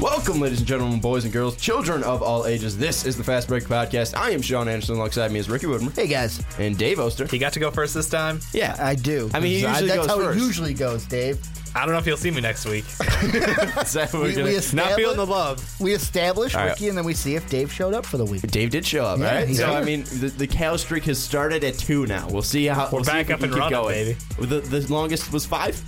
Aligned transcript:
Welcome, 0.00 0.40
ladies 0.40 0.60
and 0.60 0.66
gentlemen, 0.66 0.98
boys 0.98 1.24
and 1.24 1.32
girls, 1.32 1.56
children 1.56 2.02
of 2.04 2.22
all 2.22 2.46
ages. 2.46 2.78
This 2.78 3.04
is 3.04 3.18
the 3.18 3.24
Fast 3.24 3.48
Break 3.48 3.64
Podcast. 3.64 4.16
I 4.16 4.30
am 4.30 4.40
Sean 4.40 4.66
Anderson. 4.66 4.94
Alongside 4.96 5.30
me 5.30 5.38
is 5.38 5.50
Ricky 5.50 5.66
Widmer 5.66 5.94
Hey 5.94 6.06
guys, 6.06 6.42
and 6.58 6.78
Dave 6.78 6.98
Oster. 6.98 7.26
He 7.26 7.38
got 7.38 7.52
to 7.52 7.60
go 7.60 7.70
first 7.70 7.92
this 7.92 8.08
time. 8.08 8.40
Yeah, 8.54 8.76
I 8.78 8.94
do. 8.94 9.28
I 9.34 9.40
mean, 9.40 9.52
he 9.52 9.60
usually 9.60 9.88
that's 9.88 9.98
goes 10.00 10.06
how 10.06 10.16
first. 10.16 10.38
it 10.38 10.42
usually 10.42 10.72
goes, 10.74 11.04
Dave. 11.04 11.38
I 11.74 11.80
don't 11.84 11.92
know 11.92 11.98
if 11.98 12.06
you'll 12.06 12.16
see 12.16 12.30
me 12.30 12.40
next 12.40 12.64
week. 12.64 12.84
Is 12.88 13.92
that 13.92 14.08
what 14.12 14.14
we're 14.14 14.22
We, 14.28 14.32
gonna- 14.34 14.44
we 14.46 14.60
Not 14.74 14.94
feeling 14.94 15.16
the 15.18 15.26
love. 15.26 15.80
we 15.80 15.92
establish 15.92 16.54
All 16.54 16.62
right. 16.62 16.70
Ricky, 16.70 16.88
and 16.88 16.96
then 16.96 17.04
we 17.04 17.12
see 17.14 17.34
if 17.36 17.48
Dave 17.50 17.70
showed 17.72 17.92
up 17.94 18.06
for 18.06 18.16
the 18.16 18.24
week. 18.24 18.40
Dave 18.42 18.70
did 18.70 18.86
show 18.86 19.04
up, 19.04 19.18
Yeah, 19.18 19.34
right? 19.36 19.48
he's 19.48 19.58
So 19.58 19.66
here. 19.68 19.76
I 19.78 19.84
mean, 19.84 20.04
the, 20.04 20.32
the 20.36 20.46
cow 20.46 20.76
streak 20.76 21.04
has 21.04 21.18
started 21.22 21.62
at 21.62 21.78
two 21.78 22.06
now. 22.06 22.26
We'll 22.30 22.42
see 22.42 22.66
how 22.66 22.86
We're 22.86 22.90
we'll 22.98 23.04
see 23.04 23.12
back 23.12 23.20
if 23.22 23.28
we 23.28 23.34
up 23.34 23.40
can 23.40 23.44
and 23.44 23.52
keep 23.52 23.60
running, 23.60 23.78
going. 23.78 24.16
baby. 24.38 24.60
The, 24.70 24.80
the 24.80 24.92
longest 24.92 25.30
was 25.32 25.44
five. 25.46 25.80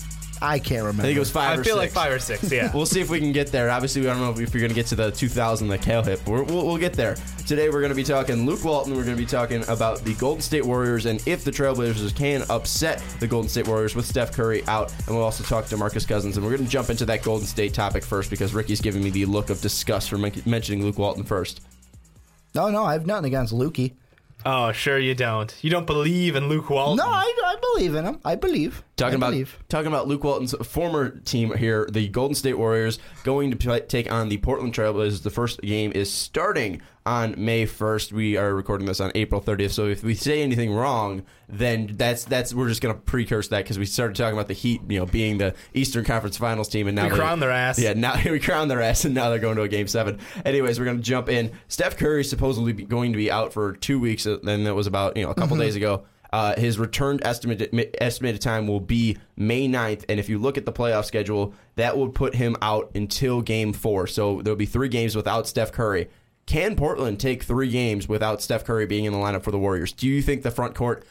I 0.42 0.58
can't 0.58 0.80
remember. 0.82 1.02
I 1.02 1.06
think 1.06 1.16
it 1.16 1.20
was 1.20 1.30
five 1.30 1.58
I 1.58 1.60
or 1.60 1.64
feel 1.64 1.76
six. 1.78 1.94
like 1.94 2.04
five 2.04 2.12
or 2.12 2.18
six. 2.18 2.50
Yeah. 2.50 2.70
We'll 2.74 2.86
see 2.86 3.00
if 3.00 3.08
we 3.08 3.20
can 3.20 3.32
get 3.32 3.48
there. 3.52 3.70
Obviously, 3.70 4.00
we 4.00 4.08
don't 4.08 4.18
know 4.18 4.30
if 4.30 4.38
you're 4.52 4.60
going 4.60 4.68
to 4.70 4.74
get 4.74 4.86
to 4.86 4.94
the 4.96 5.10
2000 5.10 5.68
that 5.68 5.82
Cal 5.82 6.02
hit. 6.02 6.20
But 6.24 6.30
we're, 6.32 6.42
we'll, 6.42 6.66
we'll 6.66 6.78
get 6.78 6.94
there. 6.94 7.16
Today, 7.46 7.68
we're 7.68 7.80
going 7.80 7.90
to 7.90 7.96
be 7.96 8.02
talking 8.04 8.44
Luke 8.46 8.64
Walton. 8.64 8.94
We're 8.94 9.04
going 9.04 9.16
to 9.16 9.22
be 9.22 9.26
talking 9.26 9.62
about 9.68 10.04
the 10.04 10.14
Golden 10.14 10.42
State 10.42 10.64
Warriors 10.64 11.06
and 11.06 11.22
if 11.26 11.44
the 11.44 11.50
Trailblazers 11.50 12.14
can 12.16 12.44
upset 12.50 13.02
the 13.20 13.26
Golden 13.26 13.48
State 13.48 13.68
Warriors 13.68 13.94
with 13.94 14.06
Steph 14.06 14.32
Curry 14.32 14.64
out. 14.66 14.92
And 15.06 15.14
we'll 15.16 15.24
also 15.24 15.44
talk 15.44 15.66
DeMarcus 15.66 16.06
Cousins. 16.08 16.36
And 16.36 16.44
we're 16.44 16.52
going 16.56 16.64
to 16.64 16.70
jump 16.70 16.90
into 16.90 17.04
that 17.06 17.22
Golden 17.22 17.46
State 17.46 17.72
topic 17.74 18.04
first 18.04 18.30
because 18.30 18.52
Ricky's 18.54 18.80
giving 18.80 19.02
me 19.02 19.10
the 19.10 19.24
look 19.26 19.50
of 19.50 19.60
disgust 19.60 20.10
for 20.10 20.18
mentioning 20.18 20.82
Luke 20.82 20.98
Walton 20.98 21.24
first. 21.24 21.60
No, 22.54 22.68
no, 22.70 22.84
I 22.84 22.92
have 22.94 23.06
nothing 23.06 23.26
against 23.26 23.52
Lukey. 23.54 23.92
oh, 24.44 24.72
sure 24.72 24.98
you 24.98 25.14
don't. 25.14 25.54
You 25.62 25.70
don't 25.70 25.86
believe 25.86 26.36
in 26.36 26.48
Luke 26.48 26.68
Walton. 26.68 26.96
No, 26.96 27.06
I, 27.10 27.32
I 27.46 27.56
believe 27.74 27.94
in 27.94 28.04
him. 28.04 28.20
I 28.24 28.34
believe. 28.34 28.82
Talking 29.02 29.14
I 29.14 29.16
about 29.16 29.30
believe. 29.30 29.58
talking 29.68 29.88
about 29.88 30.06
Luke 30.06 30.22
Walton's 30.22 30.54
former 30.66 31.10
team 31.10 31.56
here, 31.56 31.88
the 31.90 32.08
Golden 32.08 32.36
State 32.36 32.56
Warriors, 32.56 33.00
going 33.24 33.50
to 33.50 33.56
play, 33.56 33.80
take 33.80 34.10
on 34.12 34.28
the 34.28 34.38
Portland 34.38 34.72
Trailblazers. 34.74 35.22
The 35.22 35.30
first 35.30 35.60
game 35.60 35.90
is 35.92 36.10
starting 36.12 36.82
on 37.04 37.34
May 37.36 37.66
first. 37.66 38.12
We 38.12 38.36
are 38.36 38.54
recording 38.54 38.86
this 38.86 39.00
on 39.00 39.10
April 39.16 39.40
thirtieth. 39.40 39.72
So 39.72 39.86
if 39.86 40.04
we 40.04 40.14
say 40.14 40.42
anything 40.42 40.72
wrong, 40.72 41.24
then 41.48 41.94
that's 41.96 42.24
that's 42.24 42.54
we're 42.54 42.68
just 42.68 42.80
going 42.80 42.94
to 42.94 43.00
precurse 43.00 43.48
that 43.48 43.64
because 43.64 43.78
we 43.78 43.86
started 43.86 44.16
talking 44.16 44.34
about 44.34 44.46
the 44.46 44.54
Heat, 44.54 44.82
you 44.88 45.00
know, 45.00 45.06
being 45.06 45.38
the 45.38 45.54
Eastern 45.74 46.04
Conference 46.04 46.36
Finals 46.36 46.68
team, 46.68 46.86
and 46.86 46.94
now 46.94 47.04
We 47.04 47.10
they- 47.10 47.16
crowned 47.16 47.42
their 47.42 47.50
ass. 47.50 47.80
Yeah, 47.80 47.94
now 47.94 48.20
we 48.24 48.38
crowned 48.38 48.70
their 48.70 48.82
ass, 48.82 49.04
and 49.04 49.14
now 49.14 49.30
they're 49.30 49.40
going 49.40 49.56
to 49.56 49.62
a 49.62 49.68
game 49.68 49.88
seven. 49.88 50.20
Anyways, 50.44 50.78
we're 50.78 50.86
going 50.86 50.98
to 50.98 51.02
jump 51.02 51.28
in. 51.28 51.50
Steph 51.66 51.96
Curry 51.96 52.22
supposedly 52.22 52.72
be 52.72 52.84
going 52.84 53.12
to 53.12 53.18
be 53.18 53.30
out 53.32 53.52
for 53.52 53.72
two 53.72 53.98
weeks, 53.98 54.26
uh, 54.26 54.38
and 54.46 54.64
that 54.66 54.74
was 54.74 54.86
about 54.86 55.16
you 55.16 55.24
know 55.24 55.30
a 55.30 55.34
couple 55.34 55.56
mm-hmm. 55.56 55.64
days 55.64 55.76
ago. 55.76 56.04
Uh, 56.32 56.58
his 56.58 56.78
returned 56.78 57.20
estimated 57.24 57.94
estimated 58.00 58.40
time 58.40 58.66
will 58.66 58.80
be 58.80 59.18
May 59.36 59.68
9th, 59.68 60.04
and 60.08 60.18
if 60.18 60.28
you 60.28 60.38
look 60.38 60.56
at 60.56 60.64
the 60.64 60.72
playoff 60.72 61.04
schedule, 61.04 61.54
that 61.76 61.98
would 61.98 62.14
put 62.14 62.34
him 62.34 62.56
out 62.62 62.90
until 62.94 63.42
Game 63.42 63.72
Four. 63.72 64.06
So 64.06 64.40
there'll 64.40 64.56
be 64.56 64.66
three 64.66 64.88
games 64.88 65.14
without 65.14 65.46
Steph 65.46 65.72
Curry. 65.72 66.08
Can 66.46 66.74
Portland 66.74 67.20
take 67.20 67.42
three 67.44 67.70
games 67.70 68.08
without 68.08 68.42
Steph 68.42 68.64
Curry 68.64 68.86
being 68.86 69.04
in 69.04 69.12
the 69.12 69.18
lineup 69.18 69.42
for 69.42 69.50
the 69.50 69.58
Warriors? 69.58 69.92
Do 69.92 70.08
you 70.08 70.22
think 70.22 70.42
the 70.42 70.50
front 70.50 70.74
court 70.74 71.04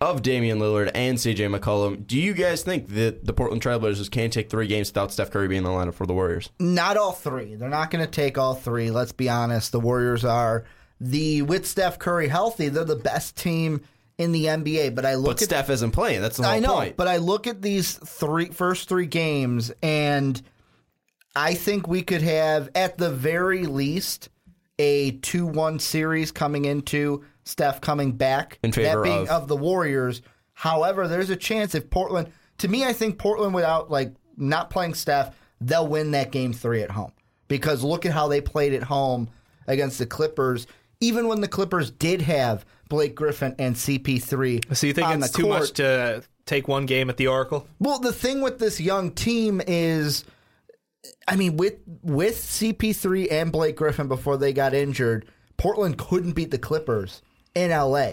of 0.00 0.22
Damian 0.22 0.58
Lillard 0.58 0.90
and 0.94 1.16
CJ 1.16 1.56
McCollum, 1.56 2.06
do 2.06 2.18
you 2.18 2.34
guys 2.34 2.62
think 2.62 2.88
that 2.88 3.24
the 3.24 3.32
Portland 3.32 3.62
Trailblazers 3.62 4.10
can 4.10 4.30
take 4.30 4.50
three 4.50 4.66
games 4.66 4.90
without 4.90 5.12
Steph 5.12 5.30
Curry 5.30 5.48
being 5.48 5.58
in 5.58 5.64
the 5.64 5.70
lineup 5.70 5.94
for 5.94 6.06
the 6.06 6.12
Warriors? 6.12 6.50
Not 6.58 6.96
all 6.96 7.12
three. 7.12 7.54
They're 7.54 7.68
not 7.68 7.90
going 7.90 8.04
to 8.04 8.10
take 8.10 8.36
all 8.36 8.54
three. 8.54 8.90
Let's 8.90 9.12
be 9.12 9.28
honest. 9.28 9.72
The 9.72 9.80
Warriors 9.80 10.24
are 10.24 10.64
the 11.00 11.42
with 11.42 11.66
Steph 11.66 11.98
Curry 11.98 12.28
healthy. 12.28 12.68
They're 12.68 12.84
the 12.84 12.96
best 12.96 13.36
team 13.36 13.80
in 14.18 14.32
the 14.32 14.44
NBA. 14.46 14.94
But 14.94 15.04
I 15.06 15.14
look 15.14 15.36
But 15.36 15.42
at 15.42 15.48
Steph 15.48 15.70
isn't 15.70 15.90
playing. 15.92 16.20
That's 16.22 16.36
the 16.36 16.44
whole 16.44 16.52
I 16.52 16.58
know, 16.60 16.74
point. 16.74 16.96
but 16.96 17.08
I 17.08 17.16
look 17.18 17.46
at 17.46 17.62
these 17.62 17.92
three 17.94 18.46
first 18.46 18.88
three 18.88 19.06
games, 19.06 19.72
and 19.82 20.40
I 21.36 21.54
think 21.54 21.88
we 21.88 22.02
could 22.02 22.22
have, 22.22 22.70
at 22.74 22.96
the 22.98 23.10
very 23.10 23.66
least, 23.66 24.28
a 24.78 25.12
two-one 25.12 25.78
series 25.78 26.30
coming 26.32 26.64
into 26.64 27.24
Steph 27.44 27.80
coming 27.80 28.12
back 28.12 28.58
In 28.62 28.72
favor 28.72 28.98
that 28.98 29.02
being 29.02 29.28
of- 29.28 29.48
the 29.48 29.56
Warriors. 29.56 30.22
However, 30.52 31.08
there's 31.08 31.30
a 31.30 31.36
chance 31.36 31.74
if 31.74 31.90
Portland. 31.90 32.30
To 32.58 32.68
me, 32.68 32.84
I 32.84 32.92
think 32.92 33.18
Portland 33.18 33.54
without 33.54 33.90
like 33.90 34.14
not 34.36 34.70
playing 34.70 34.94
Steph, 34.94 35.34
they'll 35.60 35.86
win 35.88 36.12
that 36.12 36.30
game 36.30 36.52
three 36.52 36.82
at 36.82 36.90
home 36.92 37.12
because 37.48 37.82
look 37.82 38.06
at 38.06 38.12
how 38.12 38.28
they 38.28 38.40
played 38.40 38.72
at 38.72 38.84
home 38.84 39.28
against 39.66 39.98
the 39.98 40.06
Clippers. 40.06 40.66
Even 41.00 41.26
when 41.26 41.40
the 41.40 41.48
Clippers 41.48 41.90
did 41.90 42.22
have 42.22 42.64
Blake 42.94 43.14
Griffin 43.14 43.54
and 43.58 43.74
CP3, 43.76 44.74
So 44.76 44.86
you 44.86 44.92
think 44.92 45.08
it's 45.10 45.30
too 45.32 45.42
court, 45.44 45.60
much 45.60 45.70
to 45.72 46.22
take 46.46 46.68
one 46.68 46.86
game 46.86 47.10
at 47.10 47.16
the 47.16 47.26
Oracle? 47.26 47.66
well, 47.80 47.98
the 47.98 48.12
thing 48.12 48.40
with 48.40 48.58
this 48.58 48.80
young 48.80 49.10
team 49.10 49.60
is, 49.66 50.24
I 51.28 51.36
mean, 51.36 51.56
with 51.56 51.74
with 52.02 52.36
CP3 52.36 53.30
and 53.32 53.50
Blake 53.52 53.76
Griffin 53.76 54.08
before 54.08 54.36
they 54.36 54.52
got 54.52 54.74
injured, 54.74 55.26
Portland 55.56 55.98
couldn't 55.98 56.32
beat 56.32 56.50
the 56.50 56.58
Clippers 56.58 57.22
in 57.54 57.70
LA. 57.70 58.12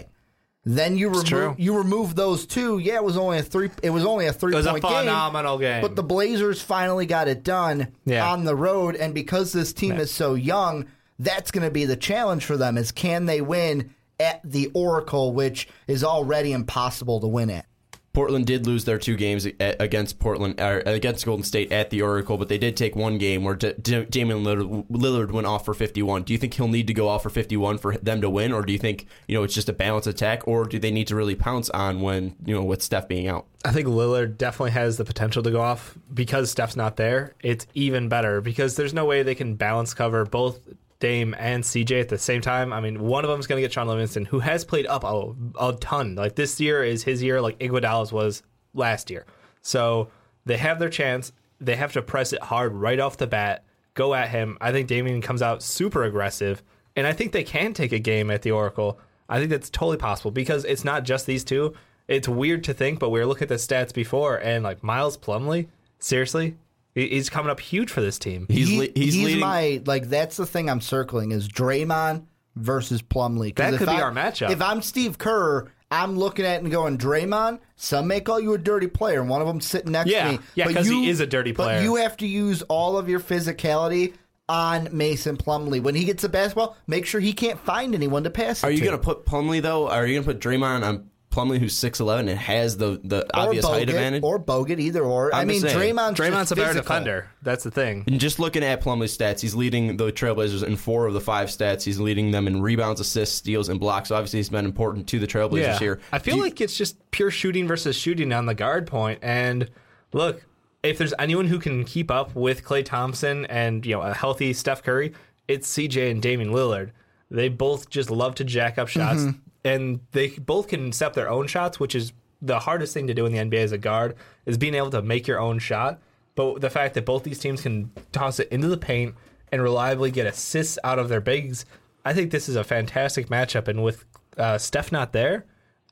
Then 0.64 0.96
you 0.96 1.08
remove 1.08 1.58
you 1.58 1.76
remove 1.76 2.14
those 2.14 2.46
two. 2.46 2.78
Yeah, 2.78 2.94
it 2.96 3.04
was 3.04 3.16
only 3.16 3.38
a 3.38 3.42
three. 3.42 3.70
It 3.82 3.90
was 3.90 4.04
only 4.04 4.26
a 4.26 4.32
three 4.32 4.52
It 4.52 4.56
was 4.56 4.66
a 4.66 4.70
point 4.70 4.82
game. 4.84 4.92
phenomenal 4.92 5.58
game. 5.58 5.82
But 5.82 5.96
the 5.96 6.04
Blazers 6.04 6.62
finally 6.62 7.04
got 7.06 7.26
it 7.28 7.42
done 7.42 7.88
Yeah. 8.04 8.30
on 8.30 8.44
the 8.44 8.54
road, 8.54 8.94
and 8.94 9.12
because 9.12 9.52
this 9.52 9.72
team 9.72 9.94
is 9.98 10.12
so 10.12 10.34
young, 10.34 10.86
that's 11.18 11.50
going 11.50 11.64
to 11.66 11.70
be 11.72 11.84
the 11.84 11.96
challenge 11.96 12.44
for 12.44 12.56
them: 12.56 12.78
is 12.78 12.92
can 12.92 13.26
they 13.26 13.40
win 13.40 13.92
at 14.22 14.40
the 14.44 14.70
Oracle, 14.74 15.32
which 15.32 15.68
is 15.86 16.04
already 16.04 16.52
impossible 16.52 17.20
to 17.20 17.26
win 17.26 17.50
at. 17.50 17.66
Portland 18.12 18.46
did 18.46 18.66
lose 18.66 18.84
their 18.84 18.98
two 18.98 19.16
games 19.16 19.46
against 19.58 20.18
Portland 20.18 20.60
or 20.60 20.82
against 20.84 21.24
Golden 21.24 21.44
State 21.44 21.72
at 21.72 21.88
the 21.88 22.02
Oracle, 22.02 22.36
but 22.36 22.48
they 22.48 22.58
did 22.58 22.76
take 22.76 22.94
one 22.94 23.16
game 23.16 23.42
where 23.42 23.54
D- 23.54 23.72
D- 23.80 24.04
Damian 24.04 24.44
Lillard, 24.44 24.86
Lillard 24.90 25.30
went 25.32 25.46
off 25.46 25.64
for 25.64 25.72
51. 25.72 26.24
Do 26.24 26.34
you 26.34 26.38
think 26.38 26.52
he'll 26.52 26.68
need 26.68 26.86
to 26.88 26.94
go 26.94 27.08
off 27.08 27.22
for 27.22 27.30
51 27.30 27.78
for 27.78 27.96
them 27.96 28.20
to 28.20 28.28
win, 28.28 28.52
or 28.52 28.62
do 28.62 28.72
you 28.72 28.78
think 28.78 29.06
you 29.26 29.36
know 29.36 29.44
it's 29.44 29.54
just 29.54 29.70
a 29.70 29.72
balanced 29.72 30.06
attack, 30.06 30.46
or 30.46 30.64
do 30.64 30.78
they 30.78 30.90
need 30.90 31.06
to 31.06 31.16
really 31.16 31.34
pounce 31.34 31.70
on 31.70 32.02
when 32.02 32.36
you 32.44 32.54
know 32.54 32.62
with 32.62 32.82
Steph 32.82 33.08
being 33.08 33.28
out? 33.28 33.46
I 33.64 33.72
think 33.72 33.86
Lillard 33.86 34.36
definitely 34.36 34.72
has 34.72 34.98
the 34.98 35.04
potential 35.04 35.42
to 35.44 35.50
go 35.50 35.62
off 35.62 35.96
because 36.12 36.50
Steph's 36.50 36.76
not 36.76 36.96
there. 36.96 37.32
It's 37.42 37.66
even 37.74 38.08
better 38.08 38.42
because 38.42 38.76
there's 38.76 38.92
no 38.92 39.06
way 39.06 39.22
they 39.22 39.34
can 39.34 39.54
balance 39.54 39.94
cover 39.94 40.26
both 40.26 40.60
Dame 41.02 41.34
and 41.36 41.64
CJ 41.64 42.00
at 42.00 42.08
the 42.08 42.16
same 42.16 42.40
time. 42.40 42.72
I 42.72 42.80
mean, 42.80 43.02
one 43.02 43.24
of 43.24 43.30
them 43.30 43.40
is 43.40 43.48
going 43.48 43.56
to 43.56 43.62
get 43.62 43.72
Shaun 43.72 43.88
Livingston, 43.88 44.24
who 44.24 44.38
has 44.38 44.64
played 44.64 44.86
up 44.86 45.02
a, 45.02 45.34
a 45.58 45.72
ton. 45.80 46.14
Like 46.14 46.36
this 46.36 46.60
year 46.60 46.84
is 46.84 47.02
his 47.02 47.20
year, 47.24 47.40
like 47.40 47.58
Iguodala's 47.58 48.12
was 48.12 48.44
last 48.72 49.10
year. 49.10 49.26
So 49.62 50.10
they 50.46 50.56
have 50.58 50.78
their 50.78 50.88
chance. 50.88 51.32
They 51.60 51.74
have 51.74 51.92
to 51.94 52.02
press 52.02 52.32
it 52.32 52.40
hard 52.40 52.72
right 52.72 53.00
off 53.00 53.16
the 53.16 53.26
bat. 53.26 53.64
Go 53.94 54.14
at 54.14 54.28
him. 54.28 54.56
I 54.60 54.70
think 54.70 54.86
Damian 54.86 55.20
comes 55.20 55.42
out 55.42 55.60
super 55.60 56.04
aggressive, 56.04 56.62
and 56.94 57.04
I 57.04 57.12
think 57.12 57.32
they 57.32 57.42
can 57.42 57.74
take 57.74 57.90
a 57.90 57.98
game 57.98 58.30
at 58.30 58.42
the 58.42 58.52
Oracle. 58.52 59.00
I 59.28 59.38
think 59.38 59.50
that's 59.50 59.70
totally 59.70 59.96
possible 59.96 60.30
because 60.30 60.64
it's 60.64 60.84
not 60.84 61.02
just 61.02 61.26
these 61.26 61.42
two. 61.42 61.74
It's 62.06 62.28
weird 62.28 62.62
to 62.64 62.74
think, 62.74 63.00
but 63.00 63.10
we 63.10 63.18
were 63.18 63.26
looking 63.26 63.42
at 63.42 63.48
the 63.48 63.56
stats 63.56 63.92
before, 63.92 64.36
and 64.36 64.62
like 64.62 64.84
Miles 64.84 65.16
Plumlee, 65.16 65.66
seriously, 65.98 66.56
he's 66.94 67.30
coming 67.30 67.50
up 67.50 67.60
huge 67.60 67.90
for 67.90 68.00
this 68.00 68.18
team. 68.18 68.46
He's 68.48 68.68
He- 68.68 68.78
le- 68.78 68.88
he's, 68.94 69.16
leading. 69.16 69.40
my 69.40 69.82
like 69.86 70.08
that's 70.08 70.36
the 70.36 70.46
thing 70.46 70.68
I'm 70.70 70.80
circling 70.80 71.32
is 71.32 71.48
Draymond 71.48 72.24
versus 72.56 73.02
Plumlee. 73.02 73.54
'Cause 73.54 73.64
That 73.64 73.74
if 73.74 73.78
could 73.78 73.88
be 73.88 73.92
I- 73.94 74.02
our 74.02 74.12
matchup. 74.12 74.50
If 74.50 74.60
I'm 74.62 74.82
Steve 74.82 75.16
Kerr, 75.18 75.68
I'm 75.90 76.18
looking 76.18 76.44
at 76.44 76.56
it 76.56 76.62
and 76.62 76.70
going 76.72 76.96
Draymond. 76.98 77.58
Some 77.76 78.06
may 78.08 78.20
call 78.20 78.40
you 78.40 78.54
a 78.54 78.58
dirty 78.58 78.86
player, 78.86 79.20
and 79.20 79.28
one 79.28 79.40
of 79.42 79.46
them 79.46 79.60
sitting 79.60 79.92
next 79.92 80.10
Yeah, 80.10 80.24
to 80.26 80.32
me. 80.32 80.38
yeah, 80.54 80.64
But 80.66 80.74
'cause 80.76 80.86
he 80.88 81.08
is 81.08 81.20
a 81.20 81.26
dirty 81.26 81.52
player. 81.52 81.78
But 81.78 81.84
you 81.84 81.96
have 81.96 82.16
to 82.18 82.26
use 82.26 82.62
all 82.62 82.96
of 82.96 83.08
your 83.08 83.20
physicality 83.20 84.14
on 84.48 84.88
Mason 84.92 85.36
Plumlee. 85.36 85.82
When 85.82 85.94
he 85.94 86.04
gets 86.04 86.22
the 86.22 86.28
basketball, 86.28 86.76
make 86.86 87.06
sure 87.06 87.20
he 87.20 87.32
can't 87.32 87.58
find 87.60 87.94
anyone 87.94 88.24
to 88.24 88.30
pass 88.30 88.62
it 88.62 88.66
Are 88.66 88.70
you 88.70 88.78
to. 88.78 88.84
going 88.84 88.96
to 88.98 89.02
put 89.02 89.24
Plumlee 89.24 89.62
though? 89.62 89.88
Are 89.88 90.06
you 90.06 90.14
going 90.20 90.24
to 90.26 90.32
put 90.34 90.40
Draymond 90.40 90.82
on 90.84 91.04
Plumlee, 91.32 91.58
who's 91.58 91.74
6'11 91.74 92.20
and 92.20 92.38
has 92.38 92.76
the 92.76 93.00
the 93.02 93.22
or 93.36 93.46
obvious 93.48 93.64
height 93.66 93.88
advantage? 93.88 94.22
or 94.22 94.38
Bogut, 94.38 94.78
either 94.78 95.02
or. 95.02 95.34
i 95.34 95.40
I'm 95.40 95.48
mean, 95.48 95.60
just 95.60 95.74
saying. 95.74 95.96
Draymond's 95.96 96.18
Draymond's 96.20 96.50
just 96.50 96.52
a 96.52 96.56
better 96.56 96.74
defender. 96.74 97.28
That's 97.42 97.64
the 97.64 97.70
thing. 97.70 98.04
And 98.06 98.20
just 98.20 98.38
looking 98.38 98.62
at 98.62 98.80
Plumlee's 98.82 99.16
stats, 99.16 99.40
he's 99.40 99.54
leading 99.54 99.96
the 99.96 100.12
Trailblazers 100.12 100.62
in 100.64 100.76
four 100.76 101.06
of 101.06 101.14
the 101.14 101.20
five 101.20 101.48
stats. 101.48 101.82
He's 101.82 101.98
leading 101.98 102.30
them 102.30 102.46
in 102.46 102.62
rebounds, 102.62 103.00
assists, 103.00 103.34
steals, 103.34 103.68
and 103.68 103.80
blocks. 103.80 104.10
So 104.10 104.16
obviously, 104.16 104.38
he's 104.38 104.50
been 104.50 104.64
important 104.64 105.08
to 105.08 105.18
the 105.18 105.26
Trailblazers 105.26 105.78
here. 105.78 106.00
I 106.12 106.18
feel 106.18 106.36
you- 106.36 106.42
like 106.42 106.60
it's 106.60 106.76
just 106.76 106.96
pure 107.10 107.30
shooting 107.30 107.66
versus 107.66 107.96
shooting 107.96 108.32
on 108.32 108.46
the 108.46 108.54
guard 108.54 108.86
point. 108.86 109.18
And 109.22 109.70
look, 110.12 110.44
if 110.82 110.98
there's 110.98 111.14
anyone 111.18 111.46
who 111.46 111.58
can 111.58 111.84
keep 111.84 112.10
up 112.10 112.34
with 112.34 112.64
Klay 112.64 112.84
Thompson 112.84 113.46
and 113.46 113.86
you 113.86 113.94
know 113.94 114.02
a 114.02 114.12
healthy 114.14 114.52
Steph 114.52 114.82
Curry, 114.82 115.12
it's 115.48 115.68
CJ 115.68 116.10
and 116.10 116.20
Damian 116.22 116.50
Lillard. 116.50 116.90
They 117.30 117.48
both 117.48 117.88
just 117.88 118.10
love 118.10 118.34
to 118.36 118.44
jack 118.44 118.78
up 118.78 118.88
shots, 118.88 119.20
mm-hmm. 119.20 119.38
And 119.64 120.00
they 120.12 120.28
both 120.30 120.68
can 120.68 120.88
accept 120.88 121.14
their 121.14 121.30
own 121.30 121.46
shots, 121.46 121.78
which 121.78 121.94
is 121.94 122.12
the 122.40 122.58
hardest 122.58 122.92
thing 122.92 123.06
to 123.06 123.14
do 123.14 123.24
in 123.26 123.32
the 123.32 123.38
NBA 123.38 123.62
as 123.62 123.72
a 123.72 123.78
guard 123.78 124.16
is 124.46 124.58
being 124.58 124.74
able 124.74 124.90
to 124.90 125.02
make 125.02 125.26
your 125.28 125.40
own 125.40 125.58
shot. 125.58 126.00
But 126.34 126.60
the 126.60 126.70
fact 126.70 126.94
that 126.94 127.06
both 127.06 127.22
these 127.22 127.38
teams 127.38 127.60
can 127.60 127.90
toss 128.10 128.40
it 128.40 128.48
into 128.50 128.68
the 128.68 128.76
paint 128.76 129.14
and 129.52 129.62
reliably 129.62 130.10
get 130.10 130.26
assists 130.26 130.78
out 130.82 130.98
of 130.98 131.08
their 131.08 131.20
bigs, 131.20 131.64
I 132.04 132.14
think 132.14 132.30
this 132.30 132.48
is 132.48 132.56
a 132.56 132.64
fantastic 132.64 133.28
matchup. 133.28 133.68
And 133.68 133.84
with 133.84 134.04
uh, 134.36 134.58
Steph 134.58 134.90
not 134.90 135.12
there, 135.12 135.44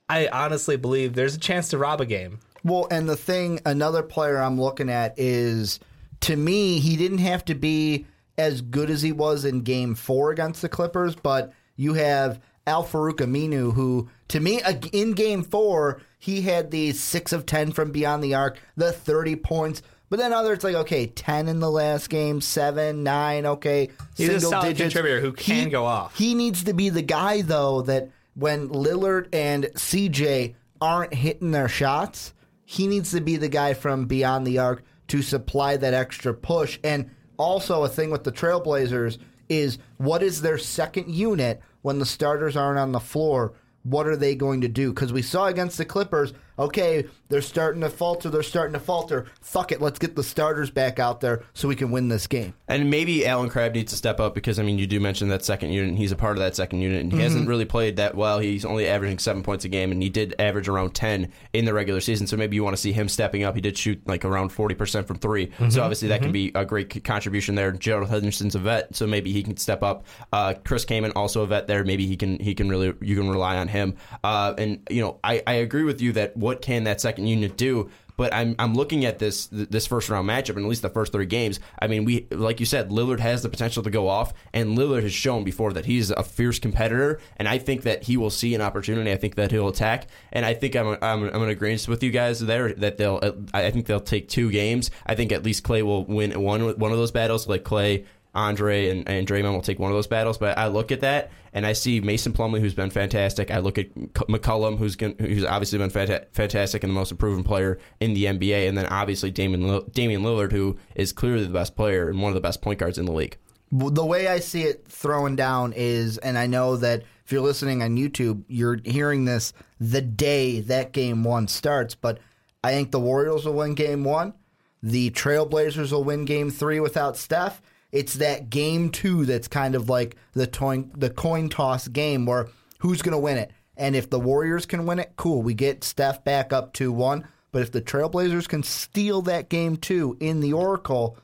I 0.08 0.28
honestly 0.28 0.76
believe 0.76 1.14
there's 1.14 1.37
a 1.37 1.40
chance 1.40 1.69
to 1.69 1.78
rob 1.78 2.00
a 2.00 2.06
game. 2.06 2.40
Well, 2.64 2.88
and 2.90 3.08
the 3.08 3.17
thing, 3.17 3.61
another 3.64 4.02
player 4.02 4.38
I'm 4.38 4.61
looking 4.61 4.90
at 4.90 5.14
is, 5.19 5.78
to 6.22 6.37
me, 6.37 6.81
he 6.81 6.96
didn't 6.96 7.19
have 7.19 7.44
to 7.46 7.55
be 7.55 8.06
as 8.37 8.61
good 8.61 8.90
as 8.90 9.02
he 9.02 9.12
was 9.12 9.44
in 9.44 9.61
Game 9.61 9.94
Four 9.94 10.31
against 10.31 10.62
the 10.62 10.69
Clippers, 10.69 11.14
but 11.14 11.52
you 11.76 11.94
have 11.94 12.40
Al-Farouq 12.70 13.17
Aminu, 13.17 13.72
who, 13.75 14.08
to 14.28 14.40
me, 14.40 14.61
in 14.93 15.12
Game 15.12 15.43
Four, 15.43 16.00
he 16.19 16.43
had 16.43 16.70
the 16.70 16.93
six 16.93 17.32
of 17.32 17.44
ten 17.46 17.72
from 17.72 17.90
beyond 17.90 18.22
the 18.25 18.34
arc, 18.34 18.58
the 18.76 18.93
30 18.93 19.37
points. 19.37 19.82
But 20.08 20.19
then 20.19 20.32
others 20.32 20.64
like 20.64 20.75
okay, 20.75 21.06
ten 21.06 21.46
in 21.49 21.61
the 21.61 21.70
last 21.70 22.08
game, 22.11 22.40
seven, 22.40 23.02
nine, 23.05 23.46
okay, 23.46 23.90
He's 24.17 24.28
a 24.28 24.32
single 24.40 24.50
solid 24.50 24.64
digits. 24.70 24.81
contributor 24.94 25.20
who 25.20 25.32
can 25.32 25.64
He- 25.67 25.70
go 25.70 25.84
off. 25.84 26.17
He 26.17 26.34
needs 26.34 26.64
to 26.64 26.72
be 26.72 26.88
the 26.88 27.02
guy 27.02 27.43
though 27.43 27.82
that 27.82 28.08
when 28.34 28.69
Lillard 28.70 29.28
and 29.32 29.64
CJ 29.76 30.55
aren't 30.81 31.14
hitting 31.14 31.50
their 31.52 31.69
shots, 31.69 32.32
he 32.64 32.87
needs 32.88 33.11
to 33.12 33.20
be 33.20 33.37
the 33.37 33.49
guy 33.49 33.75
from 33.75 34.06
beyond 34.06 34.46
the 34.46 34.58
arc 34.58 34.82
to 35.08 35.22
supply 35.22 35.76
that 35.76 35.94
extra 35.94 36.32
push. 36.34 36.78
And 36.82 37.11
also 37.37 37.84
a 37.84 37.88
thing 37.88 38.11
with 38.11 38.25
the 38.25 38.32
Trailblazers 38.32 39.19
is 39.49 39.78
what 39.99 40.22
is 40.22 40.43
their 40.43 40.58
second 40.58 41.08
unit 41.12 41.61
when 41.82 41.99
the 41.99 42.06
starters 42.06 42.56
aren't 42.56 42.79
on 42.79 42.93
the 42.93 43.00
floor? 43.00 43.53
What 43.82 44.06
are 44.06 44.17
they 44.17 44.35
going 44.35 44.61
to 44.61 44.69
do? 44.69 44.93
Because 44.93 45.12
we 45.12 45.23
saw 45.23 45.47
against 45.47 45.79
the 45.79 45.85
Clippers, 45.85 46.35
okay, 46.58 47.06
they're 47.29 47.43
starting 47.43 47.81
to 47.82 47.91
falter, 47.91 48.29
they're 48.29 48.43
starting 48.43 48.75
to 48.75 48.81
falter. 48.81 49.26
Fuck 49.41 49.73
it, 49.73 49.81
let's 49.81 49.99
get 49.99 50.17
the 50.17 50.23
starters 50.23 50.70
back 50.70 50.99
out 50.99 51.20
there 51.20 51.44
so 51.55 51.69
we 51.69 51.76
can 51.76 51.91
win 51.91 52.08
this 52.08 52.26
game. 52.26 52.55
And 52.69 52.91
maybe 52.91 53.26
Allen 53.26 53.49
Crabbe 53.49 53.75
needs 53.75 53.93
to 53.93 53.97
step 53.97 54.20
up 54.20 54.35
because 54.35 54.58
I 54.58 54.62
mean 54.62 54.79
you 54.79 54.87
do 54.87 55.00
mention 55.00 55.29
that 55.29 55.44
second 55.44 55.70
unit. 55.73 55.91
and 55.91 55.99
He's 55.99 56.12
a 56.12 56.17
part 56.17 56.37
of 56.37 56.41
that 56.41 56.56
second 56.56 56.81
unit, 56.81 57.02
and 57.02 57.12
he 57.12 57.20
hasn't 57.20 57.49
really 57.49 57.64
played 57.64 57.97
that 57.97 58.14
well. 58.14 58.38
He's 58.38 58.64
only 58.64 58.88
averaging 58.88 59.19
seven 59.19 59.43
points 59.43 59.64
a 59.64 59.69
game, 59.69 59.93
and 59.93 60.02
he 60.02 60.08
did 60.08 60.35
average 60.38 60.69
around 60.69 60.94
ten 60.94 61.32
in 61.52 61.64
the 61.64 61.75
regular 61.75 62.00
season. 62.00 62.26
So 62.26 62.37
maybe 62.37 62.56
you 62.56 62.64
want 62.64 62.76
to 62.76 62.82
see 62.82 62.93
him 62.93 63.08
stepping 63.08 63.44
up. 63.44 63.55
He 63.55 63.61
did 63.61 63.76
shoot 63.79 64.00
like 64.06 64.25
around 64.25 64.50
forty 64.50 64.75
percent 64.75 65.06
from 65.06 65.19
3 65.19 65.50
so 65.69 65.82
obviously 65.82 66.08
that 66.08 66.23
can 66.23 66.32
be 66.32 66.50
a 66.55 66.64
great 66.64 67.05
contribution 67.05 67.55
there. 67.55 67.73
Gerald 67.73 68.08
Henderson's 68.08 68.55
a 68.55 68.58
vet, 68.58 68.94
so 68.96 69.06
maybe 69.06 69.32
he 69.32 69.43
can 69.43 69.56
step 69.56 69.82
up. 69.82 70.05
Uh, 70.32 70.55
Chris 70.64 70.85
Kaman 70.85 71.12
also 71.12 71.43
a 71.43 71.46
vet 71.46 71.67
there. 71.67 71.85
Maybe 71.85 72.06
he 72.06 72.17
can 72.17 72.38
he 72.38 72.55
can 72.55 72.69
really 72.69 72.93
you 73.00 73.17
can 73.17 73.29
rely 73.29 73.56
on 73.56 73.69
him. 73.69 73.96
Uh, 74.25 74.55
and 74.58 74.87
you 74.91 75.00
know 75.03 75.19
I, 75.23 75.43
I 75.46 75.55
agree 75.55 75.85
with 75.85 76.00
you 76.00 76.12
that 76.12 76.37
what 76.37 76.50
can 76.55 76.85
that 76.85 77.00
second 77.00 77.26
unit 77.26 77.56
do? 77.56 77.91
But 78.17 78.35
I'm 78.35 78.55
I'm 78.58 78.75
looking 78.75 79.06
at 79.06 79.19
this 79.19 79.47
this 79.50 79.87
first 79.87 80.11
round 80.11 80.29
matchup, 80.29 80.56
and 80.56 80.67
at 80.67 80.69
least 80.69 80.82
the 80.82 80.91
first 80.91 81.11
three 81.11 81.25
games. 81.25 81.58
I 81.79 81.87
mean, 81.87 82.05
we 82.05 82.26
like 82.31 82.61
you 82.61 82.67
said, 82.67 82.91
Lillard 82.91 83.19
has 83.20 83.43
the 83.43 83.49
potential 83.49 83.82
to 83.82 83.88
go 83.88 84.08
off, 84.08 84.35
and 84.52 84.76
Lillard 84.76 85.05
has 85.05 85.14
shown 85.14 85.43
before 85.43 85.73
that 85.73 85.87
he's 85.87 86.11
a 86.11 86.23
fierce 86.23 86.58
competitor, 86.58 87.19
and 87.38 87.49
I 87.49 87.56
think 87.56 87.82
that 87.85 88.02
he 88.02 88.19
will 88.19 88.29
see 88.29 88.55
an 88.55 88.61
opportunity. 88.61 89.11
I 89.11 89.17
think 89.17 89.37
that 89.37 89.50
he'll 89.50 89.69
attack, 89.69 90.06
and 90.32 90.44
I 90.44 90.52
think 90.52 90.76
I'm 90.76 90.99
I'm, 91.00 91.23
I'm 91.31 91.43
in 91.43 91.49
agreement 91.49 91.88
with 91.88 92.02
you 92.02 92.11
guys 92.11 92.41
there 92.41 92.75
that 92.75 92.99
they'll 92.99 93.20
I 93.55 93.70
think 93.70 93.87
they'll 93.87 94.00
take 94.00 94.29
two 94.29 94.50
games. 94.50 94.91
I 95.06 95.14
think 95.14 95.32
at 95.32 95.43
least 95.43 95.64
Klay 95.64 95.82
will 95.82 96.05
win 96.05 96.38
one 96.43 96.79
one 96.79 96.93
of 96.93 96.99
those 96.99 97.12
battles. 97.12 97.49
Like 97.49 97.64
Klay 97.64 98.05
Andre 98.35 98.91
and, 98.91 99.09
and 99.09 99.27
Draymond 99.27 99.53
will 99.53 99.62
take 99.62 99.79
one 99.79 99.91
of 99.91 99.97
those 99.97 100.06
battles. 100.06 100.38
But 100.38 100.56
I 100.56 100.69
look 100.69 100.93
at 100.93 101.00
that 101.00 101.31
and 101.53 101.67
I 101.67 101.73
see 101.73 102.00
Mason 102.00 102.32
Plumlee, 102.32 102.61
who's 102.61 102.75
been 102.75 102.91
fantastic. 102.91 103.50
I 103.50 103.59
look 103.59 103.79
at 103.79 103.93
McCollum, 103.94 104.79
who's 104.79 104.97
gon- 104.97 105.17
who's 105.19 105.44
obviously 105.44 105.79
been 105.79 105.91
fanta- 105.91 106.27
fantastic 106.32 106.85
and 106.85 106.91
the 106.91 106.94
most 106.94 107.11
improved 107.11 107.44
player 107.44 107.79
in 107.99 108.15
the 108.15 108.25
NBA, 108.25 108.69
and 108.69 108.79
then 108.79 108.87
obviously 108.87 109.31
Damian 109.31 109.82
Damian 109.93 110.23
Lillard, 110.23 110.53
who 110.53 110.77
is 110.94 111.12
clearly 111.12 111.44
the 111.44 111.53
best 111.53 111.75
player 111.77 112.09
and 112.09 112.21
one 112.21 112.31
of 112.31 112.35
the 112.35 112.41
best 112.41 112.62
point 112.62 112.79
guards 112.79 112.99
in 112.99 113.05
the 113.05 113.12
league. 113.12 113.37
The 113.73 114.05
way 114.05 114.27
I 114.27 114.41
see 114.41 114.62
it 114.62 114.87
throwing 114.88 115.37
down 115.37 115.73
is, 115.77 116.19
and 116.19 116.37
I 116.37 116.49
know 116.49 116.77
that 116.77 117.05
if 117.25 117.31
you're 117.31 117.41
listening 117.41 117.82
on 117.82 117.97
YouTube, 117.97 118.43
you're 118.49 118.81
hearing 118.85 119.25
this 119.25 119.53
the 119.79 120.00
day 120.00 120.61
that 120.62 120.93
game 120.93 121.23
one 121.23 121.47
starts, 121.47 121.94
but 121.94 122.19
I 122.65 122.73
think 122.73 122.91
the 122.91 122.99
Warriors 122.99 123.44
will 123.44 123.55
win 123.55 123.75
game 123.75 124.03
one. 124.03 124.35
The 124.82 125.11
Trailblazers 125.11 125.93
will 125.93 126.05
win 126.05 126.25
game 126.25 126.50
three 126.50 126.81
without 126.81 127.17
Steph. 127.17 127.62
It's 127.93 128.15
that 128.15 128.51
game 128.51 128.91
two 128.91 129.25
that's 129.27 129.49
kind 129.49 129.75
of 129.75 129.89
like 129.89 130.17
the 130.33 130.47
coin, 130.47 130.91
the 130.97 131.11
coin 131.11 131.49
toss 131.49 131.89
game 131.89 132.27
where 132.27 132.49
who's 132.79 133.03
going 133.03 133.13
to 133.13 133.19
win 133.19 133.37
it. 133.39 133.51
And 133.77 133.97
if 133.97 134.11
the 134.11 134.21
Warriors 134.21 134.67
can 134.67 134.87
win 134.87 134.99
it, 134.99 135.13
cool. 135.17 135.43
We 135.43 135.55
get 135.55 135.85
Steph 135.85 136.23
back 136.23 136.53
up 136.53 136.73
2 136.75 136.93
1. 136.93 137.27
But 137.53 137.63
if 137.63 137.73
the 137.73 137.81
Trailblazers 137.83 138.49
can 138.49 138.63
steal 138.63 139.23
that 139.23 139.49
game 139.49 139.77
two 139.77 140.17
in 140.21 140.41
the 140.41 140.53
Oracle, 140.53 141.17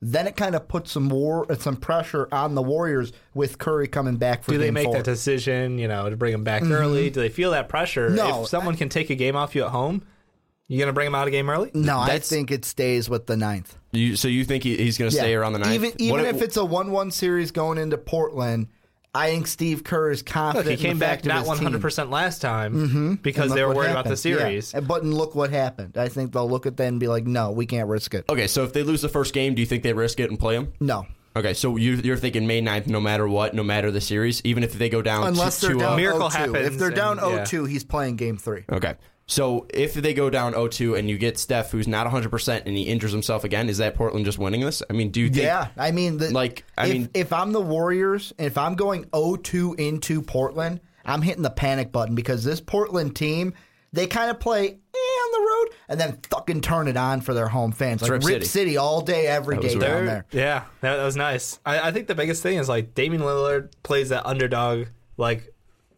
then 0.00 0.26
it 0.26 0.36
kind 0.36 0.54
of 0.54 0.68
puts 0.68 0.92
some 0.92 1.08
war, 1.08 1.46
uh, 1.50 1.54
some 1.56 1.76
pressure 1.76 2.28
on 2.32 2.54
the 2.54 2.62
Warriors 2.62 3.12
with 3.34 3.58
Curry 3.58 3.88
coming 3.88 4.16
back 4.16 4.42
for 4.42 4.52
Do 4.52 4.58
they 4.58 4.70
make 4.70 4.86
four. 4.86 4.94
that 4.94 5.04
decision, 5.04 5.78
you 5.78 5.88
know, 5.88 6.08
to 6.08 6.16
bring 6.16 6.34
him 6.34 6.44
back 6.44 6.62
early? 6.62 7.10
Do 7.10 7.20
they 7.20 7.28
feel 7.28 7.52
that 7.52 7.68
pressure? 7.68 8.10
No, 8.10 8.42
if 8.42 8.48
someone 8.48 8.76
can 8.76 8.88
take 8.88 9.10
a 9.10 9.14
game 9.14 9.36
off 9.36 9.54
you 9.54 9.64
at 9.64 9.70
home, 9.70 10.02
you 10.68 10.78
gonna 10.78 10.92
bring 10.92 11.06
him 11.06 11.14
out 11.14 11.26
a 11.26 11.30
game 11.30 11.48
early? 11.50 11.70
no, 11.74 11.98
I 11.98 12.06
That's- 12.06 12.28
think 12.28 12.50
it 12.50 12.64
stays 12.64 13.08
with 13.10 13.26
the 13.26 13.36
ninth. 13.36 13.74
You, 13.92 14.16
so 14.16 14.28
you 14.28 14.44
think 14.44 14.64
he, 14.64 14.76
he's 14.76 14.98
going 14.98 15.10
to 15.10 15.16
stay 15.16 15.34
around 15.34 15.54
the 15.54 15.58
ninth? 15.60 15.72
Even 15.74 15.92
even 15.98 16.16
What- 16.24 16.34
if 16.34 16.42
it's 16.42 16.56
a 16.58 16.64
one-one 16.64 17.10
series 17.10 17.50
going 17.52 17.78
into 17.78 17.96
Portland, 17.96 18.66
I 19.14 19.30
think 19.30 19.46
Steve 19.46 19.82
Kerr 19.82 20.10
is 20.10 20.20
Look, 20.20 20.26
confident. 20.26 20.66
he 20.66 20.72
in 20.72 20.78
came 20.90 20.98
the 20.98 21.06
not 21.06 21.10
fact 21.10 21.26
of 21.26 21.32
his 21.32 21.48
team. 21.58 21.62
hundred 21.64 21.80
percent 21.80 22.10
last 22.10 22.42
time 22.42 22.74
mm-hmm. 22.74 23.14
because 23.14 23.54
they 23.54 23.60
look 23.62 23.68
were 23.68 23.68
what 23.68 23.76
worried 23.76 23.90
about 23.92 24.04
the 24.04 24.10
happened. 24.10 24.24
Yeah. 24.34 24.38
series. 24.38 24.74
And- 24.74 24.86
But 24.86 25.04
look 25.06 25.34
what 25.34 25.48
happened. 25.50 25.96
I 25.96 26.08
think 26.08 26.32
they'll 26.32 26.48
look 26.48 26.66
at 26.66 26.76
that 26.76 26.84
and 26.86 27.00
be 27.00 27.08
like, 27.08 27.26
"No, 27.26 27.50
we 27.50 27.64
can't 27.64 27.88
risk 27.88 28.12
it." 28.14 28.26
okay, 28.28 28.46
so 28.46 28.64
if 28.64 28.74
they 28.74 28.82
lose 28.82 29.00
the 29.00 29.08
first 29.08 29.32
game, 29.32 29.54
do 29.54 29.60
you 29.62 29.66
think 29.66 29.82
they 29.82 29.94
risk 29.94 30.20
it 30.20 30.28
and 30.30 30.38
play 30.38 30.54
him? 30.56 30.72
No, 30.80 31.06
Okay, 31.36 31.54
so 31.54 31.76
you, 31.76 31.94
you're 31.94 32.16
thinking 32.16 32.46
May 32.48 32.60
9th, 32.60 32.88
no 32.88 33.00
matter 33.00 33.28
what, 33.28 33.54
no 33.54 33.62
matter 33.62 33.90
the 33.92 34.00
series, 34.00 34.40
even 34.44 34.64
if 34.64 34.72
they 34.72 34.88
go 34.88 35.00
down 35.02 35.26
unless 35.28 35.60
two, 35.60 35.68
they're 35.68 35.74
two 35.76 35.80
down 35.80 35.92
up? 35.92 35.96
Miracle 35.96 36.28
0-2. 36.28 36.32
happens 36.32 36.66
If 36.66 36.78
they're 36.78 36.90
down 36.90 37.18
and- 37.20 37.30
yeah. 37.36 37.42
0-2, 37.44 37.68
he's 37.68 37.84
playing 37.84 38.16
Game 38.16 38.36
Three. 38.36 38.64
Okay. 38.70 38.94
So 39.30 39.66
if 39.74 39.92
they 39.92 40.14
go 40.14 40.30
down 40.30 40.54
0-2 40.54 40.98
and 40.98 41.08
you 41.08 41.18
get 41.18 41.38
Steph, 41.38 41.70
who's 41.70 41.86
not 41.86 42.06
100% 42.06 42.62
and 42.64 42.74
he 42.76 42.84
injures 42.84 43.12
himself 43.12 43.44
again, 43.44 43.68
is 43.68 43.76
that 43.76 43.94
Portland 43.94 44.24
just 44.24 44.38
winning 44.38 44.62
this? 44.62 44.82
I 44.88 44.94
mean, 44.94 45.10
do 45.10 45.20
you 45.20 45.28
think... 45.28 45.42
Yeah, 45.44 45.68
I 45.76 45.90
mean, 45.90 46.16
the, 46.16 46.30
Like, 46.30 46.64
I 46.78 46.86
if, 46.86 46.92
mean- 46.92 47.10
if 47.12 47.32
I'm 47.32 47.52
the 47.52 47.60
Warriors, 47.60 48.32
and 48.38 48.46
if 48.46 48.56
I'm 48.56 48.74
going 48.74 49.04
0-2 49.04 49.78
into 49.78 50.22
Portland, 50.22 50.80
I'm 51.04 51.20
hitting 51.20 51.42
the 51.42 51.50
panic 51.50 51.92
button 51.92 52.14
because 52.14 52.42
this 52.42 52.60
Portland 52.62 53.14
team, 53.16 53.52
they 53.92 54.06
kind 54.06 54.30
of 54.30 54.40
play 54.40 54.66
eh, 54.68 54.72
on 54.96 55.32
the 55.32 55.46
road 55.50 55.76
and 55.90 56.00
then 56.00 56.18
fucking 56.30 56.62
turn 56.62 56.88
it 56.88 56.96
on 56.96 57.20
for 57.20 57.34
their 57.34 57.48
home 57.48 57.72
fans, 57.72 58.00
like 58.00 58.10
Rip 58.10 58.22
Rip, 58.24 58.32
City. 58.36 58.46
City. 58.46 58.76
all 58.78 59.02
day, 59.02 59.26
every 59.26 59.56
That 59.56 59.62
weird. 59.64 59.80
down 59.80 60.06
there. 60.06 60.24
Yeah, 60.32 60.64
that, 60.80 60.96
that 60.96 61.04
was 61.04 61.16
nice. 61.16 61.58
I, 61.66 61.88
I 61.88 61.92
think 61.92 62.06
the 62.06 62.14
biggest 62.14 62.42
thing 62.42 62.56
is 62.56 62.66
like 62.66 62.94
Damian 62.94 63.20
Lillard 63.22 63.72
plays 63.82 64.08
that 64.08 64.26
underdog 64.26 64.86
like 65.18 65.52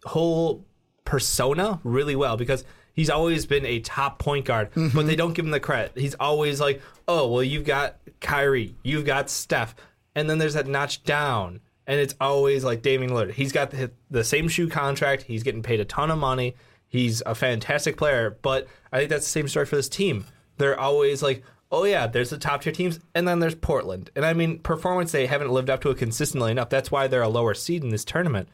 whole 0.04 0.64
persona 1.04 1.80
really 1.84 2.14
well 2.16 2.36
because 2.36 2.64
he's 2.92 3.10
always 3.10 3.46
been 3.46 3.66
a 3.66 3.80
top 3.80 4.18
point 4.18 4.44
guard, 4.44 4.70
but 4.74 4.80
mm-hmm. 4.80 5.06
they 5.06 5.16
don't 5.16 5.32
give 5.32 5.44
him 5.44 5.50
the 5.50 5.60
credit. 5.60 5.92
He's 5.96 6.14
always 6.14 6.60
like, 6.60 6.82
oh 7.08 7.28
well, 7.28 7.42
you've 7.42 7.64
got 7.64 7.96
Kyrie, 8.20 8.74
you've 8.82 9.06
got 9.06 9.30
Steph, 9.30 9.74
and 10.14 10.28
then 10.28 10.38
there's 10.38 10.54
that 10.54 10.66
notch 10.66 11.02
down, 11.04 11.60
and 11.86 12.00
it's 12.00 12.14
always 12.20 12.64
like 12.64 12.82
Damian 12.82 13.12
Lillard. 13.12 13.32
He's 13.32 13.52
got 13.52 13.70
the, 13.70 13.90
the 14.10 14.24
same 14.24 14.48
shoe 14.48 14.68
contract. 14.68 15.22
He's 15.22 15.42
getting 15.42 15.62
paid 15.62 15.80
a 15.80 15.84
ton 15.84 16.10
of 16.10 16.18
money. 16.18 16.56
He's 16.88 17.22
a 17.24 17.34
fantastic 17.34 17.96
player, 17.96 18.36
but 18.42 18.66
I 18.92 18.98
think 18.98 19.10
that's 19.10 19.24
the 19.24 19.30
same 19.30 19.48
story 19.48 19.66
for 19.66 19.76
this 19.76 19.88
team. 19.88 20.24
They're 20.58 20.78
always 20.78 21.22
like, 21.22 21.44
oh 21.72 21.84
yeah, 21.84 22.06
there's 22.06 22.30
the 22.30 22.38
top 22.38 22.62
tier 22.62 22.72
teams, 22.72 22.98
and 23.14 23.26
then 23.26 23.38
there's 23.38 23.54
Portland. 23.54 24.10
And 24.16 24.24
I 24.24 24.32
mean, 24.32 24.58
performance 24.58 25.12
they 25.12 25.26
haven't 25.26 25.50
lived 25.50 25.70
up 25.70 25.80
to 25.82 25.90
it 25.90 25.98
consistently 25.98 26.50
enough. 26.50 26.68
That's 26.68 26.90
why 26.90 27.06
they're 27.06 27.22
a 27.22 27.28
lower 27.28 27.54
seed 27.54 27.84
in 27.84 27.90
this 27.90 28.04
tournament 28.04 28.48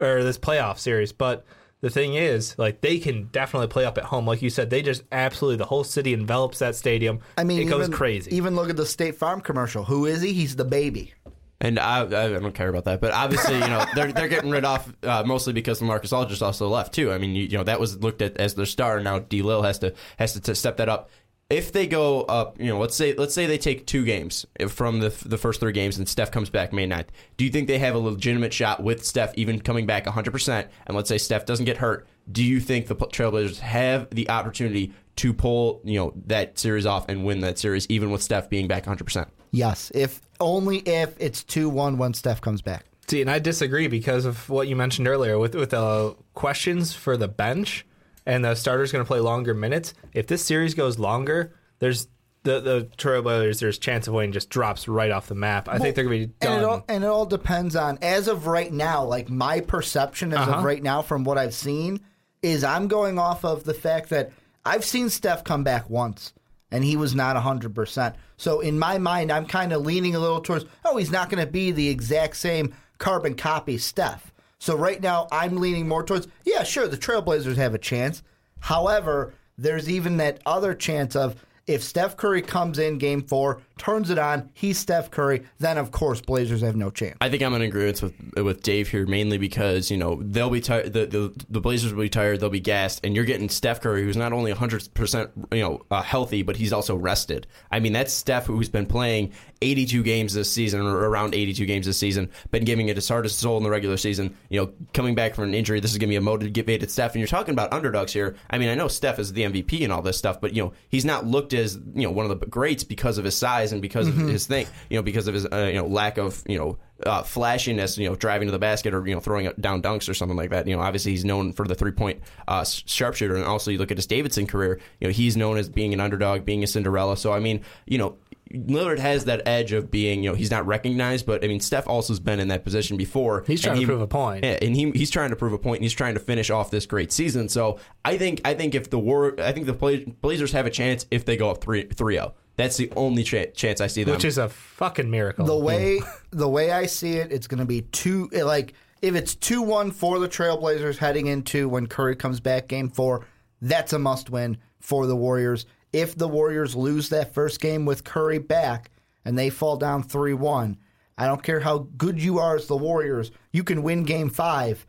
or 0.00 0.22
this 0.22 0.38
playoff 0.38 0.78
series. 0.78 1.12
But 1.12 1.44
the 1.82 1.90
thing 1.90 2.14
is, 2.14 2.56
like 2.58 2.80
they 2.80 2.98
can 2.98 3.24
definitely 3.32 3.66
play 3.66 3.84
up 3.84 3.98
at 3.98 4.04
home. 4.04 4.26
Like 4.26 4.40
you 4.40 4.50
said, 4.50 4.70
they 4.70 4.82
just 4.82 5.02
absolutely 5.12 5.56
the 5.56 5.66
whole 5.66 5.84
city 5.84 6.14
envelops 6.14 6.60
that 6.60 6.76
stadium. 6.76 7.20
I 7.36 7.44
mean, 7.44 7.60
it 7.60 7.70
goes 7.70 7.88
even, 7.88 7.92
crazy. 7.92 8.34
Even 8.34 8.54
look 8.56 8.70
at 8.70 8.76
the 8.76 8.86
State 8.86 9.16
Farm 9.16 9.40
commercial. 9.40 9.84
Who 9.84 10.06
is 10.06 10.22
he? 10.22 10.32
He's 10.32 10.56
the 10.56 10.64
baby. 10.64 11.12
And 11.60 11.78
I, 11.78 12.00
I 12.00 12.28
don't 12.28 12.54
care 12.54 12.68
about 12.68 12.86
that, 12.86 13.00
but 13.00 13.12
obviously, 13.12 13.54
you 13.54 13.60
know, 13.60 13.84
they're 13.94 14.12
they're 14.12 14.28
getting 14.28 14.50
rid 14.50 14.64
off 14.64 14.92
uh, 15.04 15.22
mostly 15.24 15.52
because 15.52 15.80
LaMarcus 15.80 16.12
Aldridge 16.12 16.42
also 16.42 16.68
left 16.68 16.92
too. 16.92 17.12
I 17.12 17.18
mean, 17.18 17.36
you, 17.36 17.44
you 17.44 17.58
know, 17.58 17.62
that 17.64 17.78
was 17.78 17.98
looked 17.98 18.20
at 18.20 18.36
as 18.36 18.54
their 18.54 18.66
star. 18.66 18.98
Now 18.98 19.20
D. 19.20 19.42
Lil 19.42 19.62
has 19.62 19.78
to 19.80 19.94
has 20.18 20.32
to 20.32 20.40
t- 20.40 20.54
step 20.54 20.78
that 20.78 20.88
up. 20.88 21.10
If 21.52 21.72
they 21.72 21.86
go 21.86 22.22
up, 22.22 22.58
you 22.58 22.68
know, 22.68 22.78
let's 22.78 22.96
say 22.96 23.14
let's 23.14 23.34
say 23.34 23.44
they 23.44 23.58
take 23.58 23.86
two 23.86 24.04
games 24.04 24.46
from 24.68 25.00
the 25.00 25.10
the 25.26 25.36
first 25.36 25.60
three 25.60 25.72
games, 25.72 25.98
and 25.98 26.08
Steph 26.08 26.30
comes 26.30 26.48
back 26.48 26.72
May 26.72 26.88
9th. 26.88 27.08
Do 27.36 27.44
you 27.44 27.50
think 27.50 27.68
they 27.68 27.78
have 27.78 27.94
a 27.94 27.98
legitimate 27.98 28.54
shot 28.54 28.82
with 28.82 29.04
Steph 29.04 29.34
even 29.36 29.60
coming 29.60 29.84
back 29.84 30.06
100 30.06 30.30
percent? 30.30 30.68
And 30.86 30.96
let's 30.96 31.10
say 31.10 31.18
Steph 31.18 31.44
doesn't 31.44 31.66
get 31.66 31.76
hurt. 31.76 32.08
Do 32.30 32.42
you 32.42 32.58
think 32.58 32.86
the 32.86 32.96
Trailblazers 32.96 33.58
have 33.58 34.08
the 34.10 34.30
opportunity 34.30 34.94
to 35.16 35.34
pull 35.34 35.82
you 35.84 35.98
know 35.98 36.14
that 36.26 36.58
series 36.58 36.86
off 36.86 37.04
and 37.10 37.22
win 37.22 37.40
that 37.40 37.58
series 37.58 37.86
even 37.90 38.10
with 38.10 38.22
Steph 38.22 38.48
being 38.48 38.66
back 38.66 38.86
100 38.86 39.04
percent? 39.04 39.28
Yes, 39.50 39.92
if 39.94 40.22
only 40.40 40.78
if 40.78 41.14
it's 41.20 41.44
two 41.44 41.68
one 41.68 41.98
when 41.98 42.14
Steph 42.14 42.40
comes 42.40 42.62
back. 42.62 42.86
See, 43.08 43.20
and 43.20 43.30
I 43.30 43.40
disagree 43.40 43.88
because 43.88 44.24
of 44.24 44.48
what 44.48 44.68
you 44.68 44.76
mentioned 44.76 45.06
earlier 45.06 45.38
with 45.38 45.54
with 45.54 45.70
the 45.70 46.16
questions 46.32 46.94
for 46.94 47.18
the 47.18 47.28
bench 47.28 47.84
and 48.26 48.44
the 48.44 48.54
starter's 48.54 48.92
going 48.92 49.04
to 49.04 49.08
play 49.08 49.20
longer 49.20 49.54
minutes. 49.54 49.94
If 50.12 50.26
this 50.26 50.44
series 50.44 50.74
goes 50.74 50.98
longer, 50.98 51.54
there's 51.78 52.08
the 52.44 52.60
the 52.60 52.88
Trailblazers' 52.96 53.60
There's 53.60 53.78
chance 53.78 54.08
of 54.08 54.14
winning 54.14 54.32
just 54.32 54.50
drops 54.50 54.88
right 54.88 55.10
off 55.10 55.28
the 55.28 55.34
map. 55.34 55.68
I 55.68 55.78
think 55.78 55.94
they're 55.94 56.04
going 56.04 56.22
to 56.22 56.26
be 56.28 56.34
And 56.40 56.54
it, 56.54 56.60
done. 56.62 56.64
all, 56.64 56.84
and 56.88 57.04
it 57.04 57.06
all 57.06 57.26
depends 57.26 57.76
on, 57.76 57.98
as 58.02 58.26
of 58.28 58.46
right 58.46 58.72
now, 58.72 59.04
like 59.04 59.28
my 59.30 59.60
perception 59.60 60.32
as 60.32 60.40
of 60.48 60.54
Uh-huh. 60.54 60.66
right 60.66 60.82
now 60.82 61.02
from 61.02 61.22
what 61.24 61.38
I've 61.38 61.54
seen 61.54 62.00
is 62.42 62.64
I'm 62.64 62.88
going 62.88 63.18
off 63.18 63.44
of 63.44 63.62
the 63.64 63.74
fact 63.74 64.08
that 64.10 64.32
I've 64.64 64.84
seen 64.84 65.08
Steph 65.08 65.44
come 65.44 65.62
back 65.62 65.88
once 65.88 66.32
and 66.72 66.82
he 66.82 66.96
was 66.96 67.14
not 67.14 67.36
100%. 67.36 68.14
So 68.36 68.58
in 68.60 68.76
my 68.78 68.98
mind, 68.98 69.30
I'm 69.30 69.46
kind 69.46 69.72
of 69.72 69.82
leaning 69.82 70.16
a 70.16 70.18
little 70.18 70.40
towards, 70.40 70.64
oh, 70.84 70.96
he's 70.96 71.12
not 71.12 71.30
going 71.30 71.44
to 71.44 71.50
be 71.50 71.70
the 71.70 71.88
exact 71.88 72.36
same 72.36 72.74
carbon 72.98 73.34
copy 73.36 73.78
Steph. 73.78 74.31
So 74.62 74.76
right 74.76 75.02
now, 75.02 75.26
I'm 75.32 75.56
leaning 75.56 75.88
more 75.88 76.04
towards, 76.04 76.28
yeah, 76.44 76.62
sure, 76.62 76.86
the 76.86 76.96
Trailblazers 76.96 77.56
have 77.56 77.74
a 77.74 77.78
chance. 77.78 78.22
However, 78.60 79.34
there's 79.58 79.90
even 79.90 80.18
that 80.18 80.40
other 80.46 80.72
chance 80.72 81.16
of 81.16 81.44
if 81.66 81.82
Steph 81.82 82.16
Curry 82.16 82.42
comes 82.42 82.78
in 82.78 82.98
game 82.98 83.22
four, 83.22 83.62
turns 83.78 84.10
it 84.10 84.18
on, 84.18 84.50
he's 84.54 84.78
Steph 84.78 85.10
Curry, 85.10 85.44
then 85.58 85.78
of 85.78 85.90
course 85.90 86.20
Blazers 86.20 86.60
have 86.62 86.76
no 86.76 86.90
chance. 86.90 87.16
I 87.20 87.28
think 87.28 87.42
I'm 87.42 87.54
in 87.54 87.62
agreement 87.62 88.02
with 88.02 88.14
with 88.36 88.62
Dave 88.62 88.88
here, 88.88 89.06
mainly 89.06 89.38
because 89.38 89.90
you 89.90 89.96
know 89.96 90.20
they'll 90.22 90.50
be 90.50 90.60
tired. 90.60 90.92
The, 90.92 91.06
the 91.06 91.44
the 91.48 91.60
Blazers 91.60 91.94
will 91.94 92.02
be 92.02 92.08
tired. 92.08 92.40
They'll 92.40 92.50
be 92.50 92.60
gassed, 92.60 93.00
and 93.04 93.14
you're 93.14 93.24
getting 93.24 93.48
Steph 93.48 93.80
Curry, 93.80 94.02
who's 94.02 94.16
not 94.16 94.32
only 94.32 94.50
100 94.50 94.92
percent 94.94 95.30
you 95.52 95.60
know 95.60 95.82
uh, 95.90 96.02
healthy, 96.02 96.42
but 96.42 96.56
he's 96.56 96.72
also 96.72 96.96
rested. 96.96 97.46
I 97.70 97.80
mean, 97.80 97.92
that's 97.92 98.12
Steph 98.12 98.46
who's 98.46 98.68
been 98.68 98.86
playing 98.86 99.32
82 99.60 100.02
games 100.02 100.34
this 100.34 100.50
season, 100.50 100.80
or 100.80 101.08
around 101.08 101.34
82 101.34 101.64
games 101.66 101.86
this 101.86 101.98
season, 101.98 102.30
been 102.50 102.64
giving 102.64 102.88
it 102.88 102.96
his 102.96 103.08
hardest 103.08 103.38
soul 103.38 103.56
in 103.56 103.62
the 103.62 103.70
regular 103.70 103.96
season. 103.96 104.36
You 104.48 104.62
know, 104.62 104.72
coming 104.92 105.14
back 105.14 105.34
from 105.34 105.44
an 105.44 105.54
injury, 105.54 105.78
this 105.78 105.92
is 105.92 105.98
going 105.98 106.08
to 106.08 106.12
be 106.12 106.16
a 106.16 106.20
motivated 106.20 106.90
Steph. 106.90 107.12
And 107.12 107.20
you're 107.20 107.28
talking 107.28 107.52
about 107.52 107.72
underdogs 107.72 108.12
here. 108.12 108.34
I 108.50 108.58
mean, 108.58 108.68
I 108.68 108.74
know 108.74 108.88
Steph 108.88 109.20
is 109.20 109.32
the 109.32 109.42
MVP 109.42 109.84
and 109.84 109.92
all 109.92 110.02
this 110.02 110.18
stuff, 110.18 110.40
but 110.40 110.54
you 110.54 110.62
know 110.62 110.72
he's 110.88 111.04
not 111.04 111.24
looked 111.24 111.51
as 111.54 111.78
you 111.94 112.02
know 112.02 112.10
one 112.10 112.28
of 112.28 112.40
the 112.40 112.46
greats 112.46 112.84
because 112.84 113.18
of 113.18 113.24
his 113.24 113.36
size 113.36 113.72
and 113.72 113.82
because 113.82 114.08
of 114.08 114.16
his 114.16 114.46
thing. 114.46 114.66
You 114.90 114.98
know, 114.98 115.02
because 115.02 115.28
of 115.28 115.34
his 115.34 115.46
uh, 115.46 115.68
you 115.72 115.78
know 115.78 115.86
lack 115.86 116.18
of 116.18 116.42
you 116.46 116.58
know 116.58 116.78
uh, 117.04 117.22
flashiness, 117.22 117.98
you 117.98 118.08
know, 118.08 118.14
driving 118.14 118.48
to 118.48 118.52
the 118.52 118.58
basket 118.58 118.94
or 118.94 119.06
you 119.06 119.14
know 119.14 119.20
throwing 119.20 119.50
down 119.60 119.82
dunks 119.82 120.08
or 120.08 120.14
something 120.14 120.36
like 120.36 120.50
that. 120.50 120.66
You 120.66 120.76
know, 120.76 120.82
obviously 120.82 121.12
he's 121.12 121.24
known 121.24 121.52
for 121.52 121.66
the 121.66 121.74
three 121.74 121.92
point 121.92 122.20
uh, 122.48 122.64
sharpshooter, 122.64 123.36
and 123.36 123.44
also 123.44 123.70
you 123.70 123.78
look 123.78 123.90
at 123.90 123.98
his 123.98 124.06
Davidson 124.06 124.46
career. 124.46 124.80
You 125.00 125.08
know, 125.08 125.12
he's 125.12 125.36
known 125.36 125.56
as 125.56 125.68
being 125.68 125.92
an 125.92 126.00
underdog, 126.00 126.44
being 126.44 126.62
a 126.62 126.66
Cinderella. 126.66 127.16
So 127.16 127.32
I 127.32 127.40
mean, 127.40 127.62
you 127.86 127.98
know. 127.98 128.16
Lillard 128.52 128.98
has 128.98 129.24
that 129.24 129.46
edge 129.46 129.72
of 129.72 129.90
being, 129.90 130.22
you 130.22 130.30
know, 130.30 130.36
he's 130.36 130.50
not 130.50 130.66
recognized, 130.66 131.26
but 131.26 131.44
I 131.44 131.48
mean, 131.48 131.60
Steph 131.60 131.86
also 131.88 132.12
has 132.12 132.20
been 132.20 132.40
in 132.40 132.48
that 132.48 132.64
position 132.64 132.96
before. 132.96 133.44
He's 133.46 133.62
trying 133.62 133.78
and 133.78 133.80
to 133.82 133.86
prove 133.86 134.00
a 134.00 134.06
point. 134.06 134.44
Yeah, 134.44 134.58
and 134.60 134.76
he, 134.76 134.90
he's 134.92 135.10
trying 135.10 135.30
to 135.30 135.36
prove 135.36 135.52
a 135.52 135.58
point, 135.58 135.78
and 135.78 135.84
he's 135.84 135.92
trying 135.92 136.14
to 136.14 136.20
finish 136.20 136.50
off 136.50 136.70
this 136.70 136.86
great 136.86 137.12
season. 137.12 137.48
So 137.48 137.78
I 138.04 138.18
think, 138.18 138.40
I 138.44 138.54
think 138.54 138.74
if 138.74 138.90
the 138.90 138.98
war, 138.98 139.34
I 139.38 139.52
think 139.52 139.66
the 139.66 140.14
Blazers 140.20 140.52
have 140.52 140.66
a 140.66 140.70
chance 140.70 141.06
if 141.10 141.24
they 141.24 141.36
go 141.36 141.50
up 141.50 141.62
3 141.62 141.88
0. 141.96 142.34
That's 142.56 142.76
the 142.76 142.92
only 142.96 143.24
cha- 143.24 143.46
chance 143.54 143.80
I 143.80 143.86
see 143.86 144.04
them. 144.04 144.14
which 144.14 144.24
is 144.24 144.38
a 144.38 144.48
fucking 144.48 145.10
miracle. 145.10 145.46
The 145.46 145.56
way 145.56 146.00
the 146.30 146.48
way 146.48 146.70
I 146.70 146.86
see 146.86 147.14
it, 147.14 147.32
it's 147.32 147.46
going 147.46 147.60
to 147.60 147.64
be 147.64 147.82
two 147.82 148.28
eh, 148.32 148.44
like 148.44 148.74
if 149.00 149.14
it's 149.14 149.34
two 149.34 149.62
one 149.62 149.90
for 149.90 150.18
the 150.18 150.28
Trailblazers 150.28 150.98
heading 150.98 151.26
into 151.26 151.68
when 151.68 151.86
Curry 151.86 152.14
comes 152.14 152.40
back 152.40 152.68
game 152.68 152.90
four, 152.90 153.26
that's 153.60 153.92
a 153.92 153.98
must 153.98 154.30
win 154.30 154.58
for 154.80 155.06
the 155.06 155.16
Warriors. 155.16 155.66
If 155.92 156.16
the 156.16 156.28
Warriors 156.28 156.74
lose 156.74 157.08
that 157.10 157.34
first 157.34 157.60
game 157.60 157.84
with 157.84 158.04
Curry 158.04 158.38
back 158.38 158.90
and 159.24 159.38
they 159.38 159.50
fall 159.50 159.76
down 159.76 160.02
three 160.02 160.34
one, 160.34 160.78
I 161.18 161.26
don't 161.26 161.42
care 161.42 161.60
how 161.60 161.86
good 161.96 162.20
you 162.20 162.38
are 162.38 162.56
as 162.56 162.66
the 162.66 162.76
Warriors, 162.76 163.30
you 163.52 163.62
can 163.64 163.82
win 163.82 164.04
game 164.04 164.30
five. 164.30 164.86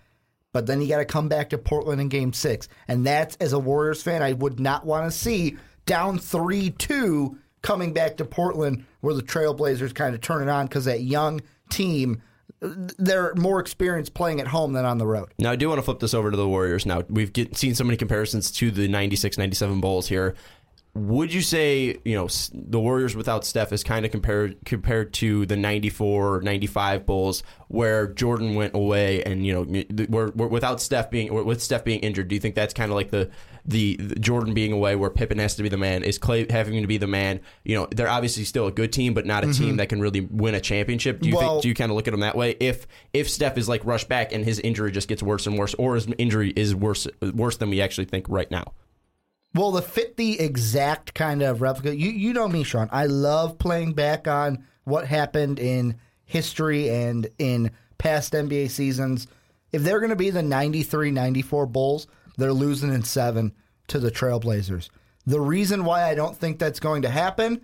But 0.53 0.67
then 0.67 0.81
you 0.81 0.87
got 0.87 0.99
to 0.99 1.05
come 1.05 1.27
back 1.27 1.49
to 1.49 1.57
Portland 1.57 1.99
in 1.99 2.09
game 2.09 2.31
six. 2.31 2.69
And 2.87 3.05
that's, 3.05 3.35
as 3.37 3.53
a 3.53 3.59
Warriors 3.59 4.03
fan, 4.03 4.21
I 4.21 4.33
would 4.33 4.59
not 4.59 4.85
want 4.85 5.11
to 5.11 5.17
see 5.17 5.57
down 5.85 6.19
3 6.19 6.69
2 6.69 7.37
coming 7.63 7.93
back 7.93 8.17
to 8.17 8.25
Portland 8.25 8.85
where 9.01 9.15
the 9.15 9.23
Trailblazers 9.23 9.95
kind 9.95 10.13
of 10.13 10.21
turn 10.21 10.43
it 10.43 10.51
on 10.51 10.67
because 10.67 10.85
that 10.85 11.01
young 11.01 11.41
team, 11.69 12.21
they're 12.61 13.33
more 13.35 13.59
experienced 13.59 14.13
playing 14.13 14.39
at 14.39 14.47
home 14.47 14.73
than 14.73 14.85
on 14.85 14.99
the 14.99 15.07
road. 15.07 15.33
Now, 15.39 15.51
I 15.51 15.55
do 15.55 15.69
want 15.69 15.79
to 15.79 15.83
flip 15.83 15.99
this 15.99 16.13
over 16.13 16.29
to 16.29 16.37
the 16.37 16.47
Warriors. 16.47 16.85
Now, 16.85 17.01
we've 17.09 17.33
get, 17.33 17.57
seen 17.57 17.73
so 17.73 17.83
many 17.83 17.97
comparisons 17.97 18.51
to 18.51 18.69
the 18.69 18.87
96 18.87 19.37
97 19.37 19.81
Bulls 19.81 20.07
here. 20.07 20.35
Would 20.95 21.33
you 21.33 21.41
say, 21.41 21.97
you 22.05 22.13
know, 22.13 22.27
the 22.53 22.79
Warriors 22.79 23.15
without 23.15 23.43
Steph 23.45 23.73
is 23.73 23.83
kind 23.83 24.05
of 24.05 24.11
compared 24.11 24.63
compared 24.63 25.11
to 25.13 25.43
the 25.47 25.57
94 25.57 26.41
95 26.41 27.07
Bulls 27.07 27.41
where 27.67 28.05
Jordan 28.05 28.53
went 28.53 28.75
away 28.75 29.23
and, 29.23 29.43
you 29.43 29.53
know, 29.53 29.65
th- 29.65 30.07
where, 30.09 30.27
where 30.27 30.47
without 30.47 30.79
Steph 30.79 31.09
being 31.09 31.33
with 31.33 31.63
Steph 31.63 31.83
being 31.83 31.99
injured, 32.01 32.27
do 32.27 32.35
you 32.35 32.39
think 32.39 32.53
that's 32.53 32.75
kind 32.75 32.91
of 32.91 32.95
like 32.95 33.09
the, 33.09 33.31
the 33.65 33.95
the 33.95 34.15
Jordan 34.19 34.53
being 34.53 34.71
away 34.71 34.95
where 34.95 35.09
Pippen 35.09 35.39
has 35.39 35.55
to 35.55 35.63
be 35.63 35.69
the 35.69 35.77
man, 35.77 36.03
is 36.03 36.19
Klay 36.19 36.49
having 36.51 36.79
to 36.79 36.87
be 36.87 36.99
the 36.99 37.07
man? 37.07 37.39
You 37.63 37.75
know, 37.75 37.87
they're 37.89 38.07
obviously 38.07 38.43
still 38.43 38.67
a 38.67 38.71
good 38.71 38.93
team, 38.93 39.15
but 39.15 39.25
not 39.25 39.43
a 39.43 39.47
mm-hmm. 39.47 39.63
team 39.63 39.77
that 39.77 39.89
can 39.89 39.99
really 39.99 40.21
win 40.21 40.53
a 40.53 40.61
championship. 40.61 41.21
Do 41.21 41.29
you 41.29 41.35
Well- 41.35 41.53
think 41.53 41.63
do 41.63 41.69
you 41.69 41.73
kind 41.73 41.91
of 41.91 41.95
look 41.95 42.07
at 42.07 42.11
them 42.11 42.19
that 42.19 42.35
way? 42.35 42.55
If 42.59 42.85
if 43.13 43.31
Steph 43.31 43.57
is 43.57 43.67
like 43.67 43.83
rushed 43.83 44.09
back 44.09 44.31
and 44.31 44.45
his 44.45 44.59
injury 44.59 44.91
just 44.91 45.07
gets 45.07 45.23
worse 45.23 45.47
and 45.47 45.57
worse, 45.57 45.73
or 45.73 45.95
his 45.95 46.05
injury 46.19 46.53
is 46.55 46.75
worse 46.75 47.07
worse 47.33 47.57
than 47.57 47.71
we 47.71 47.81
actually 47.81 48.05
think 48.05 48.27
right 48.29 48.51
now. 48.51 48.73
Well, 49.55 49.73
to 49.73 49.81
fit 49.81 50.17
the 50.17 50.39
exact 50.39 51.13
kind 51.13 51.43
of 51.43 51.61
replica, 51.61 51.95
you, 51.95 52.09
you 52.09 52.33
know 52.33 52.47
me, 52.47 52.63
Sean. 52.63 52.89
I 52.91 53.05
love 53.05 53.59
playing 53.59 53.93
back 53.93 54.27
on 54.27 54.65
what 54.83 55.07
happened 55.07 55.59
in 55.59 55.95
history 56.25 56.89
and 56.89 57.27
in 57.37 57.71
past 57.99 58.33
NBA 58.33 58.71
seasons. 58.71 59.27
If 59.71 59.83
they're 59.83 59.99
going 59.99 60.09
to 60.09 60.15
be 60.15 60.31
the 60.31 60.41
93 60.41 61.11
94 61.11 61.67
Bulls, 61.67 62.07
they're 62.37 62.53
losing 62.53 62.93
in 62.93 63.03
seven 63.03 63.53
to 63.87 63.99
the 63.99 64.11
Trailblazers. 64.11 64.89
The 65.25 65.39
reason 65.39 65.85
why 65.85 66.09
I 66.09 66.15
don't 66.15 66.35
think 66.35 66.59
that's 66.59 66.79
going 66.79 67.03
to 67.03 67.09
happen 67.09 67.61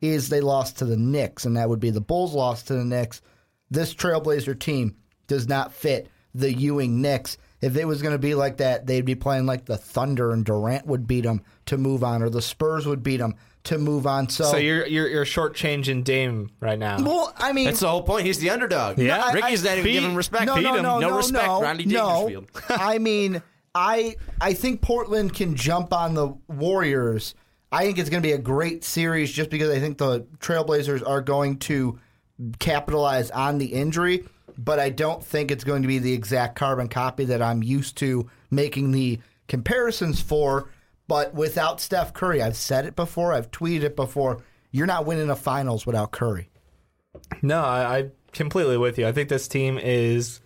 is 0.00 0.28
they 0.28 0.40
lost 0.40 0.78
to 0.78 0.84
the 0.84 0.96
Knicks, 0.96 1.44
and 1.44 1.56
that 1.56 1.68
would 1.68 1.80
be 1.80 1.90
the 1.90 2.00
Bulls 2.00 2.34
lost 2.34 2.66
to 2.68 2.74
the 2.74 2.84
Knicks. 2.84 3.20
This 3.70 3.94
Trailblazer 3.94 4.58
team 4.58 4.96
does 5.26 5.48
not 5.48 5.72
fit 5.72 6.08
the 6.34 6.52
Ewing 6.52 7.00
Knicks. 7.00 7.38
If 7.60 7.76
it 7.76 7.86
was 7.86 8.02
going 8.02 8.12
to 8.12 8.18
be 8.18 8.34
like 8.34 8.58
that, 8.58 8.86
they'd 8.86 9.04
be 9.04 9.14
playing 9.14 9.46
like 9.46 9.64
the 9.64 9.76
Thunder, 9.78 10.30
and 10.32 10.44
Durant 10.44 10.86
would 10.86 11.06
beat 11.06 11.22
them 11.22 11.42
to 11.66 11.78
move 11.78 12.04
on, 12.04 12.22
or 12.22 12.28
the 12.28 12.42
Spurs 12.42 12.86
would 12.86 13.02
beat 13.02 13.16
them 13.16 13.34
to 13.64 13.78
move 13.78 14.06
on. 14.06 14.28
So, 14.28 14.44
so 14.44 14.56
you're 14.58 14.86
you're 14.86 15.08
you're 15.08 15.24
shortchanging 15.24 16.04
Dame 16.04 16.50
right 16.60 16.78
now. 16.78 17.02
well, 17.02 17.32
I 17.36 17.52
mean, 17.52 17.64
That's 17.64 17.80
the 17.80 17.88
whole 17.88 18.02
point. 18.02 18.26
He's 18.26 18.38
the 18.38 18.50
underdog. 18.50 18.98
Yeah. 18.98 19.22
I- 19.24 19.32
Ricky's 19.32 19.64
not 19.64 19.72
even 19.72 19.84
Feed- 19.84 19.92
giving 19.94 20.14
respect. 20.14 20.46
no, 20.46 20.54
Feed 20.56 20.64
no, 20.64 20.74
him. 20.76 20.82
no, 20.82 20.98
no, 21.00 21.16
respect. 21.16 21.46
no, 21.46 21.62
Ronnie 21.62 21.84
no. 21.86 22.44
I 22.68 22.98
mean, 22.98 23.42
I 23.74 24.16
I 24.40 24.52
think 24.52 24.82
Portland 24.82 25.34
can 25.34 25.56
jump 25.56 25.92
on 25.92 26.14
the 26.14 26.34
Warriors. 26.48 27.34
I 27.72 27.84
think 27.86 27.98
it's 27.98 28.10
going 28.10 28.22
to 28.22 28.26
be 28.26 28.32
a 28.32 28.38
great 28.38 28.84
series 28.84 29.32
just 29.32 29.50
because 29.50 29.70
I 29.70 29.80
think 29.80 29.98
the 29.98 30.20
Trailblazers 30.38 31.06
are 31.06 31.20
going 31.20 31.58
to 31.60 31.98
capitalize 32.60 33.30
on 33.30 33.58
the 33.58 33.66
injury, 33.66 34.24
but 34.58 34.78
I 34.78 34.90
don't 34.90 35.22
think 35.24 35.50
it's 35.50 35.64
going 35.64 35.82
to 35.82 35.88
be 35.88 35.98
the 35.98 36.12
exact 36.12 36.56
carbon 36.56 36.88
copy 36.88 37.24
that 37.26 37.42
I'm 37.42 37.62
used 37.62 37.96
to 37.98 38.28
making 38.50 38.92
the 38.92 39.20
comparisons 39.48 40.20
for. 40.20 40.70
But 41.08 41.34
without 41.34 41.80
Steph 41.80 42.12
Curry, 42.14 42.42
I've 42.42 42.56
said 42.56 42.84
it 42.86 42.96
before, 42.96 43.32
I've 43.32 43.50
tweeted 43.50 43.82
it 43.82 43.96
before. 43.96 44.42
You're 44.72 44.86
not 44.86 45.06
winning 45.06 45.30
a 45.30 45.36
finals 45.36 45.86
without 45.86 46.10
Curry. 46.10 46.48
No, 47.42 47.62
I, 47.62 47.98
I 47.98 48.10
completely 48.32 48.76
with 48.76 48.98
you. 48.98 49.06
I 49.06 49.12
think 49.12 49.28
this 49.28 49.48
team 49.48 49.78
is 49.78 50.40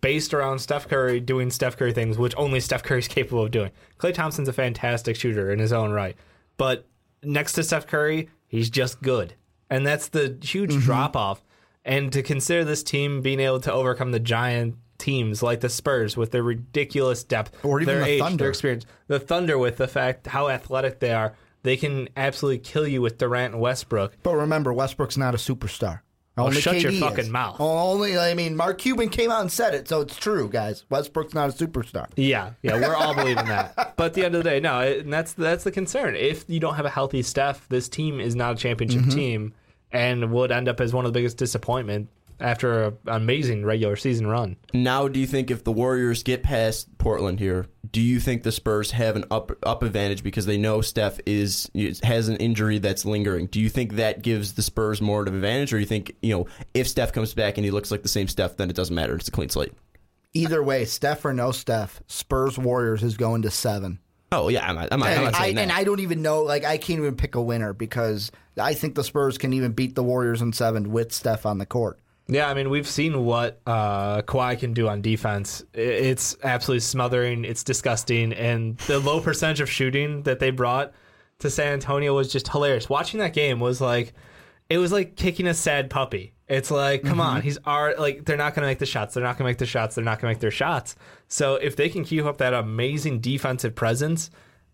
based 0.00 0.34
around 0.34 0.58
Steph 0.58 0.88
Curry 0.88 1.20
doing 1.20 1.50
Steph 1.50 1.76
Curry 1.76 1.92
things, 1.92 2.18
which 2.18 2.34
only 2.36 2.60
Steph 2.60 2.82
Curry 2.82 2.98
is 2.98 3.08
capable 3.16 3.44
of 3.44 3.50
doing. 3.50 3.70
Klay 3.98 4.12
Thompson's 4.12 4.48
a 4.48 4.52
fantastic 4.52 5.16
shooter 5.16 5.50
in 5.52 5.58
his 5.58 5.72
own 5.72 5.90
right, 5.92 6.16
but 6.56 6.86
next 7.22 7.52
to 7.52 7.62
Steph 7.62 7.86
Curry, 7.86 8.28
he's 8.48 8.68
just 8.70 9.00
good, 9.02 9.34
and 9.70 9.86
that's 9.86 10.08
the 10.08 10.38
huge 10.42 10.70
Mm-hmm. 10.70 10.80
drop 10.80 11.16
off. 11.16 11.42
And 11.84 12.12
to 12.12 12.22
consider 12.22 12.64
this 12.64 12.82
team 12.82 13.22
being 13.22 13.40
able 13.40 13.60
to 13.60 13.72
overcome 13.72 14.12
the 14.12 14.20
giant 14.20 14.76
teams 14.98 15.42
like 15.42 15.60
the 15.60 15.68
Spurs 15.70 16.16
with 16.16 16.30
their 16.30 16.42
ridiculous 16.42 17.24
depth, 17.24 17.64
Or 17.64 17.80
even 17.80 17.94
their 17.94 18.04
the 18.04 18.10
age, 18.10 18.20
Thunder. 18.20 18.36
their 18.44 18.48
experience, 18.50 18.84
the 19.06 19.18
Thunder 19.18 19.56
with 19.58 19.78
the 19.78 19.88
fact 19.88 20.26
how 20.26 20.48
athletic 20.50 21.00
they 21.00 21.12
are, 21.12 21.34
they 21.62 21.76
can 21.76 22.08
absolutely 22.16 22.58
kill 22.58 22.86
you 22.86 23.00
with 23.00 23.16
Durant 23.18 23.54
and 23.54 23.62
Westbrook. 23.62 24.16
But 24.22 24.34
remember, 24.36 24.72
Westbrook's 24.74 25.16
not 25.16 25.34
a 25.34 25.38
superstar. 25.38 26.00
Oh, 26.36 26.50
shut 26.50 26.80
your 26.80 26.92
KD 26.92 27.00
fucking 27.00 27.18
is. 27.24 27.28
mouth. 27.28 27.56
Only, 27.60 28.16
I 28.16 28.32
mean, 28.34 28.56
Mark 28.56 28.78
Cuban 28.78 29.08
came 29.10 29.30
out 29.30 29.42
and 29.42 29.52
said 29.52 29.74
it, 29.74 29.88
so 29.88 30.00
it's 30.00 30.16
true, 30.16 30.48
guys. 30.48 30.84
Westbrook's 30.88 31.34
not 31.34 31.50
a 31.50 31.52
superstar. 31.66 32.06
Yeah, 32.16 32.52
yeah, 32.62 32.76
we're 32.76 32.94
all 32.94 33.14
believing 33.14 33.44
that. 33.46 33.74
But 33.96 34.06
at 34.06 34.14
the 34.14 34.24
end 34.24 34.34
of 34.34 34.42
the 34.44 34.48
day, 34.48 34.60
no, 34.60 34.80
it, 34.80 35.04
and 35.04 35.12
that's 35.12 35.34
that's 35.34 35.64
the 35.64 35.70
concern. 35.72 36.14
If 36.16 36.44
you 36.48 36.58
don't 36.60 36.76
have 36.76 36.86
a 36.86 36.90
healthy 36.90 37.20
Steph, 37.22 37.68
this 37.68 37.86
team 37.90 38.20
is 38.20 38.34
not 38.34 38.52
a 38.54 38.56
championship 38.56 39.00
Mm-hmm. 39.02 39.10
team, 39.10 39.54
and 39.92 40.30
would 40.32 40.52
end 40.52 40.68
up 40.68 40.80
as 40.80 40.92
one 40.92 41.04
of 41.04 41.12
the 41.12 41.18
biggest 41.18 41.36
disappointment 41.36 42.08
after 42.38 42.84
an 42.84 42.96
amazing 43.06 43.64
regular 43.64 43.96
season 43.96 44.26
run. 44.26 44.56
Now, 44.72 45.08
do 45.08 45.20
you 45.20 45.26
think 45.26 45.50
if 45.50 45.62
the 45.64 45.72
Warriors 45.72 46.22
get 46.22 46.42
past 46.42 46.96
Portland 46.96 47.38
here, 47.38 47.66
do 47.92 48.00
you 48.00 48.18
think 48.18 48.42
the 48.42 48.52
Spurs 48.52 48.92
have 48.92 49.16
an 49.16 49.24
up 49.30 49.52
up 49.62 49.82
advantage 49.82 50.22
because 50.22 50.46
they 50.46 50.56
know 50.56 50.80
Steph 50.80 51.20
is 51.26 51.70
is- 51.74 52.00
has 52.00 52.28
an 52.28 52.36
injury 52.36 52.78
that's 52.78 53.04
lingering? 53.04 53.46
Do 53.46 53.60
you 53.60 53.68
think 53.68 53.94
that 53.96 54.22
gives 54.22 54.54
the 54.54 54.62
Spurs 54.62 55.02
more 55.02 55.20
of 55.20 55.28
an 55.28 55.34
advantage, 55.34 55.72
or 55.72 55.76
do 55.76 55.80
you 55.80 55.86
think 55.86 56.16
you 56.22 56.34
know 56.34 56.46
if 56.72 56.88
Steph 56.88 57.12
comes 57.12 57.34
back 57.34 57.58
and 57.58 57.64
he 57.64 57.70
looks 57.70 57.90
like 57.90 58.02
the 58.02 58.08
same 58.08 58.28
Steph, 58.28 58.56
then 58.56 58.70
it 58.70 58.76
doesn't 58.76 58.94
matter. 58.94 59.16
It's 59.16 59.28
a 59.28 59.32
clean 59.32 59.48
slate. 59.50 59.72
Either 60.32 60.62
way, 60.62 60.84
Steph 60.84 61.24
or 61.24 61.32
no 61.32 61.50
Steph, 61.50 62.00
Spurs 62.06 62.56
Warriors 62.56 63.02
is 63.02 63.16
going 63.16 63.42
to 63.42 63.50
seven. 63.50 63.98
Oh 64.32 64.48
yeah, 64.48 64.68
I'm 64.68 64.76
not. 64.76 64.88
I'm 64.92 65.00
not, 65.00 65.08
I'm 65.08 65.14
And 65.14 65.24
not 65.32 65.40
I, 65.40 65.52
that. 65.52 65.60
and 65.60 65.72
I 65.72 65.84
don't 65.84 66.00
even 66.00 66.22
know. 66.22 66.42
Like, 66.42 66.64
I 66.64 66.78
can't 66.78 67.00
even 67.00 67.16
pick 67.16 67.34
a 67.34 67.42
winner 67.42 67.72
because 67.72 68.30
I 68.58 68.74
think 68.74 68.94
the 68.94 69.02
Spurs 69.04 69.38
can 69.38 69.52
even 69.52 69.72
beat 69.72 69.94
the 69.96 70.04
Warriors 70.04 70.40
in 70.40 70.52
seven 70.52 70.92
with 70.92 71.12
Steph 71.12 71.46
on 71.46 71.58
the 71.58 71.66
court. 71.66 71.98
Yeah, 72.28 72.48
I 72.48 72.54
mean, 72.54 72.70
we've 72.70 72.86
seen 72.86 73.24
what 73.24 73.60
uh, 73.66 74.22
Kawhi 74.22 74.56
can 74.56 74.72
do 74.72 74.86
on 74.88 75.02
defense. 75.02 75.64
It's 75.74 76.36
absolutely 76.44 76.80
smothering. 76.80 77.44
It's 77.44 77.64
disgusting. 77.64 78.32
And 78.32 78.78
the 78.86 79.00
low 79.00 79.20
percentage 79.20 79.60
of 79.60 79.68
shooting 79.68 80.22
that 80.22 80.38
they 80.38 80.50
brought 80.50 80.92
to 81.40 81.50
San 81.50 81.72
Antonio 81.72 82.14
was 82.14 82.30
just 82.30 82.46
hilarious. 82.46 82.88
Watching 82.88 83.18
that 83.18 83.32
game 83.32 83.58
was 83.58 83.80
like, 83.80 84.12
it 84.68 84.78
was 84.78 84.92
like 84.92 85.16
kicking 85.16 85.48
a 85.48 85.54
sad 85.54 85.90
puppy. 85.90 86.34
It's 86.46 86.70
like, 86.70 87.02
come 87.02 87.20
on, 87.20 87.42
he's 87.42 87.58
are 87.64 87.94
like 87.98 88.24
they're 88.24 88.36
not 88.36 88.54
going 88.54 88.62
to 88.62 88.68
make 88.68 88.78
the 88.78 88.86
shots. 88.86 89.14
They're 89.14 89.22
not 89.24 89.36
going 89.38 89.46
to 89.46 89.50
make 89.50 89.58
the 89.58 89.66
shots. 89.66 89.94
They're 89.96 90.04
not 90.04 90.20
going 90.20 90.32
to 90.32 90.36
make 90.36 90.40
their 90.40 90.50
shots. 90.52 90.94
So 91.30 91.54
if 91.54 91.76
they 91.76 91.88
can 91.88 92.04
keep 92.04 92.24
up 92.24 92.38
that 92.38 92.52
amazing 92.52 93.20
defensive 93.20 93.74
presence, 93.74 94.30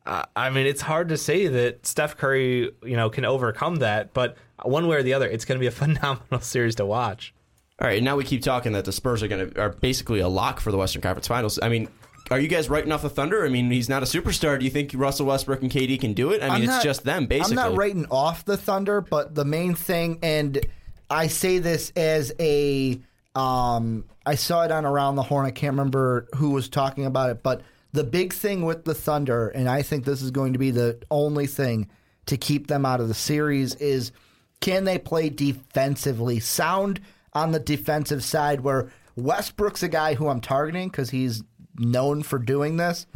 uh, 0.06 0.24
I 0.34 0.50
mean, 0.50 0.66
it's 0.66 0.80
hard 0.80 1.10
to 1.10 1.16
say 1.16 1.46
that 1.48 1.86
Steph 1.86 2.16
Curry, 2.16 2.70
you 2.82 2.96
know, 2.96 3.10
can 3.10 3.24
overcome 3.24 3.76
that. 3.76 4.14
But 4.14 4.36
one 4.62 4.88
way 4.88 4.96
or 4.96 5.02
the 5.02 5.14
other, 5.14 5.28
it's 5.28 5.44
going 5.44 5.58
to 5.58 5.60
be 5.60 5.66
a 5.66 5.70
phenomenal 5.70 6.40
series 6.40 6.74
to 6.76 6.86
watch. 6.86 7.34
All 7.78 7.86
right, 7.86 8.02
now 8.02 8.16
we 8.16 8.24
keep 8.24 8.42
talking 8.42 8.72
that 8.72 8.86
the 8.86 8.92
Spurs 8.92 9.22
are 9.22 9.28
going 9.28 9.50
to 9.50 9.60
are 9.60 9.68
basically 9.68 10.20
a 10.20 10.28
lock 10.28 10.60
for 10.60 10.72
the 10.72 10.78
Western 10.78 11.02
Conference 11.02 11.28
Finals. 11.28 11.58
I 11.62 11.68
mean, 11.68 11.88
are 12.30 12.40
you 12.40 12.48
guys 12.48 12.70
writing 12.70 12.90
off 12.90 13.02
the 13.02 13.10
Thunder? 13.10 13.44
I 13.44 13.50
mean, 13.50 13.70
he's 13.70 13.90
not 13.90 14.02
a 14.02 14.06
superstar. 14.06 14.58
Do 14.58 14.64
you 14.64 14.70
think 14.70 14.92
Russell 14.94 15.26
Westbrook 15.26 15.60
and 15.60 15.70
KD 15.70 16.00
can 16.00 16.14
do 16.14 16.30
it? 16.30 16.42
I 16.42 16.46
mean, 16.46 16.52
I'm 16.52 16.62
it's 16.62 16.68
not- 16.68 16.84
just 16.84 17.04
them 17.04 17.26
basically. 17.26 17.58
I'm 17.58 17.72
not 17.72 17.76
writing 17.76 18.06
off 18.10 18.46
the 18.46 18.56
Thunder, 18.56 19.02
but 19.02 19.34
the 19.34 19.44
main 19.44 19.74
thing, 19.74 20.20
and 20.22 20.58
I 21.10 21.26
say 21.26 21.58
this 21.58 21.92
as 21.94 22.32
a, 22.40 22.98
um, 23.36 24.04
I 24.24 24.34
saw 24.34 24.64
it 24.64 24.72
on 24.72 24.84
Around 24.84 25.16
the 25.16 25.22
Horn. 25.22 25.46
I 25.46 25.50
can't 25.50 25.72
remember 25.72 26.26
who 26.34 26.50
was 26.50 26.68
talking 26.68 27.04
about 27.04 27.30
it, 27.30 27.42
but 27.42 27.62
the 27.92 28.02
big 28.04 28.32
thing 28.32 28.64
with 28.64 28.84
the 28.84 28.94
Thunder, 28.94 29.48
and 29.48 29.68
I 29.68 29.82
think 29.82 30.04
this 30.04 30.22
is 30.22 30.30
going 30.30 30.54
to 30.54 30.58
be 30.58 30.70
the 30.70 30.98
only 31.10 31.46
thing 31.46 31.88
to 32.26 32.36
keep 32.36 32.66
them 32.66 32.84
out 32.84 33.00
of 33.00 33.08
the 33.08 33.14
series, 33.14 33.74
is 33.76 34.10
can 34.60 34.84
they 34.84 34.98
play 34.98 35.28
defensively 35.28 36.40
sound 36.40 37.00
on 37.34 37.52
the 37.52 37.60
defensive 37.60 38.24
side 38.24 38.62
where 38.62 38.90
Westbrook's 39.16 39.82
a 39.82 39.88
guy 39.88 40.14
who 40.14 40.28
I'm 40.28 40.40
targeting 40.40 40.88
because 40.88 41.10
he's 41.10 41.42
known 41.78 42.22
for 42.22 42.38
doing 42.38 42.78
this. 42.78 43.06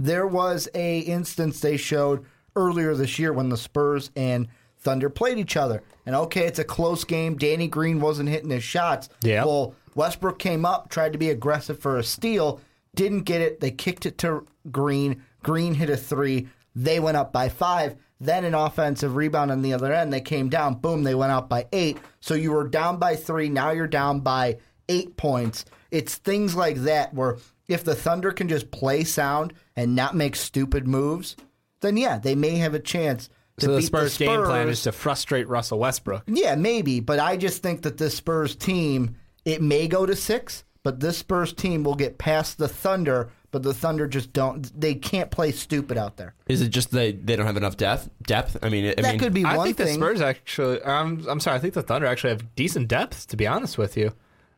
There 0.00 0.26
was 0.26 0.68
a 0.74 1.00
instance 1.00 1.60
they 1.60 1.76
showed 1.76 2.24
earlier 2.56 2.94
this 2.94 3.18
year 3.18 3.32
when 3.34 3.50
the 3.50 3.56
Spurs 3.58 4.10
and 4.16 4.48
Thunder 4.86 5.10
played 5.10 5.36
each 5.36 5.56
other. 5.56 5.82
And 6.06 6.14
okay, 6.14 6.46
it's 6.46 6.60
a 6.60 6.64
close 6.64 7.02
game. 7.02 7.36
Danny 7.36 7.66
Green 7.66 8.00
wasn't 8.00 8.28
hitting 8.28 8.50
his 8.50 8.62
shots. 8.62 9.08
Yeah. 9.20 9.44
Well, 9.44 9.74
Westbrook 9.96 10.38
came 10.38 10.64
up, 10.64 10.90
tried 10.90 11.12
to 11.12 11.18
be 11.18 11.30
aggressive 11.30 11.80
for 11.80 11.98
a 11.98 12.04
steal, 12.04 12.60
didn't 12.94 13.22
get 13.22 13.40
it. 13.40 13.58
They 13.58 13.72
kicked 13.72 14.06
it 14.06 14.16
to 14.18 14.46
Green. 14.70 15.24
Green 15.42 15.74
hit 15.74 15.90
a 15.90 15.96
three. 15.96 16.46
They 16.76 17.00
went 17.00 17.16
up 17.16 17.32
by 17.32 17.48
five. 17.48 17.96
Then 18.20 18.44
an 18.44 18.54
offensive 18.54 19.16
rebound 19.16 19.50
on 19.50 19.62
the 19.62 19.74
other 19.74 19.92
end. 19.92 20.12
They 20.12 20.20
came 20.20 20.48
down. 20.48 20.76
Boom, 20.76 21.02
they 21.02 21.16
went 21.16 21.32
up 21.32 21.48
by 21.48 21.66
eight. 21.72 21.98
So 22.20 22.34
you 22.34 22.52
were 22.52 22.68
down 22.68 22.98
by 22.98 23.16
three. 23.16 23.48
Now 23.48 23.72
you're 23.72 23.88
down 23.88 24.20
by 24.20 24.58
eight 24.88 25.16
points. 25.16 25.64
It's 25.90 26.14
things 26.14 26.54
like 26.54 26.76
that 26.76 27.12
where 27.12 27.38
if 27.66 27.82
the 27.82 27.96
Thunder 27.96 28.30
can 28.30 28.48
just 28.48 28.70
play 28.70 29.02
sound 29.02 29.52
and 29.74 29.96
not 29.96 30.14
make 30.14 30.36
stupid 30.36 30.86
moves, 30.86 31.34
then 31.80 31.96
yeah, 31.96 32.18
they 32.18 32.36
may 32.36 32.56
have 32.56 32.74
a 32.74 32.78
chance. 32.78 33.28
To 33.58 33.66
So 33.66 33.72
the 33.72 33.78
beat 33.78 33.86
Spurs, 33.86 34.18
the 34.18 34.26
game 34.26 34.44
plan 34.44 34.68
is 34.68 34.82
to 34.82 34.92
frustrate 34.92 35.48
Russell 35.48 35.78
Westbrook. 35.78 36.24
Yeah, 36.26 36.56
maybe, 36.56 37.00
but 37.00 37.18
I 37.18 37.36
just 37.36 37.62
think 37.62 37.82
that 37.82 37.96
this 37.96 38.14
Spurs 38.14 38.54
team, 38.54 39.16
it 39.44 39.62
may 39.62 39.88
go 39.88 40.04
to 40.04 40.14
six, 40.14 40.64
but 40.82 41.00
this 41.00 41.18
Spurs 41.18 41.52
team 41.52 41.82
will 41.82 41.94
get 41.94 42.18
past 42.18 42.58
the 42.58 42.68
Thunder. 42.68 43.30
But 43.52 43.62
the 43.62 43.72
Thunder 43.72 44.06
just 44.06 44.34
don't. 44.34 44.70
They 44.78 44.94
can't 44.94 45.30
play 45.30 45.50
stupid 45.52 45.96
out 45.96 46.18
there. 46.18 46.34
Is 46.46 46.60
it 46.60 46.68
just 46.68 46.90
they 46.90 47.12
they 47.12 47.36
don't 47.36 47.46
have 47.46 47.56
enough 47.56 47.78
depth? 47.78 48.10
Depth? 48.22 48.58
I 48.62 48.68
mean, 48.68 48.92
I 48.98 49.00
That 49.00 49.12
mean, 49.12 49.18
could 49.18 49.32
be 49.32 49.44
I 49.46 49.56
one 49.56 49.64
think 49.72 49.76
the. 49.78 49.86
Spurs 49.86 50.20
actually. 50.20 50.82
Um, 50.82 51.24
I'm 51.26 51.40
sorry. 51.40 51.56
I 51.56 51.60
think 51.60 51.72
the 51.72 51.82
Thunder 51.82 52.06
actually 52.06 52.30
have 52.30 52.54
decent 52.54 52.88
depth. 52.88 53.28
To 53.28 53.36
be 53.36 53.46
honest 53.46 53.78
with 53.78 53.96
you, 53.96 54.12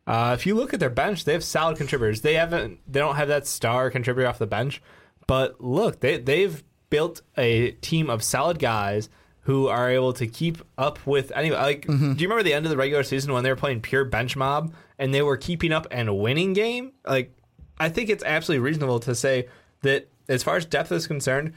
uh, 0.05 0.35
if 0.37 0.45
you 0.45 0.55
look 0.55 0.73
at 0.73 0.81
their 0.81 0.89
bench, 0.89 1.23
they 1.23 1.31
have 1.31 1.45
solid 1.45 1.77
contributors. 1.77 2.21
They 2.21 2.33
haven't. 2.33 2.79
They 2.91 2.99
don't 2.99 3.15
have 3.15 3.29
that 3.29 3.47
star 3.47 3.89
contributor 3.89 4.27
off 4.27 4.37
the 4.39 4.47
bench, 4.47 4.81
but 5.27 5.61
look, 5.61 6.01
they 6.01 6.17
they've 6.17 6.61
built 6.89 7.21
a 7.37 7.71
team 7.71 8.09
of 8.09 8.23
solid 8.23 8.59
guys 8.59 9.09
who 9.41 9.67
are 9.67 9.89
able 9.89 10.13
to 10.13 10.27
keep 10.27 10.59
up 10.77 11.05
with 11.07 11.31
any. 11.35 11.51
Like, 11.51 11.85
Mm-hmm. 11.87 12.13
do 12.13 12.21
you 12.21 12.27
remember 12.27 12.43
the 12.43 12.53
end 12.53 12.65
of 12.65 12.69
the 12.69 12.77
regular 12.77 13.03
season 13.03 13.33
when 13.33 13.43
they 13.43 13.49
were 13.49 13.55
playing 13.55 13.81
pure 13.81 14.05
bench 14.05 14.35
mob 14.35 14.73
and 14.99 15.13
they 15.13 15.21
were 15.21 15.37
keeping 15.37 15.71
up 15.71 15.87
and 15.91 16.17
winning 16.19 16.53
game? 16.53 16.91
Like, 17.05 17.35
I 17.79 17.89
think 17.89 18.09
it's 18.09 18.23
absolutely 18.23 18.63
reasonable 18.63 18.99
to 19.01 19.15
say 19.15 19.47
that 19.81 20.07
as 20.27 20.43
far 20.43 20.57
as 20.57 20.65
depth 20.65 20.91
is 20.91 21.07
concerned, 21.07 21.53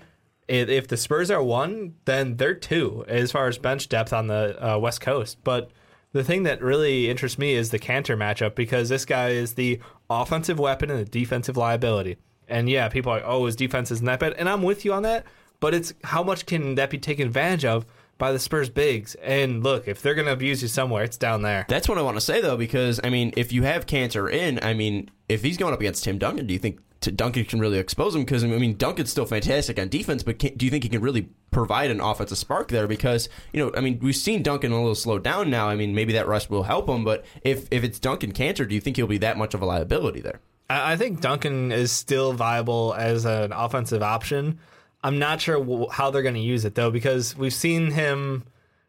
if 0.48 0.88
the 0.88 0.96
Spurs 0.96 1.30
are 1.30 1.42
one, 1.42 1.94
then 2.04 2.36
they're 2.36 2.54
two 2.54 3.04
as 3.08 3.32
far 3.32 3.46
as 3.48 3.58
bench 3.58 3.88
depth 3.88 4.12
on 4.12 4.26
the 4.26 4.56
uh, 4.74 4.78
West 4.78 5.00
Coast. 5.00 5.38
But 5.44 5.70
the 6.12 6.24
thing 6.24 6.42
that 6.44 6.62
really 6.62 7.08
interests 7.10 7.38
me 7.38 7.54
is 7.54 7.70
the 7.70 7.78
Kanter 7.78 8.16
matchup 8.16 8.54
because 8.54 8.88
this 8.88 9.04
guy 9.04 9.30
is 9.30 9.54
the 9.54 9.80
offensive 10.10 10.58
weapon 10.58 10.90
and 10.90 10.98
the 11.00 11.04
defensive 11.10 11.56
liability. 11.56 12.16
And 12.48 12.68
yeah, 12.68 12.88
people 12.88 13.12
are 13.12 13.16
like, 13.16 13.24
oh, 13.26 13.46
his 13.46 13.56
defense 13.56 13.90
isn't 13.90 14.06
that 14.06 14.20
bad. 14.20 14.34
And 14.34 14.48
I'm 14.48 14.62
with 14.62 14.84
you 14.84 14.92
on 14.92 15.02
that. 15.02 15.24
But 15.60 15.74
it's 15.74 15.94
how 16.04 16.22
much 16.22 16.46
can 16.46 16.74
that 16.74 16.90
be 16.90 16.98
taken 16.98 17.26
advantage 17.26 17.64
of 17.64 17.86
by 18.18 18.32
the 18.32 18.38
Spurs 18.38 18.68
bigs? 18.68 19.14
And 19.16 19.62
look, 19.62 19.86
if 19.86 20.02
they're 20.02 20.14
going 20.14 20.26
to 20.26 20.32
abuse 20.32 20.60
you 20.60 20.68
somewhere, 20.68 21.04
it's 21.04 21.16
down 21.16 21.42
there. 21.42 21.66
That's 21.68 21.88
what 21.88 21.98
I 21.98 22.02
want 22.02 22.16
to 22.16 22.20
say 22.20 22.40
though, 22.40 22.56
because 22.56 23.00
I 23.04 23.10
mean, 23.10 23.32
if 23.36 23.52
you 23.52 23.62
have 23.62 23.86
Kanter 23.86 24.30
in, 24.30 24.58
I 24.62 24.74
mean, 24.74 25.10
if 25.28 25.42
he's 25.42 25.56
going 25.56 25.72
up 25.72 25.80
against 25.80 26.02
Tim 26.02 26.18
Duncan, 26.18 26.46
do 26.46 26.52
you 26.52 26.58
think 26.58 26.80
Duncan 27.10 27.44
can 27.44 27.60
really 27.60 27.78
expose 27.78 28.14
him? 28.14 28.22
Because 28.22 28.44
I 28.44 28.48
mean, 28.48 28.76
Duncan's 28.76 29.10
still 29.10 29.24
fantastic 29.24 29.78
on 29.78 29.88
defense, 29.88 30.22
but 30.22 30.38
can, 30.38 30.56
do 30.56 30.64
you 30.64 30.70
think 30.70 30.84
he 30.84 30.88
can 30.88 31.00
really 31.00 31.28
provide 31.50 31.90
an 31.90 32.00
offensive 32.00 32.38
spark 32.38 32.68
there? 32.68 32.86
Because 32.86 33.28
you 33.52 33.64
know, 33.64 33.72
I 33.76 33.80
mean, 33.80 33.98
we've 34.00 34.16
seen 34.16 34.42
Duncan 34.42 34.72
a 34.72 34.76
little 34.76 34.94
slowed 34.94 35.22
down 35.22 35.50
now. 35.50 35.68
I 35.68 35.76
mean, 35.76 35.94
maybe 35.94 36.12
that 36.14 36.28
rest 36.28 36.50
will 36.50 36.64
help 36.64 36.88
him, 36.88 37.04
but 37.04 37.24
if 37.42 37.66
if 37.70 37.84
it's 37.84 37.98
Duncan 37.98 38.32
Kanter, 38.32 38.68
do 38.68 38.74
you 38.74 38.80
think 38.80 38.96
he'll 38.96 39.06
be 39.06 39.18
that 39.18 39.38
much 39.38 39.54
of 39.54 39.62
a 39.62 39.66
liability 39.66 40.20
there? 40.20 40.40
I 40.80 40.96
think 40.96 41.20
Duncan 41.20 41.72
is 41.72 41.92
still 41.92 42.32
viable 42.32 42.94
as 42.94 43.24
an 43.24 43.52
offensive 43.52 44.02
option. 44.02 44.58
I'm 45.04 45.18
not 45.18 45.40
sure 45.40 45.88
how 45.90 46.10
they're 46.10 46.22
going 46.22 46.34
to 46.34 46.40
use 46.40 46.64
it 46.64 46.74
though, 46.74 46.90
because 46.90 47.36
we've 47.36 47.52
seen 47.52 47.90
him 47.90 48.44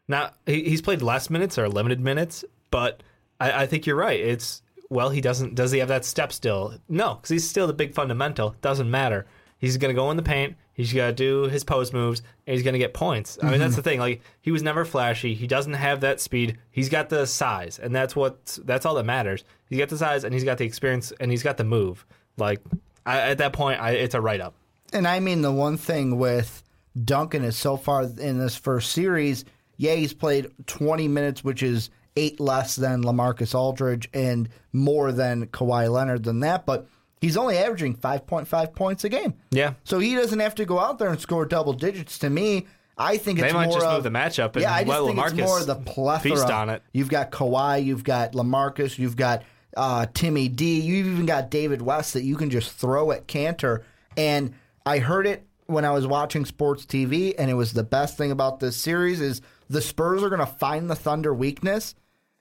not. 0.08 0.36
He, 0.46 0.64
he's 0.64 0.82
played 0.82 1.02
less 1.02 1.30
minutes 1.30 1.58
or 1.58 1.68
limited 1.68 2.00
minutes, 2.00 2.44
but 2.70 3.02
I, 3.40 3.62
I 3.62 3.66
think 3.66 3.86
you're 3.86 3.96
right. 3.96 4.20
It's 4.20 4.62
well, 4.90 5.10
he 5.10 5.20
doesn't. 5.20 5.54
Does 5.54 5.72
he 5.72 5.78
have 5.80 5.88
that 5.88 6.04
step 6.04 6.32
still? 6.32 6.74
No, 6.88 7.14
because 7.14 7.30
he's 7.30 7.48
still 7.48 7.66
the 7.66 7.72
big 7.72 7.94
fundamental. 7.94 8.54
Doesn't 8.60 8.90
matter. 8.90 9.26
He's 9.58 9.76
going 9.76 9.94
to 9.94 10.00
go 10.00 10.10
in 10.10 10.16
the 10.16 10.22
paint. 10.22 10.56
He's 10.74 10.92
got 10.92 11.06
to 11.06 11.12
do 11.12 11.44
his 11.44 11.62
post 11.62 11.92
moves, 11.92 12.20
and 12.46 12.54
he's 12.54 12.64
going 12.64 12.74
to 12.74 12.78
get 12.78 12.94
points. 12.94 13.38
I 13.40 13.48
mean, 13.48 13.60
that's 13.60 13.76
the 13.76 13.80
mm-hmm. 13.80 13.90
thing. 13.90 14.00
Like 14.00 14.22
he 14.40 14.50
was 14.50 14.62
never 14.62 14.84
flashy. 14.84 15.34
He 15.34 15.46
doesn't 15.46 15.74
have 15.74 16.00
that 16.00 16.20
speed. 16.20 16.58
He's 16.70 16.88
got 16.88 17.08
the 17.08 17.26
size, 17.26 17.78
and 17.78 17.94
that's 17.94 18.16
what 18.16 18.58
that's 18.64 18.84
all 18.84 18.94
that 18.96 19.04
matters. 19.04 19.44
He's 19.70 19.78
got 19.78 19.88
the 19.88 19.96
size, 19.96 20.24
and 20.24 20.34
he's 20.34 20.44
got 20.44 20.58
the 20.58 20.64
experience, 20.64 21.12
and 21.20 21.30
he's 21.30 21.44
got 21.44 21.56
the 21.56 21.64
move. 21.64 22.04
Like 22.36 22.60
I, 23.06 23.20
at 23.20 23.38
that 23.38 23.52
point, 23.52 23.80
I, 23.80 23.92
it's 23.92 24.14
a 24.14 24.20
write 24.20 24.40
up. 24.40 24.54
And 24.92 25.06
I 25.06 25.20
mean, 25.20 25.42
the 25.42 25.52
one 25.52 25.76
thing 25.76 26.18
with 26.18 26.62
Duncan 27.02 27.44
is 27.44 27.56
so 27.56 27.76
far 27.76 28.02
in 28.02 28.38
this 28.38 28.56
first 28.56 28.92
series, 28.92 29.44
yeah, 29.76 29.94
he's 29.94 30.14
played 30.14 30.50
20 30.66 31.08
minutes, 31.08 31.42
which 31.42 31.62
is 31.62 31.90
eight 32.16 32.38
less 32.38 32.76
than 32.76 33.02
LaMarcus 33.02 33.54
Aldridge 33.54 34.08
and 34.14 34.48
more 34.72 35.12
than 35.12 35.46
Kawhi 35.48 35.90
Leonard 35.90 36.24
than 36.24 36.40
that, 36.40 36.64
but 36.64 36.86
he's 37.24 37.36
only 37.38 37.56
averaging 37.56 37.96
5.5 37.96 38.74
points 38.74 39.04
a 39.04 39.08
game. 39.08 39.34
Yeah. 39.50 39.74
So 39.84 39.98
he 39.98 40.14
doesn't 40.14 40.40
have 40.40 40.54
to 40.56 40.64
go 40.66 40.78
out 40.78 40.98
there 40.98 41.08
and 41.08 41.18
score 41.18 41.46
double 41.46 41.72
digits. 41.72 42.18
To 42.18 42.28
me, 42.28 42.66
I 42.98 43.16
think 43.16 43.38
it's 43.38 43.48
They 43.48 43.54
might 43.54 43.68
more 43.68 43.76
just 43.76 43.86
of, 43.86 43.94
move 43.94 44.12
the 44.12 44.18
matchup 44.18 44.52
and 44.54 44.62
yeah, 44.62 44.74
I 44.74 44.84
just 44.84 45.06
think 45.06 45.18
it's 45.18 45.34
more 45.34 45.58
of 45.60 45.66
the 45.66 45.76
plethora. 45.76 46.30
feast 46.30 46.50
on 46.50 46.68
it. 46.68 46.82
You've 46.92 47.08
got 47.08 47.30
Kawhi, 47.30 47.82
you've 47.84 48.04
got 48.04 48.32
LaMarcus, 48.32 48.98
you've 48.98 49.16
got 49.16 49.42
uh, 49.76 50.06
Timmy 50.12 50.48
D, 50.48 50.80
you've 50.80 51.06
even 51.06 51.24
got 51.26 51.50
David 51.50 51.80
West 51.80 52.12
that 52.12 52.22
you 52.24 52.36
can 52.36 52.50
just 52.50 52.72
throw 52.72 53.10
at 53.10 53.26
Kanter. 53.26 53.82
And 54.16 54.54
I 54.84 54.98
heard 54.98 55.26
it 55.26 55.46
when 55.66 55.86
I 55.86 55.90
was 55.92 56.06
watching 56.06 56.44
sports 56.44 56.84
TV, 56.84 57.34
and 57.38 57.50
it 57.50 57.54
was 57.54 57.72
the 57.72 57.82
best 57.82 58.18
thing 58.18 58.30
about 58.30 58.60
this 58.60 58.76
series 58.76 59.20
is 59.22 59.40
the 59.70 59.80
Spurs 59.80 60.22
are 60.22 60.28
going 60.28 60.40
to 60.40 60.46
find 60.46 60.90
the 60.90 60.94
Thunder 60.94 61.32
weakness 61.32 61.94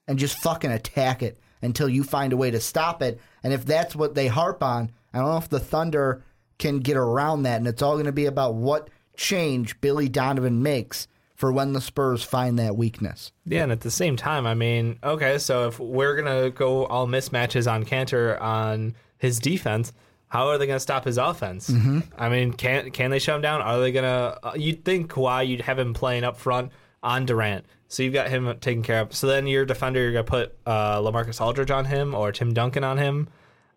and 0.09 0.19
just 0.19 0.37
fucking 0.39 0.71
attack 0.71 1.23
it 1.23 1.39
until 1.63 1.89
you 1.89 2.03
find 2.03 2.33
a 2.33 2.37
way 2.37 2.51
to 2.51 2.59
stop 2.59 3.01
it. 3.01 3.19
And 3.43 3.53
if 3.53 3.65
that's 3.65 3.95
what 3.95 4.15
they 4.15 4.27
harp 4.27 4.61
on, 4.61 4.91
I 5.13 5.19
don't 5.19 5.29
know 5.29 5.37
if 5.37 5.49
the 5.49 5.59
Thunder 5.59 6.23
can 6.59 6.79
get 6.79 6.97
around 6.97 7.43
that. 7.43 7.57
And 7.57 7.67
it's 7.67 7.81
all 7.81 7.93
going 7.93 8.05
to 8.05 8.11
be 8.11 8.25
about 8.25 8.55
what 8.55 8.89
change 9.15 9.79
Billy 9.81 10.09
Donovan 10.09 10.61
makes 10.61 11.07
for 11.35 11.51
when 11.51 11.73
the 11.73 11.81
Spurs 11.81 12.23
find 12.23 12.59
that 12.59 12.77
weakness. 12.77 13.31
Yeah, 13.45 13.63
and 13.63 13.71
at 13.71 13.81
the 13.81 13.91
same 13.91 14.15
time, 14.15 14.45
I 14.45 14.53
mean, 14.53 14.99
okay, 15.03 15.37
so 15.39 15.67
if 15.67 15.79
we're 15.79 16.15
gonna 16.15 16.51
go 16.51 16.85
all 16.85 17.07
mismatches 17.07 17.69
on 17.69 17.83
Kanter 17.83 18.39
on 18.39 18.95
his 19.17 19.39
defense, 19.39 19.91
how 20.27 20.47
are 20.47 20.57
they 20.57 20.67
gonna 20.67 20.79
stop 20.79 21.05
his 21.05 21.17
offense? 21.17 21.69
Mm-hmm. 21.69 21.99
I 22.17 22.29
mean, 22.29 22.53
can 22.53 22.91
can 22.91 23.11
they 23.11 23.19
shut 23.19 23.35
him 23.35 23.41
down? 23.41 23.61
Are 23.61 23.79
they 23.79 23.91
gonna? 23.91 24.37
Uh, 24.41 24.53
you'd 24.55 24.85
think 24.85 25.11
Kawhi, 25.11 25.47
you'd 25.47 25.61
have 25.61 25.77
him 25.77 25.93
playing 25.93 26.23
up 26.23 26.37
front 26.37 26.71
on 27.03 27.25
Durant, 27.25 27.65
so 27.87 28.01
you've 28.01 28.13
got 28.13 28.29
him 28.29 28.57
taken 28.59 28.81
care 28.81 29.01
of. 29.01 29.13
So 29.13 29.27
then 29.27 29.45
your 29.45 29.65
defender, 29.65 30.01
you're 30.01 30.13
gonna 30.13 30.23
put 30.23 30.57
uh, 30.65 30.99
LaMarcus 30.99 31.39
Aldridge 31.39 31.69
on 31.71 31.85
him 31.85 32.15
or 32.15 32.31
Tim 32.31 32.53
Duncan 32.53 32.83
on 32.83 32.97
him. 32.97 33.27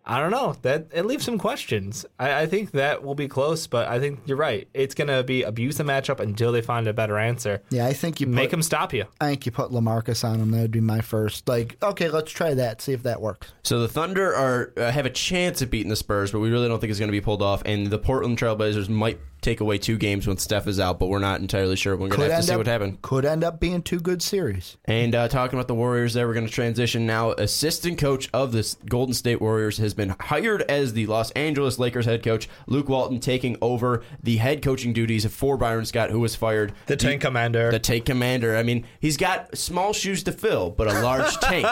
I 0.09 0.21
don't 0.21 0.31
know. 0.31 0.55
That 0.61 0.87
it 0.93 1.05
leaves 1.05 1.25
some 1.25 1.37
questions. 1.37 2.05
I, 2.17 2.43
I 2.43 2.45
think 2.45 2.71
that 2.71 3.03
will 3.03 3.13
be 3.13 3.27
close, 3.27 3.67
but 3.67 3.89
I 3.89 3.99
think 3.99 4.21
you're 4.25 4.37
right. 4.37 4.65
It's 4.73 4.95
gonna 4.95 5.21
be 5.21 5.43
abuse 5.43 5.75
the 5.75 5.83
matchup 5.83 6.21
until 6.21 6.53
they 6.53 6.61
find 6.61 6.87
a 6.87 6.93
better 6.93 7.17
answer. 7.17 7.61
Yeah, 7.69 7.85
I 7.85 7.91
think 7.91 8.21
you 8.21 8.27
put, 8.27 8.35
Make 8.35 8.51
them 8.51 8.61
stop 8.61 8.93
you. 8.93 9.05
I 9.19 9.31
think 9.31 9.45
you 9.45 9.51
put 9.51 9.69
LaMarcus 9.69 10.23
on 10.23 10.39
him. 10.39 10.51
That 10.51 10.61
would 10.61 10.71
be 10.71 10.79
my 10.79 11.01
first. 11.01 11.49
Like, 11.49 11.75
okay, 11.83 12.07
let's 12.07 12.31
try 12.31 12.53
that. 12.53 12.81
See 12.81 12.93
if 12.93 13.03
that 13.03 13.19
works. 13.19 13.49
So 13.63 13.81
the 13.81 13.89
Thunder 13.89 14.33
are 14.33 14.71
uh, 14.77 14.91
have 14.91 15.05
a 15.05 15.09
chance 15.09 15.61
of 15.61 15.69
beating 15.69 15.89
the 15.89 15.97
Spurs, 15.97 16.31
but 16.31 16.39
we 16.39 16.49
really 16.49 16.69
don't 16.69 16.79
think 16.79 16.89
it's 16.89 16.99
going 16.99 17.09
to 17.09 17.11
be 17.11 17.19
pulled 17.19 17.41
off. 17.41 17.61
And 17.65 17.87
the 17.87 17.99
Portland 17.99 18.37
Trailblazers 18.39 18.87
might 18.87 19.19
take 19.47 19.61
away 19.61 19.77
two 19.77 19.97
games 19.97 20.27
when 20.27 20.37
Steph 20.37 20.67
is 20.67 20.77
out, 20.77 20.99
but 20.99 21.07
we're 21.07 21.19
not 21.19 21.39
entirely 21.39 21.77
sure. 21.77 21.95
We're 21.95 22.09
going 22.09 22.27
to 22.27 22.33
have 22.35 22.41
to 22.41 22.47
see 22.47 22.53
up, 22.53 22.57
what 22.57 22.67
happens. 22.67 22.97
Could 23.01 23.23
end 23.23 23.45
up 23.45 23.61
being 23.61 23.81
two 23.81 23.99
good 23.99 24.21
series. 24.21 24.75
And 24.85 25.15
uh, 25.15 25.29
talking 25.29 25.57
about 25.57 25.69
the 25.69 25.75
Warriors, 25.75 26.13
there 26.13 26.27
we're 26.27 26.33
going 26.33 26.45
to 26.45 26.51
transition 26.51 27.05
now. 27.05 27.31
Assistant 27.31 27.97
coach 27.97 28.29
of 28.33 28.51
the 28.51 28.75
Golden 28.89 29.13
State 29.13 29.39
Warriors 29.39 29.77
has 29.77 29.93
been 29.93 30.15
hired 30.19 30.63
as 30.63 30.91
the 30.93 31.05
Los 31.07 31.31
Angeles 31.31 31.79
Lakers 31.79 32.05
head 32.05 32.23
coach. 32.23 32.49
Luke 32.67 32.89
Walton 32.89 33.21
taking 33.21 33.57
over 33.61 34.03
the 34.21 34.35
head 34.35 34.61
coaching 34.61 34.91
duties 34.91 35.25
for 35.25 35.55
Byron 35.55 35.85
Scott, 35.85 36.09
who 36.09 36.19
was 36.19 36.35
fired. 36.35 36.73
The 36.87 36.97
tank 36.97 37.21
commander. 37.21 37.71
The 37.71 37.79
tank 37.79 38.05
commander. 38.05 38.57
I 38.57 38.63
mean, 38.63 38.85
he's 38.99 39.15
got 39.15 39.57
small 39.57 39.93
shoes 39.93 40.23
to 40.23 40.33
fill, 40.33 40.71
but 40.71 40.87
a 40.87 41.01
large 41.01 41.37
tank 41.41 41.67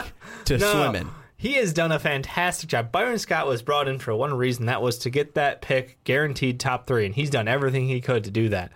to 0.46 0.58
No, 0.58 0.72
swim 0.72 0.96
in. 0.96 1.10
He 1.38 1.54
has 1.54 1.74
done 1.74 1.91
a 1.91 2.00
fantastic 2.00 2.69
job. 2.69 2.91
Byron 2.91 3.19
Scott 3.19 3.48
was 3.48 3.62
brought 3.62 3.88
in 3.88 4.00
for 4.00 4.15
one 4.15 4.34
reason 4.34 4.65
that 4.65 4.82
was 4.82 4.98
to 5.00 5.10
get 5.10 5.36
that 5.36 5.62
pick 5.62 6.02
guaranteed 6.04 6.60
top 6.60 6.88
three, 6.88 7.06
and 7.06 7.13
he's 7.13 7.30
done 7.30 7.48
everything 7.48 7.88
he 7.88 8.02
could 8.02 8.24
to 8.24 8.32
do 8.32 8.50
that. 8.50 8.71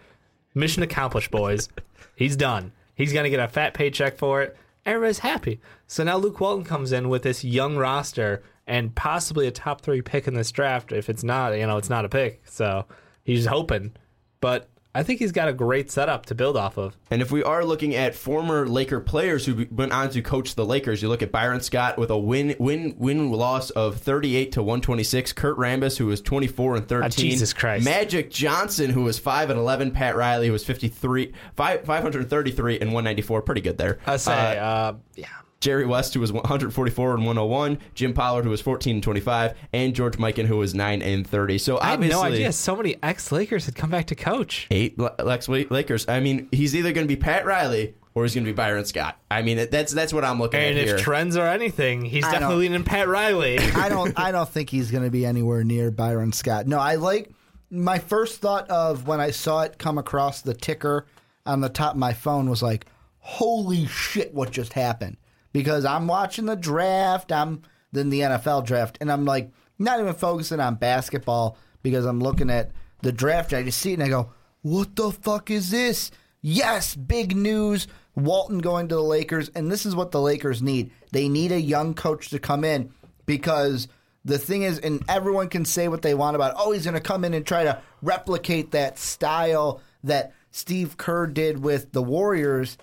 Mission 0.53 0.83
accomplished, 0.83 1.31
boys. 1.31 1.69
he's 2.15 2.35
done. 2.35 2.73
He's 2.95 3.13
going 3.13 3.23
to 3.23 3.29
get 3.29 3.39
a 3.39 3.47
fat 3.47 3.73
paycheck 3.73 4.17
for 4.17 4.41
it. 4.41 4.57
Everybody's 4.85 5.19
happy. 5.19 5.61
So 5.87 6.03
now 6.03 6.17
Luke 6.17 6.39
Walton 6.39 6.65
comes 6.65 6.91
in 6.91 7.09
with 7.09 7.23
this 7.23 7.43
young 7.43 7.77
roster 7.77 8.43
and 8.67 8.93
possibly 8.93 9.47
a 9.47 9.51
top 9.51 9.81
three 9.81 10.01
pick 10.01 10.27
in 10.27 10.33
this 10.33 10.51
draft. 10.51 10.91
If 10.91 11.09
it's 11.09 11.23
not, 11.23 11.57
you 11.57 11.65
know, 11.65 11.77
it's 11.77 11.89
not 11.89 12.05
a 12.05 12.09
pick. 12.09 12.41
So 12.45 12.85
he's 13.23 13.45
hoping. 13.45 13.93
But 14.41 14.69
I 14.99 15.03
think 15.03 15.19
he's 15.19 15.31
got 15.31 15.47
a 15.47 15.53
great 15.53 15.89
setup 15.89 16.25
to 16.25 16.35
build 16.35 16.57
off 16.57 16.77
of. 16.77 16.97
And 17.09 17.21
if 17.21 17.31
we 17.31 17.41
are 17.41 17.63
looking 17.63 17.95
at 17.95 18.15
former 18.15 18.67
Laker 18.67 18.99
players 18.99 19.45
who 19.45 19.65
went 19.71 19.93
on 19.93 20.09
to 20.09 20.21
coach 20.21 20.55
the 20.55 20.65
Lakers, 20.65 21.01
you 21.01 21.07
look 21.07 21.21
at 21.21 21.31
Byron 21.31 21.61
Scott 21.61 21.97
with 21.97 22.09
a 22.09 22.17
win 22.17 22.53
win 22.59 22.95
win 22.97 23.31
loss 23.31 23.69
of 23.69 23.97
38 23.97 24.51
to 24.51 24.61
126, 24.61 25.31
Kurt 25.33 25.57
Rambis 25.57 25.97
who 25.97 26.07
was 26.07 26.19
24 26.21 26.75
and 26.75 26.87
13, 26.89 27.05
Ah, 27.05 27.09
Jesus 27.09 27.53
Christ. 27.53 27.85
Magic 27.85 28.29
Johnson 28.29 28.89
who 28.89 29.03
was 29.03 29.17
5 29.17 29.49
and 29.49 29.59
11, 29.59 29.91
Pat 29.91 30.15
Riley 30.17 30.47
who 30.47 30.53
was 30.53 30.65
53 30.65 31.33
5, 31.55 31.85
533 31.85 32.79
and 32.79 32.89
194, 32.93 33.41
pretty 33.41 33.61
good 33.61 33.77
there. 33.77 33.99
I 34.05 34.17
say, 34.17 34.57
Uh, 34.57 34.63
uh, 34.65 34.93
yeah. 35.15 35.27
Jerry 35.61 35.85
West, 35.85 36.13
who 36.13 36.21
was 36.21 36.31
144 36.31 37.15
and 37.15 37.25
101, 37.25 37.79
Jim 37.93 38.13
Pollard, 38.13 38.43
who 38.45 38.49
was 38.49 38.61
14 38.61 38.95
and 38.97 39.03
25, 39.03 39.55
and 39.73 39.93
George 39.93 40.17
Mikan, 40.17 40.45
who 40.45 40.57
was 40.57 40.73
9 40.73 41.01
and 41.01 41.27
30. 41.27 41.57
So 41.57 41.79
I 41.79 41.91
had 41.91 41.99
no 41.99 42.21
idea 42.21 42.51
so 42.53 42.75
many 42.77 42.95
ex 43.03 43.31
Lakers 43.31 43.65
had 43.65 43.75
come 43.75 43.89
back 43.89 44.07
to 44.07 44.15
coach. 44.15 44.67
eight 44.71 44.97
Le- 44.97 45.13
Lex 45.21 45.49
Lakers. 45.49 46.07
I 46.07 46.21
mean, 46.21 46.47
he's 46.51 46.75
either 46.75 46.93
going 46.93 47.05
to 47.05 47.13
be 47.13 47.19
Pat 47.19 47.45
Riley 47.45 47.95
or 48.15 48.23
he's 48.23 48.33
going 48.33 48.45
to 48.45 48.51
be 48.51 48.55
Byron 48.55 48.85
Scott. 48.85 49.19
I 49.29 49.41
mean, 49.41 49.67
that's 49.69 49.91
that's 49.93 50.13
what 50.13 50.23
I'm 50.23 50.39
looking 50.39 50.59
And 50.61 50.67
at 50.69 50.71
And 50.71 50.79
if 50.79 50.87
here. 50.87 50.97
trends 50.97 51.35
are 51.35 51.47
anything, 51.47 52.05
he's 52.05 52.23
I 52.23 52.31
definitely 52.31 52.65
don't- 52.67 52.73
leaning 52.73 52.83
Pat 52.85 53.07
Riley. 53.09 53.59
I 53.75 53.89
don't. 53.89 54.17
I 54.17 54.31
don't 54.31 54.47
think 54.49 54.69
he's 54.69 54.91
going 54.91 55.03
to 55.03 55.11
be 55.11 55.25
anywhere 55.25 55.65
near 55.65 55.91
Byron 55.91 56.31
Scott. 56.31 56.67
No, 56.67 56.79
I 56.79 56.95
like 56.95 57.31
my 57.69 57.99
first 57.99 58.39
thought 58.39 58.69
of 58.69 59.07
when 59.07 59.19
I 59.19 59.31
saw 59.31 59.61
it 59.63 59.77
come 59.77 59.97
across 59.97 60.41
the 60.41 60.53
ticker 60.53 61.05
on 61.45 61.59
the 61.59 61.69
top 61.69 61.93
of 61.95 61.99
my 61.99 62.13
phone 62.13 62.49
was 62.49 62.63
like, 62.63 62.85
"Holy 63.19 63.85
shit! 63.87 64.33
What 64.33 64.51
just 64.51 64.71
happened?" 64.73 65.17
Because 65.51 65.85
I'm 65.85 66.07
watching 66.07 66.45
the 66.45 66.55
draft. 66.55 67.31
I'm 67.31 67.63
then 67.91 68.09
the 68.09 68.21
NFL 68.21 68.65
draft, 68.65 68.97
and 69.01 69.11
I'm 69.11 69.25
like 69.25 69.51
not 69.79 69.99
even 69.99 70.13
focusing 70.13 70.59
on 70.59 70.75
basketball 70.75 71.57
because 71.81 72.05
I'm 72.05 72.19
looking 72.19 72.49
at 72.49 72.71
the 73.01 73.11
draft. 73.11 73.53
I 73.53 73.63
just 73.63 73.79
see 73.79 73.91
it 73.91 73.95
and 73.95 74.03
I 74.03 74.09
go, 74.09 74.31
"What 74.61 74.95
the 74.95 75.11
fuck 75.11 75.49
is 75.49 75.71
this?" 75.71 76.11
Yes, 76.41 76.95
big 76.95 77.35
news. 77.35 77.87
Walton 78.15 78.59
going 78.59 78.87
to 78.89 78.95
the 78.95 79.01
Lakers, 79.01 79.49
and 79.49 79.71
this 79.71 79.85
is 79.85 79.95
what 79.95 80.11
the 80.11 80.21
Lakers 80.21 80.61
need. 80.61 80.91
They 81.11 81.29
need 81.29 81.51
a 81.51 81.59
young 81.59 81.93
coach 81.93 82.29
to 82.29 82.39
come 82.39 82.63
in 82.63 82.91
because 83.25 83.87
the 84.25 84.37
thing 84.37 84.63
is, 84.63 84.79
and 84.79 85.03
everyone 85.07 85.49
can 85.49 85.65
say 85.65 85.87
what 85.87 86.01
they 86.01 86.13
want 86.13 86.35
about, 86.35 86.55
oh, 86.57 86.71
he's 86.71 86.83
going 86.83 86.93
to 86.95 86.99
come 86.99 87.23
in 87.23 87.33
and 87.33 87.45
try 87.45 87.63
to 87.63 87.81
replicate 88.01 88.71
that 88.71 88.97
style 88.97 89.81
that 90.03 90.33
Steve 90.51 90.97
Kerr 90.97 91.27
did 91.27 91.63
with 91.63 91.91
the 91.91 92.03
Warriors. 92.03 92.77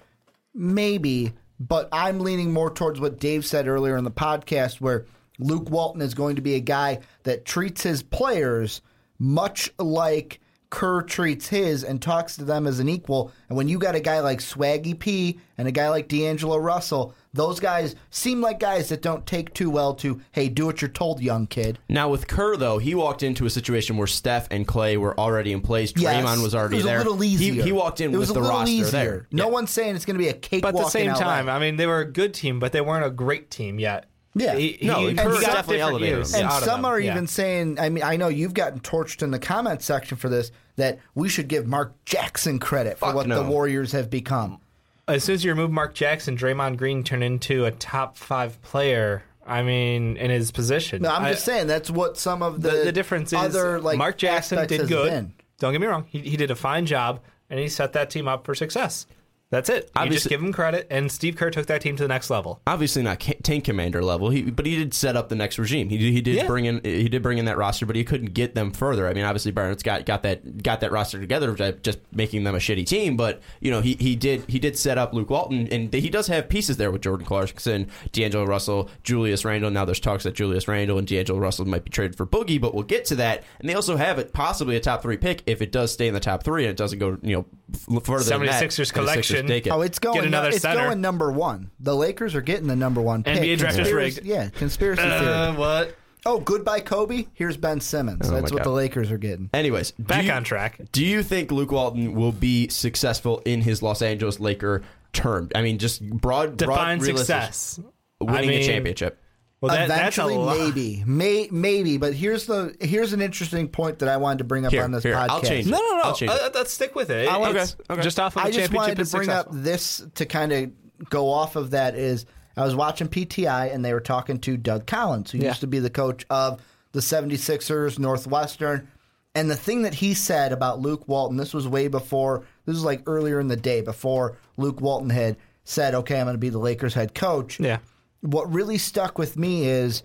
Maybe, 0.55 1.35
but 1.59 1.89
I'm 1.93 2.21
leaning 2.21 2.53
more 2.53 2.71
towards 2.71 3.01
what 3.01 3.19
Dave 3.19 3.45
said 3.45 3.69
earlier 3.69 3.97
in 3.97 4.05
the 4.05 4.11
podcast, 4.11 4.81
where 4.81 5.07
Luke 5.39 5.71
Walton 5.71 6.03
is 6.03 6.15
going 6.15 6.37
to 6.37 6.43
be 6.43 6.55
a 6.55 6.61
guy 6.61 7.01
that 7.25 7.45
treats 7.45 7.83
his 7.83 8.03
players 8.03 8.81
much 9.19 9.71
like 9.79 10.41
Kerr 10.71 11.03
treats 11.03 11.49
his 11.49 11.85
and 11.85 12.03
talks 12.03 12.37
to 12.37 12.45
them 12.45 12.67
as 12.67 12.81
an 12.81 12.89
equal. 12.89 13.31
And 13.49 13.57
when 13.57 13.69
you 13.69 13.79
got 13.79 13.95
a 13.95 14.01
guy 14.01 14.21
like 14.21 14.41
Swaggy 14.41 14.99
P 14.99 15.39
and 15.57 15.69
a 15.69 15.71
guy 15.73 15.89
like 15.89 16.09
D'Angelo 16.09 16.57
Russell, 16.59 17.15
those 17.33 17.61
guys 17.61 17.95
seem 18.11 18.41
like 18.41 18.59
guys 18.59 18.89
that 18.89 19.01
don't 19.03 19.25
take 19.27 19.55
too 19.55 19.71
well 19.71 19.95
to, 19.95 20.21
hey, 20.33 20.49
do 20.49 20.67
what 20.67 20.83
you're 20.83 20.89
told, 20.91 21.21
young 21.21 21.47
kid. 21.47 21.79
now 21.89 22.09
with 22.09 22.27
Kerr 22.27 22.57
though, 22.57 22.79
he 22.79 22.95
walked 22.95 23.23
into 23.23 23.47
a 23.47 23.51
situation 23.51 23.97
where 23.97 24.07
Steph 24.07 24.49
and 24.51 24.67
Klay 24.67 24.97
were 24.97 25.19
already 25.19 25.53
in 25.53 25.61
place. 25.61 25.93
Yes, 25.97 26.25
Draymond 26.25 26.43
was 26.43 26.55
already 26.55 26.77
it 26.77 26.79
was 26.79 26.87
there. 26.87 26.97
A 26.97 27.05
little 27.05 27.23
easier. 27.23 27.63
He, 27.63 27.73
walked 27.73 28.01
in 28.01 28.13
it 28.13 28.17
was 28.19 28.29
with 28.29 28.37
a 28.37 28.41
the 28.41 28.45
little 28.45 28.59
roster 28.59 28.73
easier. 28.73 28.91
there. 28.91 29.27
No 29.31 29.45
Yeah. 29.47 29.51
one's 29.53 29.71
saying 29.71 29.95
it's 29.97 30.05
going 30.05 30.19
to 30.19 30.23
be 30.23 30.29
a 30.29 30.35
cakewalk. 30.35 30.73
But 30.75 30.81
at 30.81 30.85
the 30.87 30.91
same 30.91 31.09
in 31.09 31.13
LA. 31.15 31.19
time, 31.21 31.49
I 31.49 31.59
mean, 31.59 31.77
they 31.77 31.87
were 31.87 32.01
a 32.01 32.11
good 32.11 32.35
team, 32.35 32.59
but 32.59 32.73
they 32.73 32.81
weren't 32.81 33.05
a 33.07 33.11
great 33.11 33.51
team 33.51 33.79
yet. 33.79 34.07
Yeah. 34.39 34.55
He, 34.57 34.79
No, 34.83 35.01
he, 35.01 35.09
and 35.09 35.19
he 35.21 35.41
definitely 35.41 35.81
elevated 35.81 36.19
use 36.19 36.35
him. 36.35 36.47
And 36.49 36.65
some 36.65 36.85
are 36.85 37.01
Yeah. 37.01 37.13
even 37.13 37.27
saying, 37.27 37.79
I 37.81 37.89
mean, 37.89 38.05
I 38.05 38.17
know 38.17 38.29
you've 38.29 38.55
gotten 38.55 38.81
torched 38.81 39.23
in 39.23 39.31
the 39.31 39.39
comment 39.39 39.81
section 39.83 40.17
for 40.19 40.29
this, 40.29 40.51
that 40.77 40.99
we 41.15 41.29
should 41.29 41.49
give 41.49 41.67
Mark 41.67 41.95
Jackson 42.05 42.59
credit 42.59 42.99
for 42.99 43.07
Fuck 43.07 43.15
what 43.15 43.27
no. 43.27 43.43
the 43.43 43.49
Warriors 43.51 43.93
have 43.93 44.11
become. 44.11 44.61
As 45.09 45.25
soon 45.25 45.37
as 45.37 45.45
you 45.45 45.53
remove 45.53 45.71
Mark 45.71 45.95
Jackson, 45.95 46.37
Draymond 46.37 46.77
Green 46.77 47.03
turned 47.03 47.25
into 47.25 47.65
a 47.65 47.71
top 47.71 48.17
five 48.17 48.61
player. 48.63 49.23
I 49.47 49.63
mean, 49.63 50.17
in 50.17 50.31
his 50.31 50.51
position. 50.51 51.03
No, 51.03 51.11
I'm 51.15 51.25
I- 51.25 51.31
just 51.33 51.45
saying 51.45 51.69
that's 51.69 51.89
what 51.89 52.19
some 52.19 52.43
of 52.43 52.61
the 52.63 52.71
the, 52.71 52.77
the 52.87 52.93
difference 52.93 53.33
is 53.33 53.39
other 53.39 53.81
like 53.81 53.97
Mark 53.97 54.19
Jackson 54.19 54.67
did 54.67 54.89
good. 54.89 55.09
been. 55.11 55.33
Don't 55.61 55.71
get 55.73 55.81
me 55.81 55.87
wrong; 55.87 56.05
he, 56.09 56.19
he 56.19 56.37
did 56.37 56.51
a 56.51 56.57
fine 56.57 56.85
job, 56.85 57.21
and 57.49 57.61
he 57.61 57.69
set 57.69 57.93
that 57.93 58.11
team 58.11 58.27
up 58.27 58.45
for 58.45 58.57
success. 58.57 59.07
That's 59.51 59.69
it. 59.69 59.75
You 59.75 59.81
just 59.83 59.93
Obviously- 59.97 60.29
give 60.31 60.41
him 60.43 60.53
credit, 60.53 60.89
and 60.91 61.11
Steve 61.11 61.37
Kerr 61.37 61.51
took 61.51 61.67
that 61.67 61.81
team 61.81 61.95
to 61.97 62.03
the 62.03 62.09
next 62.09 62.31
level. 62.31 62.61
obviously 62.67 63.03
not 63.03 63.21
tank 63.21 63.63
commander 63.65 64.03
level, 64.03 64.31
he, 64.31 64.43
but 64.43 64.67
he 64.67 64.77
did 64.77 64.93
set 64.93 65.15
up 65.17 65.29
the 65.29 65.37
next 65.37 65.57
regime. 65.59 65.89
He 65.89 65.99
did, 65.99 66.13
he 66.13 66.21
did 66.21 66.35
Yeah. 66.35 66.47
bring 66.49 66.65
in 66.65 66.81
he 66.83 67.09
did 67.09 67.23
bring 67.23 67.39
in 67.39 67.45
that 67.45 67.57
roster, 67.57 67.87
but 67.87 67.95
he 67.95 68.03
couldn't 68.03 68.35
get 68.35 68.55
them 68.57 68.73
further. 68.73 69.07
I 69.09 69.15
mean, 69.15 69.25
obviously 69.25 69.53
Scott 69.53 69.83
got 69.85 70.05
got 70.05 70.23
that 70.25 70.63
got 70.65 70.81
that 70.81 70.91
roster 70.91 71.21
together, 71.21 71.55
just- 71.55 71.83
just 71.85 71.99
making 72.13 72.43
them 72.43 72.55
a 72.57 72.59
shitty 72.59 72.87
team. 72.87 73.17
But 73.17 73.41
you 73.61 73.71
know, 73.71 73.81
he, 73.81 73.97
he 74.01 74.17
did 74.17 74.43
he 74.49 74.59
did 74.59 74.77
set 74.77 74.99
up 74.99 75.15
Luke 75.15 75.31
Walton, 75.31 75.69
and 75.71 75.93
he 75.95 76.11
does 76.11 76.27
have 76.27 76.49
pieces 76.49 76.77
there 76.77 76.91
with 76.91 77.03
Jordan 77.03 77.25
Clarkson, 77.27 77.87
D'Angelo 78.13 78.45
Russell, 78.45 78.91
Julius 79.05 79.45
Randle. 79.45 79.71
Now 79.71 79.85
there's 79.85 80.01
talks 80.01 80.25
that 80.25 80.35
Julius 80.35 80.67
Randle 80.67 80.99
and 80.99 81.07
D'Angelo 81.07 81.39
Russell 81.39 81.67
might 81.67 81.85
be 81.85 81.91
traded 81.91 82.17
for 82.17 82.27
Boogie, 82.27 82.61
but 82.61 82.75
we'll 82.75 82.83
get 82.83 83.05
to 83.07 83.15
that. 83.17 83.45
And 83.61 83.69
they 83.71 83.75
also 83.75 83.97
have 83.97 84.19
it 84.19 84.33
possibly 84.33 84.75
a 84.77 84.81
top 84.81 85.03
three 85.03 85.17
pick 85.17 85.45
if 85.47 85.63
it 85.63 85.71
does 85.71 85.93
stay 85.93 86.09
in 86.09 86.15
the 86.15 86.21
top 86.21 86.43
three 86.43 86.65
and 86.65 86.71
it 86.71 86.77
doesn't 86.77 86.99
go 86.99 87.17
you 87.23 87.37
know 87.37 88.01
further 88.01 88.25
than 88.25 88.47
that. 88.47 88.63
76ers 88.63 89.36
and 89.36 89.36
the 89.43 89.49
Sixers 89.49 89.49
take 89.51 89.67
it. 89.67 89.71
Oh, 89.71 89.81
it's 89.83 89.99
going. 89.99 90.15
Get 90.17 90.25
another 90.25 90.49
it's 90.49 90.61
center. 90.61 90.85
going 90.85 91.01
number 91.01 91.31
one. 91.31 91.71
The 91.81 91.95
Lakers 91.95 92.35
are 92.35 92.41
getting 92.41 92.67
the 92.67 92.77
number 92.77 93.01
one 93.01 93.23
pick. 93.23 93.39
NBA 93.39 93.59
draft 93.59 93.75
is 93.75 93.79
Conspiracy- 93.89 94.21
rigged. 94.21 94.27
Yeah, 94.27 94.49
conspiracy 94.51 95.03
theory. 95.03 95.13
Uh, 95.27 95.55
what? 95.55 95.97
Oh, 96.25 96.41
goodbye, 96.41 96.81
Kobe. 96.81 97.27
Here's 97.35 97.57
Ben 97.57 97.81
Simmons. 97.81 98.29
Oh, 98.29 98.35
That's 98.35 98.51
my 98.51 98.57
what 98.57 98.65
the 98.65 98.71
Lakers 98.71 99.13
are 99.13 99.19
getting. 99.19 99.49
Anyways, 99.55 99.93
Back 99.93 100.25
you- 100.25 100.33
on 100.33 100.43
track. 100.43 100.81
Do 100.91 101.05
you 101.05 101.23
think 101.23 101.53
Luke 101.53 101.71
Walton 101.71 102.15
will 102.15 102.33
be 102.33 102.67
successful 102.69 103.43
in 103.45 103.61
his 103.61 103.81
Los 103.81 104.03
Angeles 104.03 104.41
Laker 104.41 104.83
term? 105.13 105.51
I 105.55 105.63
mean, 105.63 105.79
just 105.79 106.03
broad, 106.09 106.57
Define 106.57 106.99
broad 106.99 107.07
realistic- 107.07 107.27
success. 107.27 107.81
winning 108.21 108.37
I 108.51 108.53
mean, 108.53 108.63
a 108.63 108.67
championship. 108.67 109.21
Well, 109.61 109.75
that, 109.75 109.89
that's 109.89 110.19
a 110.19 110.23
Eventually, 110.27 110.59
maybe, 110.59 111.05
may, 111.07 111.49
maybe. 111.51 111.97
But 111.97 112.13
here's 112.13 112.47
the 112.47 112.77
here's 112.81 113.13
an 113.15 113.23
interesting 113.23 113.69
point 113.69 114.01
that 114.01 114.09
I 114.09 114.19
wanted 114.19 114.39
to 114.39 114.45
bring 114.45 114.67
up 114.67 114.73
Here, 114.73 114.85
on 114.85 114.93
this 114.93 115.03
here, 115.03 115.15
podcast. 115.15 115.29
I'll 115.31 115.43
change 115.43 115.67
it. 115.67 115.71
No, 115.71 115.79
no, 115.79 115.97
no. 115.97 116.03
I'll 116.05 116.15
change 116.15 116.31
it. 116.31 116.41
Uh, 116.43 116.51
let's 116.55 116.73
stick 116.73 116.95
with 116.95 117.09
it. 117.11 117.27
I 117.29 117.39
want- 117.39 117.57
It's 117.57 117.73
Okay, 117.75 117.95
okay. 117.95 118.03
Just 118.03 118.21
off 118.21 118.37
of 118.37 118.45
I 118.45 118.49
a 118.49 118.53
just 118.53 118.73
wanted 118.73 118.97
to 118.97 119.03
is 119.03 119.13
bring 119.13 119.31
up 119.31 119.49
this 119.51 120.07
to 120.17 120.27
kind 120.27 120.53
of 120.53 121.09
go 121.09 121.31
off 121.31 121.57
of 121.57 121.71
that. 121.71 121.95
Is 121.97 122.27
I 122.57 122.65
was 122.65 122.77
watching 122.77 123.09
PTI 123.09 123.73
and 123.75 123.83
they 123.83 123.95
were 123.95 124.01
talking 124.01 124.39
to 124.41 124.57
Doug 124.59 124.87
Collins, 124.87 125.31
who 125.31 125.39
Yeah. 125.39 125.49
used 125.49 125.61
to 125.61 125.67
be 125.67 125.79
the 125.79 125.91
coach 125.91 126.27
of 126.29 126.61
the 126.93 127.01
76ers, 127.01 127.99
Northwestern. 127.99 128.89
And 129.35 129.51
the 129.51 129.57
thing 129.57 129.83
that 129.83 129.95
he 129.95 130.15
said 130.15 130.53
about 130.53 130.81
Luke 130.81 131.07
Walton, 131.09 131.37
this 131.37 131.53
was 131.53 131.69
way 131.69 131.89
before, 131.89 132.45
this 132.65 132.75
was 132.75 132.85
like 132.85 133.03
earlier 133.07 133.39
in 133.41 133.49
the 133.49 133.57
day, 133.57 133.83
before 133.83 134.39
Luke 134.57 134.81
Walton 134.81 135.11
had 135.11 135.37
said, 135.65 135.95
okay, 135.95 136.19
I'm 136.19 136.25
going 136.27 136.35
to 136.35 136.39
be 136.39 136.49
the 136.49 136.59
Lakers 136.59 136.95
head 136.95 137.15
coach. 137.15 137.61
Yeah. 137.61 137.79
What 138.27 138.53
really 138.53 138.79
stuck 138.79 139.19
with 139.19 139.37
me 139.37 139.67
is 139.67 140.03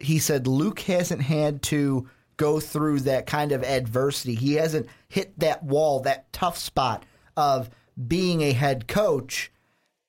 he 0.00 0.18
said 0.18 0.46
Luke 0.46 0.80
hasn't 0.80 1.22
had 1.22 1.62
to 1.64 2.08
go 2.36 2.60
through 2.60 3.00
that 3.00 3.26
kind 3.26 3.52
of 3.52 3.62
adversity. 3.62 4.34
He 4.34 4.54
hasn't 4.54 4.88
hit 5.08 5.38
that 5.38 5.62
wall, 5.62 6.00
that 6.00 6.32
tough 6.32 6.58
spot 6.58 7.04
of 7.36 7.70
being 8.08 8.42
a 8.42 8.52
head 8.52 8.88
coach, 8.88 9.52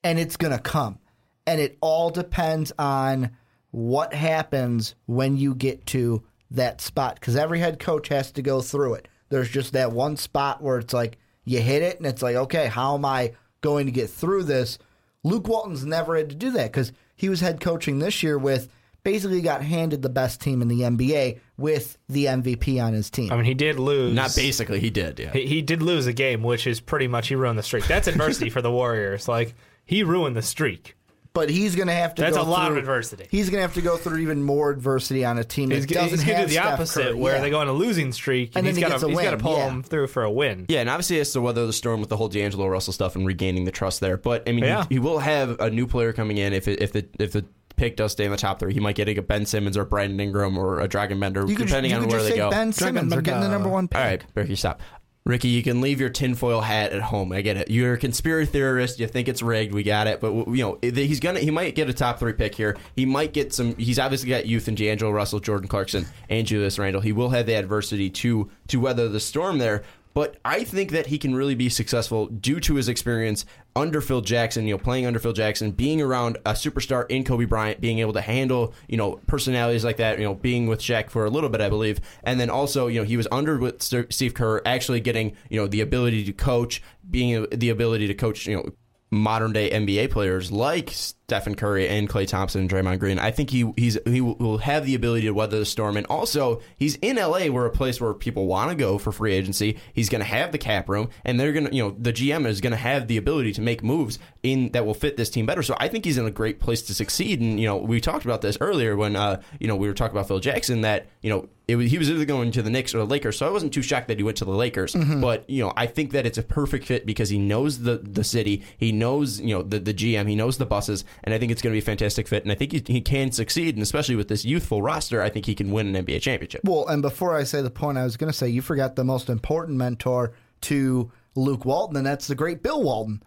and 0.03 0.19
it's 0.19 0.37
going 0.37 0.53
to 0.53 0.59
come. 0.59 0.99
And 1.47 1.61
it 1.61 1.77
all 1.81 2.09
depends 2.09 2.71
on 2.79 3.31
what 3.71 4.13
happens 4.13 4.95
when 5.05 5.37
you 5.37 5.53
get 5.53 5.85
to 5.87 6.23
that 6.51 6.81
spot 6.81 7.15
because 7.15 7.35
every 7.35 7.59
head 7.59 7.79
coach 7.79 8.07
has 8.07 8.31
to 8.31 8.41
go 8.41 8.61
through 8.61 8.95
it. 8.95 9.07
There's 9.29 9.49
just 9.49 9.73
that 9.73 9.91
one 9.91 10.17
spot 10.17 10.61
where 10.61 10.79
it's 10.79 10.93
like 10.93 11.17
you 11.43 11.61
hit 11.61 11.81
it 11.81 11.97
and 11.97 12.05
it's 12.05 12.21
like, 12.21 12.35
okay, 12.35 12.67
how 12.67 12.95
am 12.95 13.05
I 13.05 13.33
going 13.61 13.85
to 13.85 13.91
get 13.91 14.09
through 14.09 14.43
this? 14.43 14.77
Luke 15.23 15.47
Walton's 15.47 15.85
never 15.85 16.15
had 16.15 16.29
to 16.29 16.35
do 16.35 16.51
that 16.51 16.71
because 16.71 16.91
he 17.15 17.29
was 17.29 17.41
head 17.41 17.59
coaching 17.59 17.99
this 17.99 18.21
year 18.23 18.37
with 18.37 18.69
basically 19.03 19.39
got 19.41 19.61
handed 19.61 20.01
the 20.01 20.09
best 20.09 20.41
team 20.41 20.61
in 20.61 20.67
the 20.67 20.81
NBA 20.81 21.39
with 21.57 21.97
the 22.09 22.25
MVP 22.25 22.83
on 22.83 22.93
his 22.93 23.09
team. 23.09 23.31
I 23.31 23.35
mean, 23.35 23.45
he 23.45 23.53
did 23.53 23.79
lose. 23.79 24.13
Not 24.13 24.35
basically, 24.35 24.79
he 24.79 24.89
did. 24.89 25.19
Yeah. 25.19 25.31
He, 25.31 25.45
he 25.45 25.61
did 25.61 25.81
lose 25.81 26.07
a 26.07 26.13
game, 26.13 26.43
which 26.43 26.67
is 26.67 26.79
pretty 26.81 27.07
much 27.07 27.27
he 27.29 27.35
ruined 27.35 27.57
the 27.57 27.63
streak. 27.63 27.87
That's 27.87 28.07
adversity 28.07 28.49
for 28.49 28.61
the 28.61 28.71
Warriors. 28.71 29.27
Like 29.27 29.53
he 29.85 30.03
ruined 30.03 30.35
the 30.35 30.41
streak. 30.41 30.95
But 31.35 31.51
he's 31.51 31.75
going 31.75 31.87
to 31.89 31.93
have 31.93 32.15
to. 32.15 32.21
That's 32.23 32.35
go 32.37 32.41
a 32.41 32.45
lot 32.45 32.71
of 32.71 32.77
adversity. 32.77 33.27
He's 33.29 33.49
going 33.51 33.59
to 33.59 33.61
have 33.63 33.75
to 33.75 33.81
go 33.81 33.97
through 33.97 34.17
even 34.19 34.41
more 34.41 34.71
adversity 34.71 35.23
on 35.23 35.37
a 35.37 35.43
team 35.43 35.69
that 35.69 35.75
He's, 35.75 35.85
doesn't 35.85 36.09
he's 36.09 36.23
gonna 36.23 36.33
have 36.37 36.47
do 36.47 36.55
the 36.55 36.61
Steph 36.61 36.73
opposite, 36.73 37.03
Curry. 37.03 37.13
where 37.13 37.35
Yeah. 37.35 37.41
they 37.41 37.49
go 37.51 37.59
on 37.59 37.67
a 37.67 37.73
losing 37.73 38.11
streak, 38.11 38.49
And 38.55 38.57
and, 38.59 38.65
then 38.65 38.71
he's 38.71 38.77
he 38.77 38.81
got 38.81 38.89
gets 38.91 39.01
to 39.01 39.07
a 39.07 39.09
he's 39.11 39.21
got 39.21 39.31
to 39.31 39.37
pull 39.37 39.57
yeah. 39.57 39.69
him 39.69 39.83
through 39.83 40.07
for 40.07 40.23
a 40.23 40.31
win. 40.31 40.65
Yeah, 40.69 40.79
and 40.79 40.89
obviously 40.89 41.15
he 41.15 41.17
has 41.19 41.31
to 41.33 41.41
weather 41.41 41.67
the 41.67 41.73
storm 41.73 41.99
with 41.99 42.09
the 42.09 42.17
whole 42.17 42.29
D'Angelo 42.29 42.65
Russell 42.67 42.93
stuff 42.93 43.15
and 43.15 43.27
regaining 43.27 43.65
the 43.65 43.71
trust 43.71 43.99
there. 43.99 44.17
But 44.17 44.47
I 44.49 44.53
mean, 44.53 44.63
Yeah. 44.63 44.85
he, 44.89 44.95
he 44.95 44.99
will 44.99 45.19
have 45.19 45.59
a 45.59 45.69
new 45.69 45.85
player 45.85 46.13
coming 46.13 46.37
in 46.37 46.53
if 46.53 46.67
it, 46.67 46.81
if 46.81 46.93
the 46.93 47.05
if 47.19 47.33
the 47.33 47.45
pick 47.75 47.97
does 47.97 48.13
stay 48.13 48.23
in 48.23 48.31
the 48.31 48.37
top 48.37 48.57
three. 48.57 48.73
He 48.73 48.79
might 48.79 48.95
get 48.95 49.09
a 49.09 49.21
Ben 49.21 49.45
Simmons 49.45 49.75
or 49.75 49.83
Brandon 49.83 50.17
Ingram 50.17 50.57
or 50.57 50.79
a 50.79 50.87
Dragan 50.87 51.19
Bender, 51.19 51.45
You 51.45 51.57
could, 51.57 51.67
depending 51.67 51.91
you 51.91 51.97
on 51.97 52.03
could 52.03 52.11
where 52.11 52.19
just 52.21 52.29
they 52.29 52.35
say 52.35 52.37
go. 52.37 52.49
Ben 52.49 52.71
Simmons. 52.71 53.09
They're 53.11 53.21
getting 53.21 53.41
the 53.41 53.49
number 53.49 53.67
one 53.67 53.89
pick. 53.89 53.99
All 53.99 54.05
right, 54.07 54.23
Ricky, 54.33 54.55
stop. 54.55 54.79
Ricky, 55.27 55.47
you 55.47 55.63
can 55.63 55.81
leave 55.81 55.99
your 55.99 56.09
tinfoil 56.09 56.61
hat 56.61 56.91
at 56.91 57.01
home. 57.01 57.31
I 57.31 57.41
get 57.41 57.57
it. 57.57 57.71
You're 57.71 57.93
a 57.93 57.97
conspiracy 57.97 58.51
theorist. 58.51 58.99
You 58.99 59.07
think 59.07 59.27
it's 59.27 59.41
rigged. 59.41 59.73
We 59.73 59.81
got 59.81 60.05
it. 60.05 60.21
But 60.21 60.31
you 60.49 60.57
know, 60.57 60.77
he's 60.83 61.19
gonna. 61.19 61.39
He 61.39 61.49
might 61.49 61.73
get 61.73 61.89
a 61.89 61.93
top 61.93 62.19
three 62.19 62.33
pick 62.33 62.53
here. 62.53 62.77
He 62.95 63.07
might 63.07 63.33
get 63.33 63.51
some. 63.51 63.75
He's 63.75 63.97
obviously 63.97 64.29
got 64.29 64.45
youth 64.45 64.67
in 64.67 64.75
D'Angelo 64.75 65.11
Russell, 65.11 65.39
Jordan 65.39 65.67
Clarkson, 65.67 66.05
and 66.29 66.45
Julius 66.45 66.77
Randle. 66.77 67.01
He 67.01 67.11
will 67.11 67.29
have 67.29 67.47
the 67.47 67.55
adversity 67.55 68.11
to 68.11 68.51
to 68.67 68.79
weather 68.79 69.09
the 69.09 69.19
storm 69.19 69.57
there. 69.57 69.81
But 70.13 70.37
I 70.45 70.63
think 70.63 70.91
that 70.91 71.07
he 71.07 71.17
can 71.17 71.35
really 71.35 71.55
be 71.55 71.69
successful 71.69 72.27
due 72.27 72.59
to 72.59 72.75
his 72.75 72.87
experience 72.87 73.47
under 73.75 73.99
Phil 73.99 74.21
Jackson, 74.21 74.65
you 74.65 74.73
know, 74.73 74.77
playing 74.77 75.05
under 75.05 75.19
Phil 75.19 75.33
Jackson, 75.33 75.71
being 75.71 76.01
around 76.01 76.37
a 76.45 76.51
superstar 76.51 77.05
in 77.09 77.25
Kobe 77.25 77.45
Bryant, 77.45 77.81
being 77.81 77.99
able 77.99 78.13
to 78.13 78.21
handle, 78.21 78.73
you 78.87 78.95
know, 78.95 79.19
personalities 79.27 79.83
like 79.83 79.97
that, 79.97 80.17
you 80.17 80.23
know, 80.23 80.33
being 80.33 80.67
with 80.67 80.79
Shaq 80.79 81.09
for 81.09 81.25
a 81.25 81.29
little 81.29 81.49
bit, 81.49 81.59
I 81.59 81.67
believe. 81.67 81.99
And 82.23 82.39
then 82.39 82.49
also, 82.49 82.87
you 82.87 83.01
know, 83.01 83.05
he 83.05 83.17
was 83.17 83.27
under 83.31 83.57
with 83.57 83.81
Steve 83.81 84.33
Kerr, 84.33 84.61
actually 84.65 85.01
getting, 85.01 85.35
you 85.49 85.59
know, 85.59 85.67
the 85.67 85.81
ability 85.81 86.23
to 86.23 86.33
coach, 86.33 86.81
being 87.09 87.45
the 87.51 87.69
ability 87.69 88.07
to 88.07 88.13
coach, 88.13 88.47
you 88.47 88.55
know, 88.55 88.69
modern 89.11 89.53
day 89.53 89.69
NBA 89.69 90.09
players 90.09 90.51
like 90.51 90.89
Stephen 91.27 91.55
Curry 91.55 91.87
and 91.87 92.07
Klay 92.07 92.27
Thompson 92.27 92.61
and 92.61 92.69
Draymond 92.69 92.99
Green. 92.99 93.17
I 93.17 93.31
think 93.31 93.49
he 93.49 93.71
he's 93.77 93.97
he 94.05 94.21
will- 94.21 94.59
have 94.59 94.85
the 94.85 94.93
ability 94.95 95.23
to 95.25 95.31
weather 95.31 95.57
the 95.59 95.65
storm, 95.65 95.97
and 95.97 96.05
also 96.07 96.61
he's 96.77 96.95
in 96.97 97.17
LA, 97.17 97.47
where 97.47 97.65
a 97.65 97.71
place 97.71 97.99
where 97.99 98.13
people 98.13 98.45
want 98.45 98.69
to 98.69 98.75
go 98.75 98.97
for 98.99 99.11
free 99.11 99.33
agency. 99.33 99.77
He's 99.93 100.07
going 100.07 100.21
to 100.21 100.27
have 100.27 100.51
the 100.51 100.57
cap 100.59 100.87
room, 100.87 101.09
and 101.23 101.39
they're 101.39 101.51
going 101.51 101.67
to 101.67 101.75
you 101.75 101.83
know 101.83 101.95
the 101.99 102.13
GM 102.13 102.45
is 102.45 102.61
going 102.61 102.71
to 102.71 102.77
have 102.77 103.07
the 103.07 103.17
ability 103.17 103.53
to 103.53 103.61
make 103.61 103.83
moves 103.83 104.19
in 104.43 104.71
that 104.73 104.85
will 104.85 104.93
fit 104.93 105.17
this 105.17 105.29
team 105.31 105.45
better. 105.47 105.63
So 105.63 105.75
I 105.79 105.87
think 105.87 106.05
he's 106.05 106.17
in 106.19 106.25
a 106.25 106.31
great 106.31 106.59
place 106.59 106.83
to 106.83 106.93
succeed. 106.93 107.41
And 107.41 107.59
you 107.59 107.65
know 107.65 107.77
we 107.77 107.99
talked 107.99 108.25
about 108.25 108.41
this 108.41 108.57
earlier 108.61 108.95
when 108.95 109.15
uh 109.15 109.41
you 109.59 109.67
know 109.67 109.75
we 109.75 109.87
were 109.87 109.93
talking 109.95 110.15
about 110.15 110.27
Phil 110.27 110.39
Jackson 110.39 110.81
that 110.81 111.07
you 111.21 111.29
know 111.31 111.49
it 111.67 111.77
was, 111.77 111.89
he 111.89 111.97
was 111.97 112.11
either 112.11 112.25
going 112.25 112.51
to 112.51 112.61
the 112.61 112.69
Knicks 112.69 112.93
or 112.93 112.99
the 112.99 113.07
Lakers. 113.07 113.39
So 113.39 113.47
I 113.47 113.49
wasn't 113.49 113.73
too 113.73 113.81
shocked 113.81 114.07
that 114.09 114.17
he 114.19 114.23
went 114.23 114.37
to 114.37 114.45
the 114.45 114.51
Lakers. 114.51 114.93
But 114.93 115.49
you 115.49 115.63
know, 115.63 115.73
I 115.75 115.87
think 115.87 116.11
that 116.11 116.27
it's 116.27 116.37
a 116.37 116.43
perfect 116.43 116.85
fit 116.85 117.07
because 117.07 117.29
he 117.29 117.39
knows 117.39 117.79
the 117.79 117.97
the 117.97 118.23
city, 118.23 118.61
he 118.77 118.91
knows 118.91 119.41
you 119.41 119.55
know 119.55 119.63
the 119.63 119.79
the 119.79 119.93
GM, 119.93 120.29
he 120.29 120.35
knows 120.35 120.59
the 120.59 120.65
Busses, 120.67 121.03
and 121.23 121.33
I 121.33 121.37
think 121.37 121.51
it's 121.51 121.61
going 121.61 121.71
to 121.71 121.75
be 121.75 121.83
a 121.83 121.85
fantastic 121.85 122.27
fit. 122.27 122.43
And 122.43 122.51
I 122.51 122.55
think 122.55 122.71
he, 122.71 122.83
he 122.85 123.01
can 123.01 123.31
succeed, 123.31 123.75
and 123.75 123.83
especially 123.83 124.15
with 124.15 124.27
this 124.27 124.45
youthful 124.45 124.81
roster, 124.81 125.21
I 125.21 125.29
think 125.29 125.45
he 125.45 125.55
can 125.55 125.71
win 125.71 125.95
an 125.95 126.05
NBA 126.05 126.21
championship. 126.21 126.61
Well, 126.63 126.87
and 126.87 127.01
before 127.01 127.35
I 127.35 127.43
say 127.43 127.61
the 127.61 127.69
point, 127.69 127.97
I 127.97 128.03
was 128.03 128.17
going 128.17 128.31
to 128.31 128.37
say 128.37 128.49
you 128.49 128.61
forgot 128.61 128.95
the 128.95 129.03
most 129.03 129.29
important 129.29 129.77
mentor 129.77 130.33
to 130.61 131.11
Luke 131.35 131.65
Walton, 131.65 131.97
and 131.97 132.05
that's 132.05 132.27
the 132.27 132.35
great 132.35 132.63
Bill 132.63 132.81
Walton. 132.81 133.21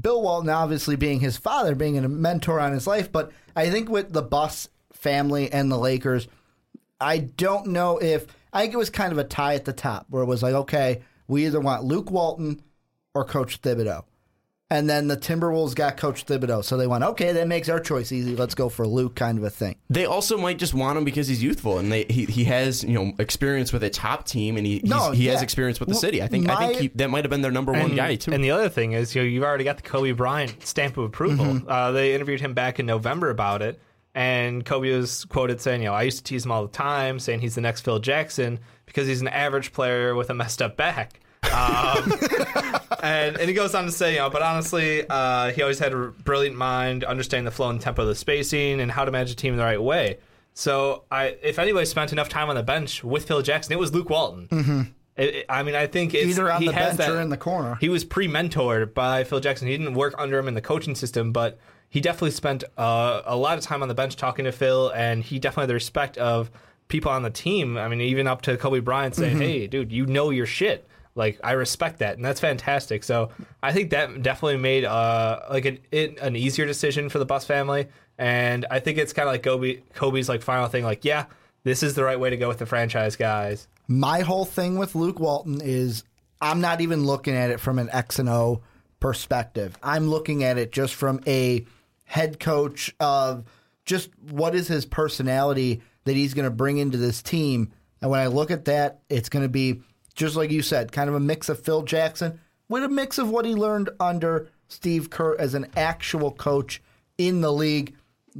Bill 0.00 0.22
Walton, 0.22 0.48
obviously 0.48 0.96
being 0.96 1.20
his 1.20 1.36
father, 1.36 1.74
being 1.74 1.98
a 1.98 2.08
mentor 2.08 2.60
on 2.60 2.72
his 2.72 2.86
life, 2.86 3.12
but 3.12 3.30
I 3.54 3.70
think 3.70 3.88
with 3.88 4.12
the 4.12 4.22
Buss 4.22 4.68
family 4.92 5.52
and 5.52 5.70
the 5.70 5.78
Lakers, 5.78 6.28
I 7.00 7.18
don't 7.18 7.68
know 7.68 7.98
if 7.98 8.26
I 8.52 8.62
think 8.62 8.74
it 8.74 8.78
was 8.78 8.90
kind 8.90 9.12
of 9.12 9.18
a 9.18 9.24
tie 9.24 9.54
at 9.54 9.64
the 9.64 9.72
top 9.72 10.06
where 10.08 10.22
it 10.22 10.26
was 10.26 10.42
like, 10.42 10.54
okay, 10.54 11.02
we 11.26 11.46
either 11.46 11.60
want 11.60 11.84
Luke 11.84 12.10
Walton 12.10 12.62
or 13.14 13.24
Coach 13.24 13.60
Thibodeau. 13.60 14.04
And 14.72 14.88
then 14.88 15.06
the 15.06 15.18
Timberwolves 15.18 15.74
got 15.74 15.98
Coach 15.98 16.24
Thibodeau. 16.24 16.64
So 16.64 16.78
they 16.78 16.86
went, 16.86 17.04
okay, 17.04 17.32
that 17.32 17.46
makes 17.46 17.68
our 17.68 17.78
choice 17.78 18.10
easy. 18.10 18.34
Let's 18.34 18.54
go 18.54 18.70
for 18.70 18.86
Luke, 18.86 19.14
kind 19.14 19.36
of 19.36 19.44
a 19.44 19.50
thing. 19.50 19.76
They 19.90 20.06
also 20.06 20.38
might 20.38 20.58
just 20.58 20.72
want 20.72 20.96
him 20.96 21.04
because 21.04 21.28
he's 21.28 21.42
youthful 21.42 21.78
and 21.78 21.92
they 21.92 22.06
he, 22.08 22.24
he 22.24 22.44
has 22.44 22.82
you 22.82 22.94
know 22.94 23.12
experience 23.18 23.70
with 23.70 23.84
a 23.84 23.90
top 23.90 24.24
team 24.24 24.56
and 24.56 24.66
he 24.66 24.78
he's, 24.78 24.88
No, 24.88 25.10
he 25.10 25.26
has 25.26 25.42
experience 25.42 25.78
with 25.78 25.90
the 25.90 25.94
Well, 25.94 26.00
city. 26.00 26.22
I 26.22 26.26
think 26.26 26.48
I 26.48 26.68
think 26.68 26.80
he, 26.80 26.88
that 26.94 27.10
might 27.10 27.22
have 27.22 27.30
been 27.30 27.42
their 27.42 27.50
number 27.50 27.72
one 27.72 27.82
and, 27.82 27.96
guy 27.96 28.14
too. 28.14 28.32
And 28.32 28.42
the 28.42 28.50
other 28.50 28.70
thing 28.70 28.92
is, 28.92 29.14
you 29.14 29.20
know, 29.20 29.28
you've 29.28 29.44
already 29.44 29.64
got 29.64 29.76
the 29.76 29.82
Kobe 29.82 30.12
Bryant 30.12 30.66
stamp 30.66 30.96
of 30.96 31.04
approval. 31.04 31.44
Mm-hmm. 31.44 31.68
Uh, 31.68 31.92
they 31.92 32.14
interviewed 32.14 32.40
him 32.40 32.54
back 32.54 32.80
in 32.80 32.86
November 32.86 33.28
about 33.28 33.60
it, 33.60 33.78
and 34.14 34.64
Kobe 34.64 34.96
was 34.96 35.26
quoted 35.26 35.60
saying, 35.60 35.82
"You 35.82 35.88
know, 35.88 35.94
I 35.94 36.02
used 36.04 36.16
to 36.16 36.24
tease 36.24 36.46
him 36.46 36.50
all 36.50 36.62
the 36.66 36.72
time, 36.72 37.18
saying 37.18 37.40
he's 37.40 37.56
the 37.56 37.60
next 37.60 37.82
Phil 37.82 37.98
Jackson 37.98 38.58
because 38.86 39.06
he's 39.06 39.20
an 39.20 39.28
average 39.28 39.74
player 39.74 40.14
with 40.14 40.30
a 40.30 40.34
messed 40.34 40.62
up 40.62 40.78
back." 40.78 41.20
Um, 41.44 42.12
and 43.02 43.36
and 43.36 43.48
he 43.48 43.54
goes 43.54 43.74
on 43.74 43.84
to 43.84 43.92
say, 43.92 44.12
you 44.12 44.18
know, 44.20 44.30
but 44.30 44.40
honestly, 44.42 45.04
uh, 45.08 45.50
he 45.50 45.60
always 45.62 45.78
had 45.78 45.92
a 45.92 46.08
brilliant 46.08 46.56
mind, 46.56 47.04
understanding 47.04 47.44
the 47.44 47.50
flow 47.50 47.68
and 47.68 47.80
tempo 47.80 48.02
of 48.02 48.08
the 48.08 48.14
spacing, 48.14 48.80
and 48.80 48.90
how 48.90 49.04
to 49.04 49.10
manage 49.10 49.30
a 49.32 49.36
team 49.36 49.56
the 49.56 49.62
right 49.62 49.82
way. 49.82 50.18
So, 50.54 51.04
I 51.10 51.36
if 51.42 51.58
anybody 51.58 51.86
spent 51.86 52.12
enough 52.12 52.28
time 52.28 52.48
on 52.48 52.56
the 52.56 52.62
bench 52.62 53.02
with 53.02 53.26
Phil 53.26 53.42
Jackson, 53.42 53.72
it 53.72 53.78
was 53.78 53.92
Luke 53.92 54.08
Walton. 54.10 54.48
Mm-hmm. 54.48 54.80
It, 55.16 55.34
it- 55.34 55.46
I 55.48 55.62
mean, 55.62 55.74
I 55.74 55.86
think 55.86 56.14
it's, 56.14 56.26
Either 56.30 56.50
on 56.52 56.60
he 56.62 56.68
the 56.68 56.72
bench 56.74 56.96
that, 56.98 57.10
or 57.10 57.20
in 57.20 57.28
the 57.30 57.36
corner. 57.36 57.76
He 57.80 57.88
was 57.88 58.04
pre-mentored 58.04 58.94
by 58.94 59.24
Phil 59.24 59.40
Jackson. 59.40 59.68
He 59.68 59.76
didn't 59.76 59.94
work 59.94 60.14
under 60.18 60.38
him 60.38 60.48
in 60.48 60.54
the 60.54 60.60
coaching 60.62 60.94
system, 60.94 61.32
but 61.32 61.58
he 61.88 62.00
definitely 62.00 62.30
spent 62.30 62.64
uh, 62.78 63.22
a 63.26 63.36
lot 63.36 63.58
of 63.58 63.64
time 63.64 63.82
on 63.82 63.88
the 63.88 63.94
bench 63.94 64.16
talking 64.16 64.44
to 64.46 64.52
Phil, 64.52 64.90
and 64.94 65.22
he 65.22 65.38
definitely 65.38 65.62
had 65.64 65.68
the 65.70 65.74
respect 65.74 66.16
of 66.18 66.50
people 66.88 67.10
on 67.10 67.22
the 67.22 67.30
team. 67.30 67.76
I 67.76 67.88
mean, 67.88 68.00
even 68.00 68.26
up 68.26 68.42
to 68.42 68.56
Kobe 68.56 68.80
Bryant 68.80 69.14
saying, 69.14 69.32
Mm-hmm. 69.36 69.42
"Hey, 69.42 69.66
dude, 69.66 69.92
you 69.92 70.06
know 70.06 70.30
your 70.30 70.46
shit." 70.46 70.86
Like 71.14 71.38
I 71.44 71.52
respect 71.52 71.98
that, 71.98 72.16
and 72.16 72.24
that's 72.24 72.40
fantastic. 72.40 73.04
So 73.04 73.30
I 73.62 73.72
think 73.72 73.90
that 73.90 74.22
definitely 74.22 74.56
made 74.56 74.84
uh 74.84 75.40
like 75.50 75.66
an 75.66 75.78
it, 75.90 76.18
an 76.20 76.36
easier 76.36 76.66
decision 76.66 77.08
for 77.08 77.18
the 77.18 77.26
Buss 77.26 77.44
family, 77.44 77.88
and 78.18 78.66
I 78.70 78.80
think 78.80 78.98
it's 78.98 79.12
kind 79.12 79.28
of 79.28 79.34
like 79.34 79.42
Kobe 79.42 79.82
Kobe's 79.94 80.28
like 80.28 80.42
final 80.42 80.68
thing. 80.68 80.84
Like, 80.84 81.04
yeah, 81.04 81.26
this 81.64 81.82
is 81.82 81.94
the 81.94 82.04
right 82.04 82.18
way 82.18 82.30
to 82.30 82.36
go 82.36 82.48
with 82.48 82.58
the 82.58 82.66
franchise 82.66 83.16
guys. 83.16 83.68
My 83.88 84.20
whole 84.20 84.44
thing 84.44 84.78
with 84.78 84.94
Luke 84.94 85.20
Walton 85.20 85.60
is 85.62 86.04
I'm 86.40 86.60
not 86.60 86.80
even 86.80 87.04
looking 87.04 87.34
at 87.34 87.50
it 87.50 87.60
from 87.60 87.78
an 87.78 87.90
X 87.92 88.18
and 88.18 88.28
O 88.28 88.62
perspective. 89.00 89.76
I'm 89.82 90.08
looking 90.08 90.44
at 90.44 90.58
it 90.58 90.72
just 90.72 90.94
from 90.94 91.20
a 91.26 91.66
head 92.04 92.40
coach 92.40 92.94
of 93.00 93.44
just 93.84 94.10
what 94.30 94.54
is 94.54 94.68
his 94.68 94.86
personality 94.86 95.82
that 96.04 96.14
he's 96.14 96.34
going 96.34 96.44
to 96.44 96.50
bring 96.50 96.78
into 96.78 96.98
this 96.98 97.22
team. 97.22 97.72
And 98.00 98.10
when 98.10 98.20
I 98.20 98.26
look 98.26 98.50
at 98.50 98.64
that, 98.66 99.00
it's 99.08 99.28
going 99.28 99.44
to 99.44 99.48
be 99.48 99.82
just 100.12 100.36
like 100.36 100.50
you 100.50 100.62
said, 100.62 100.92
kind 100.92 101.08
of 101.08 101.14
a 101.14 101.20
mix 101.20 101.48
of 101.48 101.60
Phil 101.60 101.82
Jackson 101.82 102.40
with 102.68 102.84
a 102.84 102.88
mix 102.88 103.18
of 103.18 103.30
what 103.30 103.44
he 103.44 103.54
learned 103.54 103.90
under 104.00 104.48
Steve 104.68 105.10
Kerr 105.10 105.36
as 105.38 105.54
an 105.54 105.66
actual 105.76 106.30
coach 106.32 106.82
in 107.18 107.40
the 107.40 107.52
league. 107.52 107.94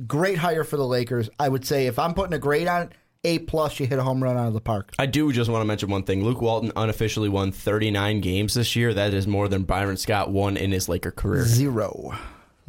Great 0.07 0.39
hire 0.39 0.65
for 0.65 0.77
the 0.77 0.87
Lakers. 0.87 1.29
I 1.39 1.49
would 1.49 1.67
say 1.67 1.87
if 1.87 1.99
I'm 1.99 2.15
putting 2.15 2.33
a 2.33 2.39
grade 2.39 2.67
on 2.67 2.83
it, 2.83 2.93
A 3.25 3.39
plus, 3.41 3.79
you 3.79 3.87
hit 3.87 3.99
a 3.99 4.03
home 4.03 4.23
run 4.23 4.37
out 4.39 4.49
of 4.49 4.55
the 4.55 4.61
park. 4.61 4.93
I 4.99 5.07
do 5.07 5.31
just 5.33 5.51
want 5.51 5.61
to 5.61 5.67
mention 5.67 5.91
one 5.91 6.03
thing. 6.05 6.25
Luke 6.25 6.41
Walton 6.41 6.73
unofficially 6.75 7.29
won 7.29 7.53
39 7.53 8.21
games 8.21 8.55
this 8.55 8.75
year. 8.75 8.95
That 8.95 9.13
is 9.13 9.27
more 9.27 9.49
than 9.49 9.65
Byron 9.65 9.97
Scott 9.99 10.31
won 10.31 10.57
in 10.57 10.73
his 10.73 10.89
Laker 10.89 11.11
career. 11.11 11.45
Zero. 11.45 12.15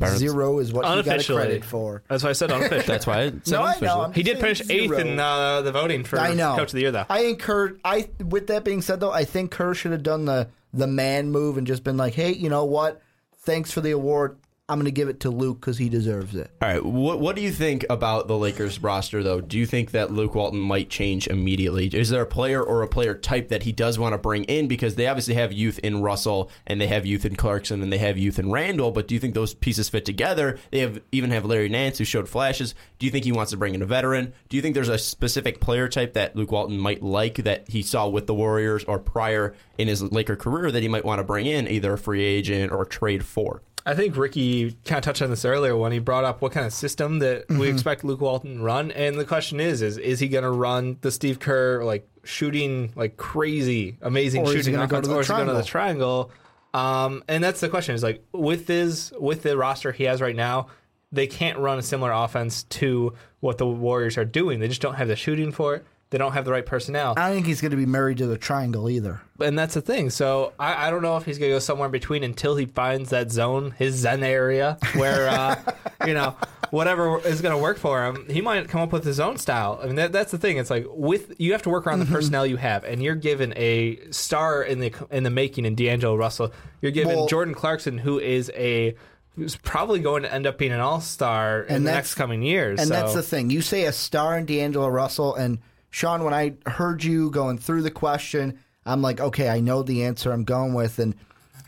Zero 0.02 0.60
is 0.60 0.74
what 0.74 0.86
he 0.86 0.90
got 0.90 0.98
a 0.98 1.02
Unofficially, 1.02 1.38
credit 1.44 1.66
for. 1.66 2.04
That's 2.08 2.24
why 2.24 2.30
I 2.32 2.34
said 2.34 2.52
unofficial. 2.52 2.88
That's 2.88 3.06
why 3.08 3.22
it 3.24 3.46
said 3.48 3.54
No, 3.54 3.64
I 3.64 3.80
know. 3.80 4.02
I'm 4.02 4.14
He 4.14 4.24
did 4.24 4.40
saying 4.40 4.56
finish 4.56 4.62
eighth 4.70 4.90
zero. 4.90 4.98
in 5.00 5.20
uh, 5.20 5.62
the 5.62 5.72
voting 5.72 6.04
for 6.04 6.20
I 6.20 6.34
know. 6.34 6.56
coach 6.56 6.70
of 6.70 6.74
the 6.74 6.82
year, 6.82 6.92
though. 6.92 7.06
I 7.10 7.20
think 7.20 7.40
Kerr. 7.40 7.78
I 7.86 8.10
with 8.24 8.48
that 8.48 8.64
being 8.64 8.82
said, 8.82 9.00
though, 9.00 9.12
I 9.12 9.24
think 9.26 9.52
Kerr 9.52 9.74
should 9.74 9.92
have 9.92 10.04
done 10.04 10.26
the 10.26 10.48
the 10.74 10.88
man 10.88 11.32
move 11.32 11.58
and 11.58 11.68
just 11.68 11.84
been 11.84 11.98
like, 11.98 12.14
"Hey, 12.16 12.34
you 12.34 12.50
know 12.50 12.66
what? 12.66 13.02
Thanks 13.40 13.72
for 13.72 13.82
the 13.82 13.92
award. 13.92 14.38
I'm 14.74 14.80
going 14.80 14.86
to 14.86 14.92
give 14.92 15.08
it 15.08 15.22
to 15.22 15.30
Luke 15.30 15.62
because 15.62 15.78
he 15.78 15.88
deserves 15.88 16.36
it." 16.36 16.52
All 16.62 16.68
right. 16.68 16.84
What 16.84 17.20
What 17.20 17.36
do 17.36 17.42
you 17.42 17.52
think 17.52 17.86
about 17.90 18.28
the 18.28 18.38
Lakers 18.38 18.82
roster, 18.82 19.24
though? 19.24 19.40
Do 19.40 19.58
you 19.58 19.66
think 19.66 19.92
that 19.92 20.12
Luke 20.12 20.36
Walton 20.36 20.60
might 20.60 20.90
change 20.90 21.28
immediately? 21.28 21.88
Is 21.88 22.10
there 22.10 22.24
a 22.24 22.28
player 22.28 22.62
or 22.62 22.82
a 22.82 22.88
player 22.88 23.14
type 23.16 23.50
that 23.50 23.64
he 23.64 23.72
does 23.72 23.98
want 23.98 24.14
to 24.14 24.18
bring 24.18 24.44
in? 24.46 24.68
Because 24.68 24.96
they 24.96 25.08
obviously 25.08 25.36
have 25.36 25.54
youth 25.54 25.80
in 25.80 26.02
Russell 26.02 26.50
and 26.68 26.82
they 26.82 26.88
have 26.88 27.06
youth 27.06 27.24
in 27.24 27.36
Clarkson 27.36 27.82
and 27.82 27.94
they 27.94 27.98
have 28.00 28.18
youth 28.18 28.40
in 28.40 28.52
Randle. 28.52 28.92
But 28.92 29.08
do 29.08 29.14
you 29.14 29.20
think 29.20 29.34
those 29.34 29.54
pieces 29.54 29.90
fit 29.90 30.06
together? 30.06 30.58
They 30.72 30.80
have 30.80 31.00
even 31.12 31.32
have 31.32 31.46
Larry 31.46 31.70
Nance 31.70 32.00
who 32.00 32.06
showed 32.06 32.28
flashes. 32.28 32.76
Do 33.00 33.06
you 33.06 33.12
think 33.12 33.26
he 33.26 33.32
wants 33.32 33.52
to 33.52 33.58
bring 33.58 33.76
in 33.76 33.82
a 33.82 33.86
veteran? 33.86 34.34
Do 34.50 34.58
you 34.58 34.62
think 34.62 34.76
there's 34.76 34.90
a 34.90 34.98
specific 34.98 35.60
player 35.62 35.88
type 35.88 36.14
that 36.14 36.36
Luke 36.36 36.52
Walton 36.52 36.78
might 36.78 37.04
like 37.04 37.36
that 37.44 37.70
he 37.70 37.82
saw 37.82 38.08
with 38.08 38.28
the 38.28 38.34
Warriors 38.34 38.84
or 38.86 39.00
prior 39.00 39.56
in 39.78 39.88
his 39.88 40.02
Laker 40.02 40.36
career 40.36 40.72
that 40.72 40.82
he 40.82 40.90
might 40.90 41.06
want 41.06 41.20
to 41.20 41.24
bring 41.24 41.46
in, 41.46 41.68
either 41.68 41.94
a 41.94 41.98
free 41.98 42.24
agent 42.24 42.72
or 42.72 42.86
trade 42.86 43.26
for? 43.26 43.62
I 43.86 43.96
think 43.96 44.15
Ricky 44.15 44.78
kind 44.86 44.98
of 44.98 45.04
touched 45.04 45.22
on 45.22 45.30
this 45.30 45.43
earlier 45.43 45.76
when 45.76 45.91
he 45.91 46.00
brought 46.00 46.24
up 46.24 46.41
what 46.41 46.52
kind 46.54 46.65
of 46.65 46.72
system 46.74 47.19
that 47.19 47.48
Mm-hmm. 47.48 47.60
we 47.60 47.69
expect 47.69 48.04
Luke 48.04 48.22
Walton 48.22 48.58
to 48.58 48.63
run, 48.63 48.91
and 48.91 49.19
the 49.19 49.26
question 49.26 49.60
is: 49.60 49.82
is 49.82 49.98
is 49.98 50.19
he 50.19 50.28
going 50.30 50.43
to 50.46 50.52
run 50.52 50.98
the 51.02 51.12
Steve 51.12 51.39
Kerr 51.39 51.84
like 51.84 52.08
shooting 52.24 52.93
like 52.96 53.17
crazy, 53.17 53.98
amazing 54.02 54.43
Or 54.43 54.52
shooting 54.52 54.74
gonna 54.74 54.88
go 54.88 54.98
or 54.98 55.22
is 55.22 55.28
he 55.28 55.34
going 55.34 55.48
to 55.48 55.54
the 55.54 55.63
triangle? 55.63 56.32
Um, 56.74 57.24
and 57.28 57.43
that's 57.43 57.60
the 57.60 57.69
question: 57.69 57.93
is 57.96 58.04
like 58.04 58.24
with 58.32 58.67
his 58.67 59.13
with 59.19 59.43
the 59.43 59.58
roster 59.58 59.91
he 59.91 60.06
has 60.06 60.22
right 60.22 60.36
now, 60.36 60.67
they 61.12 61.28
can't 61.28 61.60
run 61.60 61.78
a 61.78 61.84
similar 61.84 62.12
offense 62.12 62.63
to 62.63 63.13
what 63.41 63.58
the 63.58 63.67
Warriors 63.67 64.17
are 64.17 64.26
doing. 64.26 64.60
They 64.60 64.69
just 64.69 64.82
don't 64.82 64.96
have 64.96 65.08
the 65.10 65.15
shooting 65.15 65.52
for 65.52 65.76
it. 65.76 65.86
They 66.13 66.19
don't 66.19 66.34
have 66.34 66.45
the 66.45 66.52
right 66.52 66.65
personnel 66.65 67.15
I 67.17 67.26
don't 67.28 67.34
think 67.38 67.47
he's 67.47 67.60
going 67.60 67.71
to 67.71 67.78
be 67.78 67.88
married 67.88 68.19
to 68.19 68.28
the 68.28 68.38
triangle 68.38 68.88
either. 68.88 69.19
and 69.41 69.58
that's 69.58 69.73
the 69.73 69.82
thing. 69.82 70.12
So 70.12 70.54
I, 70.60 70.88
I 70.88 70.91
don't 70.91 71.02
know 71.02 71.17
if 71.17 71.26
he's 71.26 71.39
gonna 71.39 71.52
go 71.52 71.58
somewhere 71.60 71.88
in 71.88 71.91
between 71.91 72.23
until 72.23 72.56
he 72.56 72.67
finds 72.67 73.10
that 73.10 73.32
zone, 73.32 73.71
his 73.80 73.95
zen 73.95 74.21
area, 74.21 74.78
where 74.95 75.28
uh, 75.28 75.56
you 76.08 76.13
know 76.13 76.36
whatever 76.69 77.19
is 77.28 77.41
gonna 77.41 77.58
work 77.58 77.78
for 77.80 78.06
him. 78.06 78.28
He 78.30 78.41
might 78.41 78.69
come 78.69 78.82
up 78.82 78.91
with 78.91 79.04
his 79.04 79.19
own 79.19 79.38
style. 79.38 79.80
I 79.82 79.88
mean, 79.88 79.95
that, 79.95 80.12
that's 80.12 80.32
the 80.32 80.38
thing. 80.38 80.58
It's 80.58 80.69
like 80.69 80.86
with 80.89 81.34
you 81.39 81.52
have 81.54 81.63
to 81.63 81.69
work 81.69 81.88
around 81.88 81.99
Mm-hmm. 82.02 82.12
the 82.13 82.15
personnel 82.15 82.45
you 82.45 82.58
have, 82.58 82.84
and 82.84 83.02
you're 83.02 83.15
given 83.15 83.52
a 83.58 83.99
star 84.12 84.62
in 84.63 84.80
the 84.80 84.93
in 85.10 85.23
the 85.23 85.30
making 85.32 85.65
in 85.65 85.73
D'Angelo 85.73 86.15
Russell. 86.15 86.54
You're 86.82 86.91
given 86.91 87.15
Well- 87.15 87.28
Jordan 87.28 87.56
Clarkson, 87.56 87.97
who 87.97 88.19
is 88.19 88.52
a 88.56 88.95
who's 89.36 89.56
probably 89.56 89.99
going 89.99 90.21
to 90.21 90.32
end 90.32 90.45
up 90.45 90.60
being 90.60 90.71
an 90.71 90.80
all 90.80 91.02
star 91.02 91.62
in 91.63 91.84
the 91.86 91.91
next 91.91 92.13
coming 92.13 92.43
years. 92.43 92.80
And 92.80 92.88
so. 92.88 92.93
that's 92.93 93.15
the 93.15 93.23
thing. 93.23 93.49
You 93.49 93.62
say 93.63 93.86
a 93.86 93.91
star 93.91 94.38
in 94.38 94.45
D'Angelo 94.45 94.88
Russell, 94.89 95.34
and 95.34 95.58
Sean, 95.94 96.24
when 96.24 96.34
I 96.34 96.56
heard 96.66 97.04
you 97.04 97.30
going 97.30 97.60
through 97.60 97.84
the 97.84 97.92
question, 97.92 98.58
I'm 98.84 99.04
like, 99.04 99.20
okay, 99.20 99.48
I 99.48 99.60
know 99.60 99.84
the 99.84 100.06
answer 100.06 100.32
I'm 100.32 100.44
going 100.44 100.74
with. 100.74 100.98
And 100.98 101.14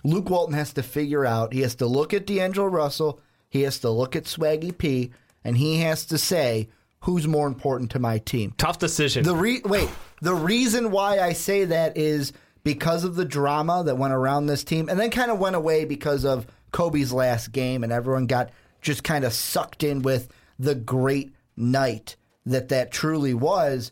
Luke 0.04 0.32
Walton 0.32 0.56
has 0.56 0.74
to 0.74 0.82
figure 0.82 1.28
out, 1.28 1.54
he 1.54 1.62
has 1.62 1.76
to 1.76 1.86
look 1.86 2.12
at 2.12 2.26
D'Angelo 2.26 2.66
Russell, 2.66 3.20
he 3.50 3.62
has 3.62 3.78
to 3.82 3.92
look 3.92 4.16
at 4.16 4.24
Swaggy 4.24 4.76
P, 4.76 5.12
and 5.44 5.56
he 5.56 5.78
has 5.82 6.08
to 6.08 6.18
say, 6.18 6.70
who's 7.02 7.28
more 7.28 7.46
important 7.46 7.92
to 7.92 8.00
my 8.00 8.18
team? 8.18 8.56
tough 8.58 8.80
decision. 8.80 9.24
The 9.24 9.36
re- 9.36 9.62
wait, 9.64 9.90
the 10.24 10.34
reason 10.34 10.90
why 10.90 11.20
I 11.20 11.34
say 11.34 11.66
that 11.66 11.96
is 11.96 12.34
because 12.64 13.04
of 13.04 13.16
the 13.16 13.26
drama 13.26 13.84
that 13.86 14.00
went 14.00 14.14
around 14.16 14.48
this 14.48 14.64
team, 14.64 14.90
and 14.90 15.00
then 15.00 15.12
kind 15.12 15.30
of 15.30 15.38
went 15.38 15.56
away 15.56 15.86
because 15.86 16.26
of 16.26 16.48
Kobe's 16.72 17.14
last 17.14 17.52
game, 17.52 17.84
and 17.84 17.94
everyone 17.94 18.26
got 18.26 18.50
just 18.82 19.04
kind 19.04 19.24
of 19.24 19.34
sucked 19.34 19.84
in 19.84 20.02
with 20.02 20.30
the 20.58 20.74
great 20.74 21.36
night 21.56 22.16
that 22.48 22.70
that 22.70 22.92
truly 22.92 23.36
was. 23.36 23.92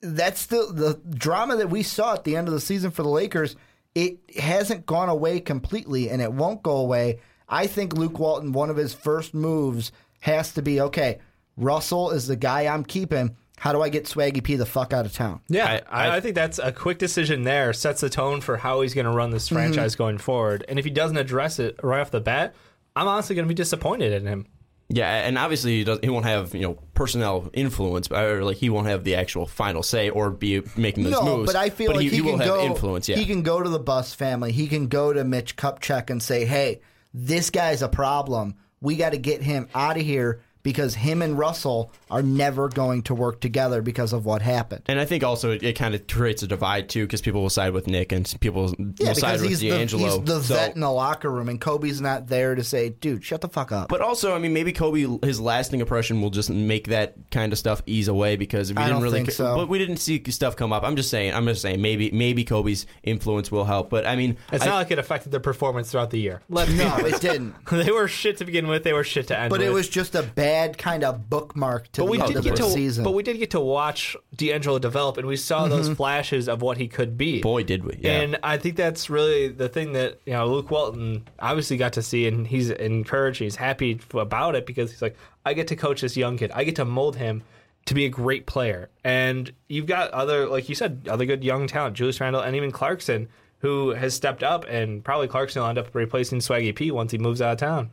That's 0.00 0.46
the 0.46 0.66
the 0.72 1.00
drama 1.16 1.56
that 1.56 1.70
we 1.70 1.82
saw 1.82 2.14
at 2.14 2.24
the 2.24 2.36
end 2.36 2.48
of 2.48 2.54
the 2.54 2.60
season 2.60 2.90
for 2.90 3.02
the 3.02 3.08
Lakers. 3.08 3.56
It 3.94 4.18
hasn't 4.38 4.86
gone 4.86 5.08
away 5.08 5.40
completely, 5.40 6.08
and 6.10 6.22
it 6.22 6.32
won't 6.32 6.62
go 6.62 6.76
away. 6.76 7.18
I 7.48 7.66
think 7.66 7.94
Luke 7.94 8.18
Walton, 8.18 8.52
one 8.52 8.70
of 8.70 8.76
his 8.76 8.94
first 8.94 9.34
moves 9.34 9.90
has 10.20 10.52
to 10.52 10.62
be 10.62 10.80
okay. 10.82 11.18
Russell 11.56 12.10
is 12.10 12.26
the 12.28 12.36
guy 12.36 12.66
I'm 12.66 12.84
keeping. 12.84 13.34
How 13.58 13.72
do 13.72 13.82
I 13.82 13.88
get 13.88 14.04
Swaggy 14.04 14.44
P 14.44 14.54
the 14.54 14.66
fuck 14.66 14.92
out 14.92 15.04
of 15.06 15.12
town? 15.12 15.40
Yeah, 15.48 15.80
I- 15.90 16.04
I, 16.04 16.08
I- 16.10 16.16
I, 16.16 16.20
think 16.20 16.36
that's 16.36 16.60
a 16.60 16.70
quick 16.70 16.98
decision 16.98 17.42
there. 17.42 17.72
Sets 17.72 18.00
the 18.02 18.08
tone 18.10 18.40
for 18.40 18.56
how 18.56 18.82
he's 18.82 18.94
going 18.94 19.06
to 19.06 19.10
run 19.10 19.30
Mm-hmm. 19.30 19.34
this 19.34 19.48
franchise 19.48 19.96
going 19.96 20.18
forward. 20.18 20.64
And 20.68 20.78
if 20.78 20.84
he 20.84 20.92
doesn't 20.92 21.16
address 21.16 21.58
it 21.58 21.80
right 21.82 22.00
off 22.00 22.12
the 22.12 22.20
bat, 22.20 22.54
I'm 22.94 23.08
honestly 23.08 23.34
going 23.34 23.46
to 23.46 23.48
be 23.48 23.54
disappointed 23.56 24.12
in 24.12 24.26
him. 24.26 24.46
Yeah, 24.90 25.26
and 25.26 25.36
obviously 25.36 25.78
he 25.78 25.84
does. 25.84 25.98
He 26.02 26.08
won't 26.08 26.24
have 26.24 26.54
you 26.54 26.62
know 26.62 26.78
personnel 26.94 27.50
influence, 27.52 28.10
or 28.10 28.42
like 28.42 28.56
he 28.56 28.70
won't 28.70 28.86
have 28.86 29.04
the 29.04 29.16
actual 29.16 29.46
final 29.46 29.82
say 29.82 30.08
or 30.08 30.30
be 30.30 30.62
making 30.76 31.04
those 31.04 31.12
no, 31.12 31.36
moves. 31.36 31.52
but 31.52 31.56
I 31.56 31.68
feel 31.68 31.92
like 31.92 32.00
he, 32.00 32.08
he, 32.08 32.16
he 32.16 32.22
can 32.22 32.32
will 32.32 32.38
go. 32.38 32.60
have 32.60 32.70
influence. 32.70 33.08
Yeah, 33.08 33.16
He 33.16 33.26
can 33.26 33.42
go 33.42 33.62
to 33.62 33.68
the 33.68 33.78
Buss 33.78 34.14
family. 34.14 34.50
He 34.50 34.66
can 34.66 34.88
go 34.88 35.12
to 35.12 35.24
Mitch 35.24 35.56
Kupchak 35.56 36.08
and 36.08 36.22
say, 36.22 36.46
"Hey, 36.46 36.80
this 37.12 37.50
guy's 37.50 37.82
a 37.82 37.88
problem. 37.88 38.54
We 38.80 38.96
got 38.96 39.10
to 39.10 39.18
get 39.18 39.42
him 39.42 39.68
out 39.74 39.96
of 39.98 40.04
here 40.04 40.40
because 40.62 40.94
him 40.94 41.22
and 41.22 41.38
Russell 41.38 41.92
are 42.10 42.22
never 42.22 42.68
going 42.68 43.02
to 43.02 43.14
work 43.14 43.40
together 43.40 43.82
because 43.82 44.12
of 44.12 44.24
what 44.24 44.42
happened." 44.42 44.82
And 44.86 44.98
I 45.00 45.04
think 45.04 45.22
also 45.24 45.50
it, 45.50 45.62
it 45.62 45.74
kind 45.74 45.94
of 45.94 46.06
creates 46.06 46.42
a 46.42 46.46
divide 46.46 46.88
too, 46.88 47.04
because 47.06 47.20
people 47.20 47.42
will 47.42 47.50
side 47.50 47.72
with 47.72 47.86
Nick 47.86 48.12
and 48.12 48.32
people 48.40 48.74
Yeah, 48.98 49.08
will 49.08 49.14
side 49.14 49.40
with 49.40 49.48
he's 49.48 49.60
the, 49.60 49.70
he's 49.70 49.90
the 49.92 50.40
So- 50.42 50.54
vet 50.54 50.74
in 50.74 50.80
the 50.80 50.90
locker 50.90 51.30
room, 51.30 51.48
and 51.48 51.60
Kobe's 51.60 52.00
not 52.00 52.28
there 52.28 52.54
to 52.54 52.64
say, 52.64 52.90
"Dude, 52.90 53.24
shut 53.24 53.40
the 53.40 53.48
fuck 53.48 53.72
up." 53.72 53.88
But 53.88 54.00
also, 54.00 54.34
I 54.34 54.38
mean, 54.38 54.52
maybe 54.52 54.72
Kobe, 54.72 55.06
his 55.24 55.40
lasting 55.40 55.80
impression 55.80 56.20
will 56.20 56.30
just 56.30 56.50
make 56.50 56.88
that 56.88 57.14
kind 57.30 57.52
of 57.52 57.58
stuff 57.58 57.82
ease 57.86 58.08
away 58.08 58.36
because 58.36 58.72
we 58.72 58.76
I 58.78 58.82
didn't 58.84 58.94
don't 58.96 59.02
really, 59.02 59.18
think 59.20 59.30
so. 59.32 59.56
but 59.56 59.68
we 59.68 59.78
didn't 59.78 59.98
see 59.98 60.22
stuff 60.30 60.56
come 60.56 60.72
up. 60.72 60.82
I'm 60.84 60.96
just 60.96 61.10
saying, 61.10 61.32
I'm 61.34 61.46
just 61.46 61.62
saying, 61.62 61.80
maybe 61.80 62.10
maybe 62.10 62.44
Kobe's 62.44 62.86
influence 63.02 63.50
will 63.52 63.64
help. 63.64 63.90
But 63.90 64.06
I 64.06 64.16
mean, 64.16 64.36
It's 64.52 64.64
I- 64.64 64.66
not 64.66 64.74
like 64.76 64.90
it 64.90 64.98
affected 64.98 65.30
their 65.32 65.40
performance 65.40 65.90
throughout 65.90 66.10
the 66.10 66.18
year. 66.20 66.42
Let's 66.48 66.70
be 66.72 66.78
no, 66.78 66.96
it 66.98 67.20
didn't. 67.20 67.54
they 67.70 67.90
were 67.92 68.08
shit 68.08 68.38
to 68.38 68.44
begin 68.44 68.66
with. 68.66 68.82
They 68.84 68.92
were 68.92 69.04
shit 69.04 69.28
to 69.28 69.38
end 69.38 69.50
But 69.50 69.60
with. 69.60 69.68
it 69.68 69.72
was 69.72 69.88
just 69.88 70.14
a 70.14 70.22
bad 70.22 70.57
kind 70.78 71.04
of 71.04 71.30
bookmark 71.30 71.90
to 71.92 72.00
But 72.02 72.10
we 72.10 72.16
the 72.18 72.24
end 72.24 72.28
did 72.32 72.38
of 72.38 72.44
get 72.44 72.56
the 72.56 72.62
to, 72.64 72.70
season. 72.70 73.04
but 73.04 73.12
we 73.14 73.22
did 73.22 73.38
get 73.38 73.50
to 73.52 73.60
watch 73.60 74.16
D'Angelo 74.34 74.78
develop, 74.78 75.16
and 75.18 75.26
we 75.26 75.36
saw 75.36 75.60
Mm-hmm. 75.60 75.70
those 75.70 75.88
flashes 75.90 76.48
of 76.48 76.60
what 76.62 76.76
he 76.78 76.88
could 76.88 77.16
be. 77.16 77.40
boy, 77.40 77.62
did 77.62 77.84
we? 77.84 77.98
Yeah. 78.00 78.20
And 78.20 78.38
I 78.42 78.56
think 78.58 78.76
that's 78.76 79.08
really 79.08 79.48
the 79.48 79.68
thing 79.68 79.92
that 79.92 80.18
you 80.26 80.32
know 80.32 80.46
Luke 80.48 80.70
Walton 80.70 81.26
obviously 81.38 81.76
got 81.76 81.92
to 81.94 82.02
see, 82.02 82.26
and 82.26 82.46
he's 82.46 82.70
encouraged. 82.70 83.38
He's 83.40 83.56
happy 83.56 84.00
about 84.12 84.54
it 84.56 84.66
because 84.66 84.90
he's 84.90 85.02
like, 85.02 85.16
I 85.46 85.54
get 85.54 85.68
to 85.68 85.76
coach 85.76 86.00
this 86.00 86.16
young 86.16 86.36
kid. 86.36 86.50
I 86.54 86.64
get 86.64 86.76
to 86.76 86.84
mold 86.84 87.16
him 87.16 87.42
to 87.86 87.94
be 87.94 88.04
a 88.04 88.10
great 88.10 88.44
player. 88.46 88.90
And 89.04 89.50
you've 89.68 89.86
got 89.86 90.10
other, 90.10 90.46
like 90.46 90.68
you 90.68 90.74
said, 90.74 91.06
other 91.08 91.24
good 91.24 91.42
young 91.42 91.66
talent, 91.66 91.96
Julius 91.96 92.20
Randle, 92.20 92.42
and 92.42 92.54
even 92.54 92.70
Clarkson, 92.70 93.28
who 93.60 93.90
has 93.90 94.12
stepped 94.14 94.42
up, 94.42 94.66
and 94.68 95.02
probably 95.02 95.26
Clarkson 95.26 95.62
will 95.62 95.68
end 95.70 95.78
up 95.78 95.94
replacing 95.94 96.40
Swaggy 96.40 96.74
P 96.76 96.90
once 96.90 97.12
he 97.12 97.18
moves 97.18 97.40
out 97.40 97.52
of 97.52 97.58
town. 97.58 97.90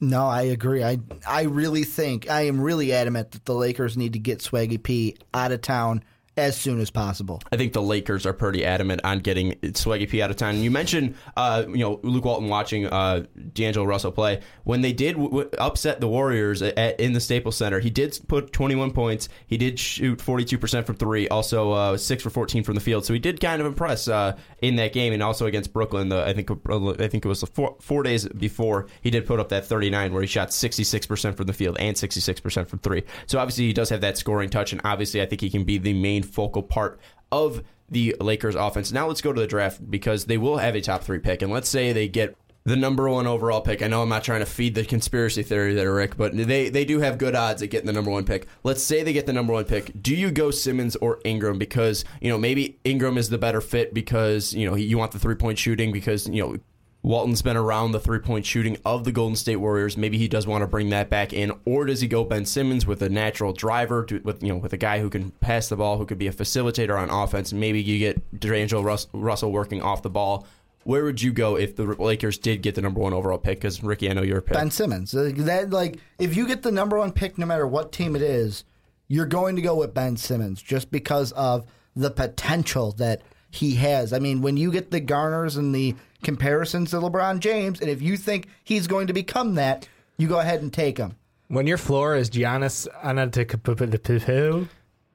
No, 0.00 0.26
I 0.26 0.42
agree. 0.42 0.84
I 0.84 0.98
I 1.26 1.42
really 1.42 1.84
think 1.84 2.30
I 2.30 2.42
am 2.42 2.60
really 2.60 2.92
adamant 2.92 3.32
that 3.32 3.44
the 3.44 3.54
Lakers 3.54 3.96
need 3.96 4.12
to 4.12 4.18
get 4.18 4.38
Swaggy 4.38 4.80
P 4.80 5.16
out 5.34 5.50
of 5.50 5.60
town 5.60 6.04
as 6.38 6.56
soon 6.56 6.80
as 6.80 6.90
possible. 6.90 7.40
I 7.52 7.56
think 7.56 7.72
the 7.72 7.82
Lakers 7.82 8.26
are 8.26 8.32
pretty 8.32 8.64
adamant 8.64 9.00
on 9.04 9.20
getting 9.20 9.52
Swaggy 9.52 10.08
P 10.08 10.22
out 10.22 10.30
of 10.30 10.36
town. 10.36 10.56
You 10.58 10.70
mentioned, 10.70 11.14
uh, 11.36 11.64
you 11.68 11.78
know, 11.78 12.00
Luke 12.02 12.24
Walton 12.24 12.48
watching 12.48 12.86
uh, 12.86 13.24
D'Angelo 13.52 13.84
Russell 13.84 14.12
play. 14.12 14.40
When 14.64 14.80
they 14.80 14.92
did 14.92 15.16
w- 15.16 15.48
upset 15.58 16.00
the 16.00 16.08
Warriors 16.08 16.62
at, 16.62 17.00
in 17.00 17.12
the 17.12 17.20
Staples 17.20 17.56
Center, 17.56 17.80
he 17.80 17.90
did 17.90 18.18
put 18.28 18.52
21 18.52 18.92
points. 18.92 19.28
He 19.46 19.56
did 19.56 19.78
shoot 19.78 20.18
42% 20.18 20.86
from 20.86 20.96
three, 20.96 21.28
also 21.28 21.72
uh, 21.72 21.96
6 21.96 22.22
for 22.22 22.30
14 22.30 22.62
from 22.62 22.74
the 22.74 22.80
field. 22.80 23.04
So 23.04 23.12
he 23.12 23.18
did 23.18 23.40
kind 23.40 23.60
of 23.60 23.66
impress 23.66 24.08
uh, 24.08 24.36
in 24.62 24.76
that 24.76 24.92
game 24.92 25.12
and 25.12 25.22
also 25.22 25.46
against 25.46 25.72
Brooklyn. 25.72 26.08
The, 26.08 26.24
I 26.24 26.32
think 26.32 26.50
I 26.50 27.08
think 27.08 27.24
it 27.24 27.28
was 27.28 27.42
four, 27.42 27.76
four 27.80 28.02
days 28.02 28.28
before 28.28 28.86
he 29.02 29.10
did 29.10 29.26
put 29.26 29.40
up 29.40 29.48
that 29.50 29.66
39 29.66 30.12
where 30.12 30.22
he 30.22 30.28
shot 30.28 30.48
66% 30.48 31.36
from 31.36 31.46
the 31.46 31.52
field 31.52 31.76
and 31.78 31.96
66% 31.96 32.66
from 32.66 32.78
three. 32.78 33.04
So 33.26 33.38
obviously 33.38 33.66
he 33.66 33.72
does 33.72 33.90
have 33.90 34.00
that 34.02 34.18
scoring 34.18 34.50
touch, 34.50 34.72
and 34.72 34.80
obviously 34.84 35.22
I 35.22 35.26
think 35.26 35.40
he 35.40 35.50
can 35.50 35.64
be 35.64 35.78
the 35.78 35.92
main 35.92 36.22
focal 36.28 36.62
part 36.62 37.00
of 37.32 37.62
the 37.90 38.16
Lakers 38.20 38.54
offense. 38.54 38.92
Now 38.92 39.08
let's 39.08 39.20
go 39.20 39.32
to 39.32 39.40
the 39.40 39.46
draft 39.46 39.90
because 39.90 40.26
they 40.26 40.38
will 40.38 40.58
have 40.58 40.74
a 40.74 40.80
top 40.80 41.02
three 41.02 41.18
pick. 41.18 41.42
And 41.42 41.52
let's 41.52 41.68
say 41.68 41.92
they 41.92 42.08
get 42.08 42.36
the 42.64 42.76
number 42.76 43.08
one 43.08 43.26
overall 43.26 43.62
pick. 43.62 43.82
I 43.82 43.88
know 43.88 44.02
I'm 44.02 44.08
not 44.10 44.24
trying 44.24 44.40
to 44.40 44.46
feed 44.46 44.74
the 44.74 44.84
conspiracy 44.84 45.42
theory 45.42 45.74
there, 45.74 45.94
Rick, 45.94 46.16
but 46.16 46.36
they, 46.36 46.68
they 46.68 46.84
do 46.84 47.00
have 47.00 47.16
good 47.16 47.34
odds 47.34 47.62
at 47.62 47.70
getting 47.70 47.86
the 47.86 47.92
number 47.94 48.10
one 48.10 48.24
pick. 48.24 48.46
Let's 48.62 48.82
say 48.82 49.02
they 49.02 49.14
get 49.14 49.26
the 49.26 49.32
number 49.32 49.54
one 49.54 49.64
pick. 49.64 49.90
Do 50.02 50.14
you 50.14 50.30
go 50.30 50.50
Simmons 50.50 50.94
or 50.96 51.20
Ingram? 51.24 51.58
Because, 51.58 52.04
you 52.20 52.28
know, 52.28 52.36
maybe 52.36 52.78
Ingram 52.84 53.16
is 53.16 53.30
the 53.30 53.38
better 53.38 53.62
fit 53.62 53.94
because, 53.94 54.52
you 54.52 54.68
know, 54.68 54.76
you 54.76 54.98
want 54.98 55.12
the 55.12 55.18
three 55.18 55.34
point 55.34 55.58
shooting 55.58 55.92
because, 55.92 56.28
you 56.28 56.42
know, 56.42 56.56
Walton's 57.02 57.42
been 57.42 57.56
around 57.56 57.92
the 57.92 58.00
three 58.00 58.18
point 58.18 58.44
shooting 58.44 58.76
of 58.84 59.04
the 59.04 59.12
Golden 59.12 59.36
State 59.36 59.56
Warriors. 59.56 59.96
Maybe 59.96 60.18
he 60.18 60.28
does 60.28 60.46
want 60.46 60.62
to 60.62 60.66
bring 60.66 60.90
that 60.90 61.08
back 61.08 61.32
in, 61.32 61.52
or 61.64 61.86
does 61.86 62.00
he 62.00 62.08
go 62.08 62.24
Ben 62.24 62.44
Simmons 62.44 62.86
with 62.86 63.00
a 63.02 63.08
natural 63.08 63.52
driver, 63.52 64.04
to, 64.06 64.18
with 64.24 64.42
you 64.42 64.48
know, 64.48 64.56
with 64.56 64.72
a 64.72 64.76
guy 64.76 65.00
who 65.00 65.08
can 65.08 65.30
pass 65.30 65.68
the 65.68 65.76
ball, 65.76 65.98
who 65.98 66.06
could 66.06 66.18
be 66.18 66.26
a 66.26 66.32
facilitator 66.32 66.98
on 66.98 67.08
offense? 67.08 67.52
Maybe 67.52 67.80
you 67.80 67.98
get 67.98 68.40
D'Angelo 68.40 68.82
Rus- 68.82 69.06
Russell 69.12 69.52
working 69.52 69.80
off 69.80 70.02
the 70.02 70.10
ball. 70.10 70.46
Where 70.84 71.04
would 71.04 71.22
you 71.22 71.32
go 71.32 71.56
if 71.56 71.76
the 71.76 71.84
Lakers 71.84 72.38
did 72.38 72.62
get 72.62 72.74
the 72.74 72.80
number 72.82 73.00
one 73.00 73.12
overall 73.12 73.38
pick? 73.38 73.58
Because 73.58 73.82
Ricky, 73.82 74.10
I 74.10 74.14
know 74.14 74.22
you're 74.22 74.38
a 74.38 74.42
pick. 74.42 74.54
Ben 74.54 74.70
Simmons. 74.70 75.12
That 75.12 75.70
like 75.70 75.98
if 76.18 76.36
you 76.36 76.46
get 76.46 76.62
the 76.62 76.72
number 76.72 76.98
one 76.98 77.12
pick, 77.12 77.38
no 77.38 77.46
matter 77.46 77.66
what 77.66 77.92
team 77.92 78.16
it 78.16 78.22
is, 78.22 78.64
you're 79.06 79.26
going 79.26 79.54
to 79.56 79.62
go 79.62 79.76
with 79.76 79.94
Ben 79.94 80.16
Simmons 80.16 80.62
just 80.62 80.90
because 80.90 81.32
of 81.32 81.66
the 81.94 82.10
potential 82.10 82.92
that 82.92 83.22
he 83.50 83.74
has. 83.76 84.12
I 84.12 84.18
mean, 84.18 84.42
when 84.42 84.56
you 84.56 84.70
get 84.70 84.90
the 84.90 85.00
Garners 85.00 85.56
and 85.56 85.74
the 85.74 85.94
comparisons 86.22 86.90
to 86.90 86.96
LeBron 86.96 87.40
James, 87.40 87.80
and 87.80 87.88
if 87.90 88.02
you 88.02 88.16
think 88.16 88.48
he's 88.64 88.86
going 88.86 89.06
to 89.06 89.12
become 89.12 89.54
that, 89.54 89.88
you 90.16 90.28
go 90.28 90.40
ahead 90.40 90.62
and 90.62 90.72
take 90.72 90.98
him. 90.98 91.16
When 91.48 91.66
your 91.66 91.78
floor 91.78 92.14
is 92.14 92.28
Giannis 92.28 92.86
Antetokounmpo, 93.02 94.68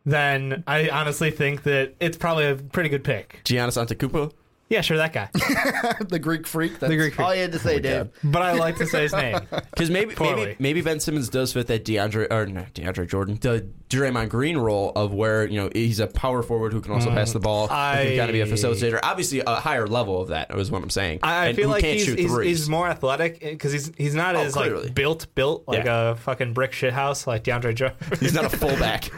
then 0.06 0.64
I 0.66 0.90
honestly 0.90 1.32
think 1.32 1.64
that 1.64 1.96
it's 2.00 2.18
probably 2.18 2.46
a 2.46 2.56
pretty 2.56 2.90
good 2.90 3.04
pick. 3.04 3.42
Giannis 3.44 3.78
Antetokounmpo. 3.78 4.32
Yeah, 4.74 4.82
sure, 4.82 4.98
that 4.98 5.14
guy. 5.14 5.30
the 6.10 6.18
Greek 6.20 6.48
freak. 6.48 6.80
That's 6.80 6.92
Greek 6.94 7.14
freak. 7.14 7.20
all 7.20 7.34
you 7.36 7.42
had 7.44 7.52
to 7.52 7.60
say, 7.60 7.76
oh 7.76 7.80
Dave. 7.80 8.10
but 8.24 8.42
I 8.42 8.54
like 8.54 8.78
to 8.78 8.88
say 8.88 9.04
his 9.04 9.14
name. 9.14 9.40
Because 9.74 9.90
maybe, 9.90 10.14
Poorly. 10.14 10.36
maybe 10.46 10.56
maybe 10.60 10.82
Ben 10.82 11.00
Simmons 11.00 11.30
does 11.30 11.52
fit 11.54 11.66
that 11.68 11.84
DeAndre 11.84 12.32
or 12.32 12.46
not 12.46 12.74
DeAndre 12.76 13.08
Jordan, 13.10 13.38
the 13.42 13.68
Draymond 13.90 14.30
Green 14.30 14.56
role 14.58 14.92
of 14.96 15.14
where 15.14 15.48
you 15.48 15.60
know 15.60 15.70
he's 15.74 16.00
a 16.00 16.06
power 16.08 16.44
forward 16.44 16.74
who 16.74 16.82
can 16.82 16.92
also 16.94 17.10
pass 17.10 17.34
the 17.34 17.40
mm. 17.40 17.44
ball, 17.44 17.68
who 17.68 17.74
I- 17.74 18.06
can 18.06 18.18
kind 18.18 18.30
of 18.30 18.34
be 18.34 18.42
a 18.42 18.46
facilitator. 18.46 19.00
Obviously, 19.02 19.42
a 19.46 19.56
higher 19.56 19.88
level 19.88 20.22
of 20.22 20.28
that 20.30 20.56
is 20.58 20.70
what 20.72 20.84
I'm 20.84 20.90
saying. 20.92 21.20
I, 21.24 21.34
I 21.36 21.46
And 21.48 21.56
feel 21.56 21.66
who 21.68 21.72
like 21.74 21.82
can't 21.84 21.98
he's, 21.98 22.06
shoot 22.06 22.20
he's, 22.20 22.32
threes. 22.32 22.48
he's 22.60 22.70
more 22.70 22.88
athletic 22.88 23.40
eh, 23.44 23.52
because 23.52 23.72
he's 23.72 23.92
he's 23.98 24.14
not 24.16 24.36
Oh, 24.36 24.40
as 24.42 24.54
clearly. 24.54 24.86
like 24.86 24.96
built 24.96 25.28
built 25.36 25.64
like 25.68 25.86
Yeah. 25.86 26.12
a 26.12 26.16
fucking 26.16 26.54
brick 26.54 26.74
shit 26.74 26.94
house 26.94 27.26
like 27.28 27.44
DeAndre 27.44 27.76
Jordan. 27.76 27.98
He's 28.20 28.34
not 28.34 28.46
a 28.46 28.50
fullback. 28.58 29.10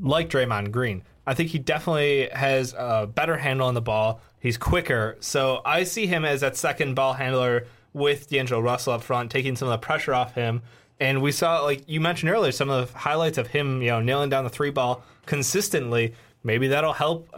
like 0.00 0.28
Draymond 0.28 0.70
Green. 0.70 1.02
I 1.26 1.34
think 1.34 1.50
he 1.50 1.58
definitely 1.58 2.28
has 2.32 2.74
a 2.76 3.06
better 3.06 3.36
handle 3.36 3.66
on 3.66 3.74
the 3.74 3.80
ball. 3.82 4.20
He's 4.40 4.56
quicker, 4.56 5.16
so 5.20 5.60
I 5.64 5.84
see 5.84 6.06
him 6.06 6.24
as 6.24 6.40
that 6.40 6.56
second 6.56 6.94
ball 6.94 7.12
handler 7.12 7.66
with 7.92 8.28
D'Angelo 8.28 8.60
Russell 8.60 8.94
up 8.94 9.02
front, 9.02 9.30
taking 9.30 9.54
some 9.54 9.68
of 9.68 9.72
the 9.72 9.84
pressure 9.84 10.14
off 10.14 10.34
him. 10.34 10.62
And 10.98 11.22
we 11.22 11.32
saw, 11.32 11.62
like 11.62 11.88
you 11.88 12.00
mentioned 12.00 12.30
earlier, 12.30 12.52
some 12.52 12.70
of 12.70 12.92
the 12.92 12.98
highlights 12.98 13.38
of 13.38 13.48
him, 13.48 13.82
you 13.82 13.90
know, 13.90 14.00
nailing 14.00 14.30
down 14.30 14.44
the 14.44 14.50
three 14.50 14.70
ball 14.70 15.04
consistently. 15.26 16.14
Maybe 16.44 16.68
that'll 16.68 16.92
help, 16.92 17.28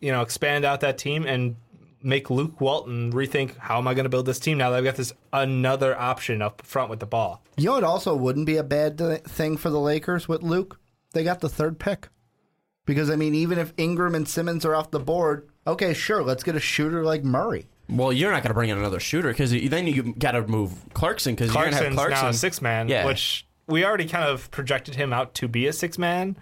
you 0.00 0.12
know, 0.12 0.22
expand 0.22 0.64
out 0.64 0.80
that 0.80 0.98
team 0.98 1.26
and 1.26 1.56
make 2.02 2.28
Luke 2.30 2.60
Walton 2.60 3.12
rethink 3.12 3.56
how 3.56 3.78
am 3.78 3.88
I 3.88 3.94
going 3.94 4.04
to 4.04 4.10
build 4.10 4.26
this 4.26 4.38
team 4.38 4.58
now 4.58 4.70
that 4.70 4.76
I've 4.76 4.84
got 4.84 4.96
this 4.96 5.12
another 5.32 5.98
option 5.98 6.42
up 6.42 6.62
front 6.62 6.90
with 6.90 7.00
the 7.00 7.06
ball. 7.06 7.42
You 7.56 7.70
know, 7.70 7.76
it 7.76 7.84
also 7.84 8.14
wouldn't 8.14 8.46
be 8.46 8.56
a 8.56 8.62
bad 8.62 8.98
thing 9.24 9.56
for 9.56 9.70
the 9.70 9.80
Lakers 9.80 10.28
with 10.28 10.42
Luke. 10.42 10.78
They 11.12 11.24
got 11.24 11.40
the 11.40 11.48
third 11.48 11.78
pick. 11.78 12.08
Because 12.86 13.08
I 13.10 13.16
mean, 13.16 13.34
even 13.34 13.58
if 13.58 13.72
Ingram 13.76 14.14
and 14.14 14.28
Simmons 14.28 14.64
are 14.64 14.74
off 14.74 14.90
the 14.90 15.00
board, 15.00 15.48
okay, 15.66 15.94
sure, 15.94 16.22
let's 16.22 16.42
get 16.42 16.54
a 16.54 16.60
shooter 16.60 17.02
like 17.04 17.24
Murray. 17.24 17.66
well, 17.88 18.12
you're 18.12 18.30
not 18.30 18.42
going 18.42 18.50
to 18.50 18.54
bring 18.54 18.70
in 18.70 18.78
another 18.78 19.00
shooter 19.00 19.28
because 19.28 19.50
then 19.52 19.86
you 19.86 20.14
got 20.18 20.32
to 20.32 20.46
move 20.46 20.72
Clarkson 20.94 21.34
because 21.34 21.52
you're 21.54 21.62
going 21.64 21.76
to 21.76 21.82
have 21.84 21.92
Clarkson's 21.92 21.96
Clarkson 21.96 22.24
now 22.26 22.30
a 22.30 22.34
six 22.34 22.62
man, 22.62 22.88
Yeah. 22.88 23.06
which 23.06 23.46
we 23.66 23.84
already 23.84 24.06
kind 24.06 24.24
of 24.24 24.50
projected 24.50 24.94
him 24.94 25.12
out 25.12 25.34
to 25.34 25.48
be 25.48 25.66
a 25.66 25.72
six 25.72 25.98
man. 25.98 26.36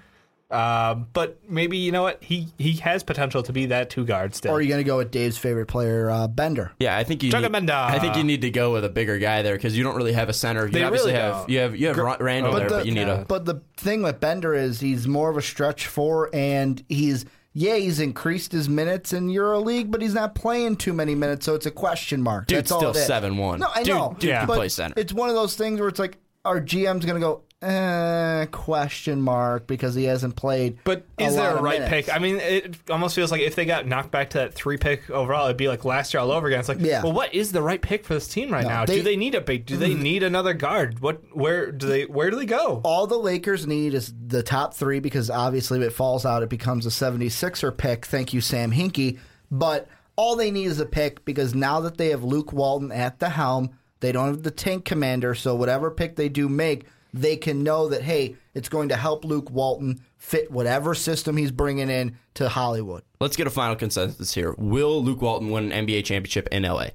Uh, 0.52 0.94
but 1.12 1.38
maybe 1.48 1.78
you 1.78 1.90
know 1.92 2.02
what 2.02 2.22
he 2.22 2.48
he 2.58 2.74
has 2.74 3.02
potential 3.02 3.42
to 3.42 3.52
be 3.52 3.66
that 3.66 3.88
two 3.90 4.04
guard 4.04 4.34
still. 4.34 4.52
Or 4.52 4.56
are 4.56 4.60
you 4.60 4.68
going 4.68 4.80
to 4.80 4.84
go 4.86 4.98
with 4.98 5.10
Dave's 5.10 5.38
favorite 5.38 5.66
player, 5.66 6.10
uh, 6.10 6.28
Bender? 6.28 6.72
Yeah, 6.78 6.96
I 6.96 7.04
think 7.04 7.22
you. 7.22 7.32
Need, 7.32 7.52
Bender. 7.52 7.72
I 7.72 7.98
think 7.98 8.16
you 8.16 8.24
need 8.24 8.42
to 8.42 8.50
go 8.50 8.72
with 8.72 8.84
a 8.84 8.88
bigger 8.90 9.18
guy 9.18 9.42
there 9.42 9.54
because 9.56 9.76
you 9.76 9.82
don't 9.82 9.96
really 9.96 10.12
have 10.12 10.28
a 10.28 10.32
center. 10.32 10.66
You 10.66 10.72
They 10.72 10.84
obviously 10.84 11.12
really 11.12 11.22
have 11.22 11.34
don't. 11.38 11.48
you 11.50 11.58
have 11.60 11.76
you 11.76 11.86
have 11.88 11.96
Ra- 11.96 12.16
Randle 12.20 12.52
there, 12.54 12.68
but 12.68 12.86
you 12.86 12.92
need 12.92 13.08
a. 13.08 13.24
But 13.26 13.44
the 13.46 13.62
thing 13.76 14.02
with 14.02 14.20
Bender 14.20 14.54
is 14.54 14.80
he's 14.80 15.08
more 15.08 15.30
of 15.30 15.36
a 15.36 15.42
stretch 15.42 15.86
four, 15.86 16.28
and 16.34 16.84
he's 16.88 17.24
yeah, 17.54 17.76
he's 17.76 18.00
increased 18.00 18.52
his 18.52 18.68
minutes 18.68 19.12
in 19.12 19.28
EuroLeague, 19.28 19.90
but 19.90 20.00
he's 20.00 20.14
not 20.14 20.34
playing 20.34 20.76
too 20.76 20.92
many 20.94 21.14
minutes, 21.14 21.44
so 21.44 21.54
it's 21.54 21.66
a 21.66 21.70
question 21.70 22.22
mark. 22.22 22.46
Dude's 22.46 22.70
That's 22.70 22.72
all 22.72 22.78
still 22.78 22.90
it 22.92 22.96
is. 23.26 23.36
7'1". 23.36 23.58
No, 23.58 23.68
I 23.74 23.82
Dude- 23.82 23.94
know. 23.94 24.16
dude 24.18 24.30
can 24.30 24.46
but 24.46 24.56
play 24.56 24.68
center. 24.70 24.94
It's 24.96 25.12
one 25.12 25.28
of 25.28 25.34
those 25.34 25.54
things 25.54 25.78
where 25.78 25.88
it's 25.90 25.98
like 25.98 26.16
our 26.46 26.60
GM's 26.62 27.04
going 27.04 27.20
to 27.20 27.26
go 27.26 27.42
eh, 27.62 28.46
question 28.46 29.20
mark 29.22 29.66
because 29.66 29.94
he 29.94 30.04
hasn't 30.04 30.36
played. 30.36 30.78
But 30.84 31.04
is 31.18 31.34
there 31.36 31.56
a 31.56 31.62
right 31.62 31.80
minutes. 31.80 32.06
pick? 32.08 32.14
I 32.14 32.18
mean, 32.18 32.36
it 32.36 32.76
almost 32.90 33.14
feels 33.14 33.30
like 33.30 33.40
if 33.40 33.54
they 33.54 33.64
got 33.64 33.86
knocked 33.86 34.10
back 34.10 34.30
to 34.30 34.38
that 34.38 34.54
three 34.54 34.76
pick 34.76 35.08
overall, 35.10 35.46
it'd 35.46 35.56
be 35.56 35.68
like 35.68 35.84
last 35.84 36.12
year 36.12 36.20
all 36.20 36.32
over 36.32 36.46
again. 36.48 36.60
It's 36.60 36.68
like, 36.68 36.80
Yeah. 36.80 37.02
well, 37.02 37.12
what 37.12 37.32
is 37.34 37.52
the 37.52 37.62
right 37.62 37.80
pick 37.80 38.04
for 38.04 38.14
this 38.14 38.28
team 38.28 38.50
right 38.52 38.64
No, 38.64 38.68
now? 38.68 38.84
they- 38.86 38.96
do 38.96 39.02
they 39.02 39.16
need 39.16 39.34
a 39.34 39.40
big? 39.40 39.64
Do 39.66 39.76
they 39.76 39.94
need 39.94 40.22
another 40.22 40.54
guard? 40.54 41.00
What? 41.00 41.20
Where 41.36 41.70
do 41.72 41.86
they? 41.86 42.04
Where 42.04 42.30
do 42.30 42.36
they 42.36 42.46
go? 42.46 42.80
all 42.84 43.06
the 43.06 43.18
Lakers 43.18 43.66
need 43.66 43.94
is 43.94 44.12
the 44.26 44.42
top 44.42 44.74
three 44.74 44.98
because 45.00 45.30
obviously 45.30 45.78
if 45.80 45.86
it 45.86 45.90
falls 45.92 46.26
out, 46.26 46.42
it 46.42 46.48
becomes 46.48 46.84
a 46.86 46.90
76er 46.90 47.76
pick. 47.76 48.04
Thank 48.06 48.32
you, 48.32 48.40
Sam 48.40 48.72
Hinkie. 48.72 49.18
But 49.50 49.86
all 50.16 50.36
they 50.36 50.50
need 50.50 50.66
is 50.66 50.80
a 50.80 50.86
pick 50.86 51.24
because 51.24 51.54
now 51.54 51.80
that 51.80 51.96
they 51.96 52.08
have 52.10 52.24
Luke 52.24 52.52
Walton 52.52 52.90
at 52.92 53.18
the 53.18 53.28
helm, 53.30 53.70
they 54.00 54.12
don't 54.12 54.26
have 54.28 54.42
the 54.42 54.50
tank 54.50 54.84
commander. 54.84 55.34
So 55.34 55.54
whatever 55.54 55.90
pick 55.90 56.16
they 56.16 56.28
do 56.28 56.48
make, 56.48 56.86
they 57.12 57.36
can 57.36 57.62
know 57.62 57.88
that, 57.88 58.02
hey, 58.02 58.36
it's 58.54 58.68
going 58.68 58.88
to 58.90 58.96
help 58.96 59.24
Luke 59.24 59.50
Walton 59.50 60.00
fit 60.16 60.50
whatever 60.50 60.94
system 60.94 61.36
he's 61.36 61.50
bringing 61.50 61.90
in 61.90 62.16
to 62.34 62.48
Hollywood. 62.48 63.02
Let's 63.20 63.36
get 63.36 63.46
a 63.46 63.50
final 63.50 63.76
consensus 63.76 64.32
here. 64.34 64.54
Will 64.58 65.02
Luke 65.02 65.20
Walton 65.22 65.50
win 65.50 65.70
an 65.72 65.86
NBA 65.86 66.04
championship 66.04 66.48
in 66.50 66.62
LA? 66.62 66.88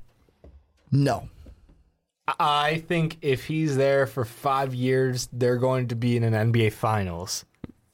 No. 0.92 1.30
I 2.40 2.84
think 2.88 3.18
if 3.22 3.46
he's 3.46 3.78
there 3.78 4.06
for 4.06 4.26
five 4.26 4.74
years, 4.74 5.30
they're 5.32 5.58
going 5.58 5.88
to 5.90 5.96
be 5.96 6.18
in 6.18 6.24
an 6.24 6.52
NBA 6.52 6.74
Finals. 6.74 7.46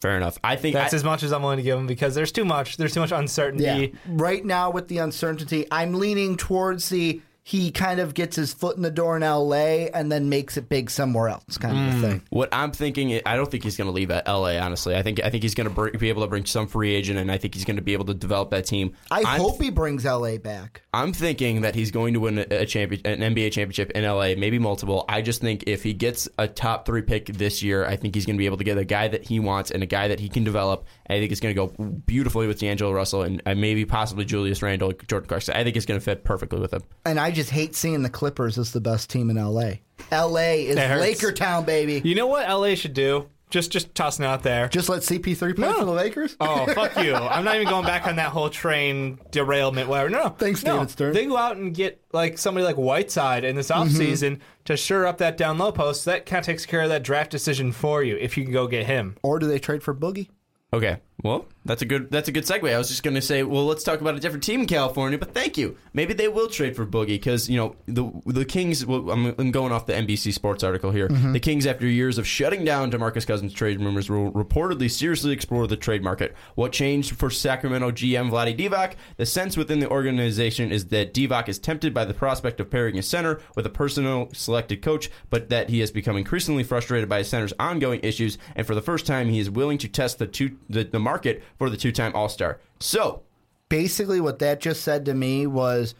Fair 0.01 0.17
enough. 0.17 0.37
I 0.43 0.55
think 0.55 0.73
That's 0.73 0.93
I- 0.93 0.97
as 0.97 1.03
much 1.03 1.23
as 1.23 1.31
I'm 1.31 1.43
willing 1.43 1.57
to 1.57 1.63
give 1.63 1.77
him 1.77 1.87
because 1.87 2.15
there's 2.15 2.31
too 2.31 2.43
much. 2.43 2.77
There's 2.77 2.93
too 2.93 2.99
much 2.99 3.11
uncertainty. 3.11 3.63
Yeah. 3.63 3.87
Right 4.07 4.43
now, 4.43 4.69
with 4.71 4.87
the 4.87 4.97
uncertainty, 4.97 5.65
I'm 5.71 5.93
leaning 5.93 6.35
towards 6.35 6.89
the 6.89 7.21
he 7.45 7.71
kind 7.71 7.99
of 7.99 8.13
gets 8.13 8.37
his 8.37 8.53
foot 8.53 8.77
in 8.77 8.83
the 8.83 8.91
door 8.91 9.17
in 9.17 9.21
LA 9.21 9.87
and 9.93 10.09
then 10.09 10.29
makes 10.29 10.55
it 10.55 10.69
big 10.69 10.89
somewhere 10.89 11.27
else 11.27 11.57
kind 11.57 11.77
of 11.77 11.83
a 11.83 11.91
hmm. 11.91 12.01
thing. 12.01 12.21
What 12.29 12.47
I'm 12.53 12.71
thinking, 12.71 13.19
I 13.25 13.35
don't 13.35 13.51
think 13.51 13.65
he's 13.65 13.75
going 13.75 13.87
to 13.87 13.91
leave 13.91 14.11
at 14.11 14.25
LA. 14.25 14.57
Honestly, 14.57 14.95
I 14.95 15.03
think 15.03 15.21
I 15.21 15.29
think 15.29 15.43
he's 15.43 15.53
going 15.53 15.73
to 15.73 15.97
be 15.97 16.07
able 16.07 16.21
to 16.21 16.27
bring 16.27 16.45
some 16.45 16.67
free 16.67 16.95
agent, 16.95 17.19
and 17.19 17.29
I 17.29 17.37
think 17.37 17.53
he's 17.53 17.65
going 17.65 17.75
to 17.75 17.81
be 17.81 17.93
able 17.93 18.05
to 18.05 18.13
develop 18.13 18.51
that 18.51 18.65
team. 18.65 18.93
I 19.11 19.23
I'm, 19.25 19.41
hope 19.41 19.61
he 19.61 19.69
brings 19.71 20.05
LA 20.05 20.37
back. 20.37 20.83
I'm 20.93 21.11
thinking 21.11 21.61
that 21.61 21.75
he's 21.75 21.91
going 21.91 22.13
to 22.13 22.21
win 22.21 22.39
a, 22.39 22.45
a 22.49 22.65
champion, 22.65 23.01
an 23.05 23.19
NBA 23.19 23.51
championship 23.51 23.91
in 23.91 24.05
LA, 24.05 24.35
maybe 24.37 24.57
multiple. 24.57 25.03
I 25.09 25.21
just 25.21 25.41
think 25.41 25.65
if 25.67 25.83
he 25.83 25.93
gets 25.93 26.29
a 26.37 26.47
top 26.47 26.85
three 26.85 27.01
pick 27.01 27.25
this 27.25 27.61
year, 27.61 27.85
I 27.85 27.97
think 27.97 28.15
he's 28.15 28.25
going 28.25 28.37
to 28.37 28.41
be 28.41 28.45
able 28.45 28.57
to 28.57 28.63
get 28.63 28.77
a 28.77 28.85
guy 28.85 29.09
that 29.09 29.25
he 29.25 29.41
wants 29.41 29.69
and 29.69 29.83
a 29.83 29.87
guy 29.87 30.07
that 30.07 30.21
he 30.21 30.29
can 30.29 30.45
develop. 30.45 30.85
I 31.09 31.19
think 31.19 31.31
it's 31.31 31.41
going 31.41 31.53
to 31.53 31.67
go 31.67 31.91
beautifully 32.05 32.47
with 32.47 32.59
D'Angelo 32.59 32.93
Russell 32.93 33.23
and, 33.23 33.41
and 33.45 33.59
maybe 33.59 33.83
possibly 33.85 34.23
Julius 34.23 34.61
Randle, 34.61 34.93
Jordan 35.07 35.27
Clarkson. 35.27 35.55
I 35.55 35.65
think 35.65 35.75
it's 35.75 35.85
going 35.85 35.99
to 35.99 36.03
fit 36.03 36.23
perfectly 36.23 36.59
with 36.59 36.73
him. 36.73 36.83
And 37.05 37.19
I 37.19 37.32
just 37.33 37.49
hate 37.49 37.75
seeing 37.75 38.01
the 38.03 38.09
Clippers 38.09 38.57
as 38.57 38.71
the 38.71 38.81
best 38.81 39.09
team 39.09 39.29
in 39.29 39.35
LA. 39.35 39.73
LA 40.11 40.37
is 40.67 40.75
That. 40.75 40.99
Laker 40.99 41.31
town, 41.31 41.65
baby. 41.65 42.01
You 42.07 42.15
know 42.15 42.27
what 42.27 42.47
LA 42.47 42.75
should 42.75 42.93
do? 42.93 43.29
Just 43.49 43.71
just 43.71 43.93
tossing 43.93 44.25
it 44.25 44.27
out 44.27 44.41
there. 44.41 44.67
Just 44.67 44.89
let 44.89 45.03
CP3 45.03 45.37
play 45.55 45.67
No. 45.67 45.73
for 45.77 45.85
the 45.85 45.91
Lakers? 45.91 46.35
Oh 46.39 46.65
fuck 46.73 46.97
you! 47.03 47.13
I'm 47.13 47.45
not 47.45 47.53
even 47.55 47.67
going 47.67 47.85
back 47.85 48.07
on 48.07 48.15
that 48.15 48.29
whole 48.29 48.49
train 48.49 49.19
derailment. 49.29 49.87
Whatever. 49.87 50.09
No, 50.09 50.23
no. 50.23 50.29
Thanks, 50.29 50.63
no. 50.63 50.73
David 50.77 50.89
Stern. 50.89 51.13
They 51.13 51.25
go 51.27 51.37
out 51.37 51.57
and 51.57 51.71
get 51.71 52.01
like 52.13 52.39
somebody 52.39 52.65
like 52.65 52.77
Whiteside 52.77 53.43
in 53.43 53.55
this 53.55 53.69
Mm-hmm. 53.69 54.41
to 54.65 54.75
sure 54.75 55.05
up 55.05 55.19
that 55.19 55.37
down 55.37 55.59
low 55.59 55.71
post. 55.71 56.05
That 56.05 56.25
kind 56.25 56.39
of 56.39 56.45
takes 56.47 56.65
care 56.65 56.81
of 56.81 56.89
that 56.89 57.03
draft 57.03 57.29
decision 57.29 57.71
for 57.71 58.01
you 58.01 58.15
if 58.17 58.37
you 58.37 58.43
can 58.43 58.53
go 58.53 58.65
get 58.67 58.87
him. 58.87 59.17
Or 59.21 59.37
do 59.37 59.45
they 59.47 59.59
trade 59.59 59.83
for 59.83 59.93
Boogie? 59.93 60.29
Okay, 60.73 60.97
well, 61.21 61.45
that's 61.63 61.81
a 61.81 61.85
good 61.85 62.11
that's 62.11 62.27
a 62.27 62.31
good 62.31 62.43
segue. 62.43 62.73
I 62.73 62.77
was 62.77 62.89
just 62.89 63.03
going 63.03 63.13
to 63.13 63.21
say, 63.21 63.43
well, 63.43 63.65
let's 63.65 63.83
talk 63.83 64.01
about 64.01 64.15
a 64.15 64.19
different 64.19 64.43
team 64.43 64.61
in 64.61 64.65
California, 64.65 65.17
but 65.17 65.33
thank 65.33 65.57
you. 65.57 65.77
Maybe 65.93 66.13
they 66.13 66.27
will 66.27 66.47
trade 66.47 66.75
for 66.75 66.85
Boogie 66.85 67.07
because 67.07 67.49
you 67.49 67.55
know 67.55 67.75
the 67.85 68.11
the 68.25 68.43
Kings. 68.43 68.85
Well, 68.85 69.09
I'm, 69.09 69.33
I'm 69.37 69.51
going 69.51 69.71
off 69.71 69.85
the 69.85 69.93
NBC 69.93 70.33
Sports 70.33 70.63
article 70.63 70.91
here. 70.91 71.07
Mm-hmm. 71.07 71.31
The 71.33 71.39
Kings, 71.39 71.65
after 71.65 71.87
years 71.87 72.17
of 72.17 72.27
shutting 72.27 72.65
down 72.65 72.91
DeMarcus 72.91 73.25
Cousins 73.25 73.53
trade 73.53 73.79
rumors, 73.79 74.09
will 74.09 74.31
reportedly 74.31 74.91
seriously 74.91 75.31
explore 75.31 75.65
the 75.65 75.77
trade 75.77 76.03
market. 76.03 76.35
What 76.55 76.73
changed 76.73 77.15
for 77.15 77.29
Sacramento 77.29 77.91
GM 77.91 78.29
Vlade 78.29 78.57
Divac? 78.57 78.95
The 79.15 79.25
sense 79.25 79.55
within 79.55 79.79
the 79.79 79.89
organization 79.89 80.71
is 80.71 80.87
that 80.87 81.13
Divac 81.13 81.47
is 81.47 81.59
tempted 81.59 81.93
by 81.93 82.03
the 82.03 82.13
prospect 82.13 82.59
of 82.59 82.69
pairing 82.69 82.97
a 82.97 83.03
center 83.03 83.39
with 83.55 83.65
a 83.65 83.69
personal 83.69 84.29
selected 84.33 84.81
coach, 84.81 85.09
but 85.29 85.49
that 85.49 85.69
he 85.69 85.79
has 85.79 85.91
become 85.91 86.17
increasingly 86.17 86.63
frustrated 86.63 87.07
by 87.07 87.19
his 87.19 87.29
center's 87.29 87.53
ongoing 87.59 88.01
issues, 88.03 88.37
and 88.55 88.67
for 88.67 88.75
the 88.75 88.81
first 88.81 89.05
time, 89.05 89.29
he 89.29 89.39
is 89.39 89.49
willing 89.49 89.77
to 89.77 89.87
test 89.87 90.19
the 90.19 90.27
two 90.27 90.57
the, 90.69 90.83
the 90.83 90.99
market 90.99 91.12
for 91.57 91.69
the 91.69 91.77
two-time 91.77 92.15
All-Star. 92.15 92.59
So, 92.79 93.23
Basically, 93.69 94.21
what 94.21 94.37
that 94.37 94.59
just 94.59 94.83
said 94.83 95.05
to 95.05 95.15
me 95.15 95.47
was, 95.47 95.95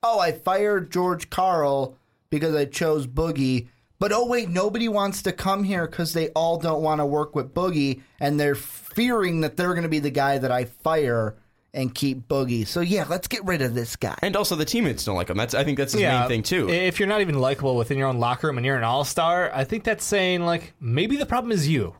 oh, 0.00 0.20
I 0.20 0.30
fired 0.30 0.92
George 0.92 1.28
Karl 1.28 1.96
because 2.30 2.54
I 2.54 2.66
chose 2.66 3.08
Boogie. 3.08 3.66
But 3.98 4.12
oh, 4.12 4.26
wait, 4.26 4.48
nobody 4.48 4.88
wants 4.88 5.22
to 5.22 5.32
come 5.32 5.64
here 5.64 5.88
because 5.88 6.12
they 6.12 6.28
all 6.36 6.56
don't 6.56 6.82
want 6.82 7.00
to 7.00 7.06
work 7.06 7.34
with 7.34 7.52
Boogie. 7.52 8.02
And 8.20 8.38
they're 8.38 8.54
fearing 8.54 9.40
that 9.40 9.56
they're 9.56 9.72
going 9.72 9.82
to 9.82 9.88
be 9.88 9.98
the 9.98 10.10
guy 10.10 10.38
that 10.38 10.52
I 10.52 10.66
fire 10.66 11.34
and 11.74 11.92
keep 11.92 12.28
Boogie. 12.28 12.64
So, 12.64 12.80
yeah, 12.80 13.06
let's 13.08 13.26
get 13.26 13.44
rid 13.44 13.60
of 13.60 13.74
this 13.74 13.96
guy. 13.96 14.16
and 14.22 14.36
also 14.36 14.54
the 14.54 14.64
teammates 14.64 15.04
don't 15.04 15.16
like 15.16 15.28
him. 15.28 15.36
That's 15.36 15.54
I 15.54 15.64
think 15.64 15.78
that's 15.78 15.94
his 15.94 16.02
main 16.02 16.28
thing 16.28 16.44
too. 16.44 16.68
If 16.68 17.00
you're 17.00 17.08
not 17.08 17.22
even 17.22 17.40
likable 17.40 17.74
within 17.74 17.98
your 17.98 18.06
own 18.06 18.20
locker 18.20 18.46
room 18.46 18.56
and 18.58 18.64
you're 18.64 18.76
an 18.76 18.84
all 18.84 19.04
star, 19.04 19.50
I 19.52 19.64
think 19.64 19.82
that's 19.82 20.04
saying 20.04 20.44
like 20.44 20.74
maybe 20.78 21.16
the 21.16 21.26
problem 21.26 21.50
is 21.50 21.68
you. 21.68 21.96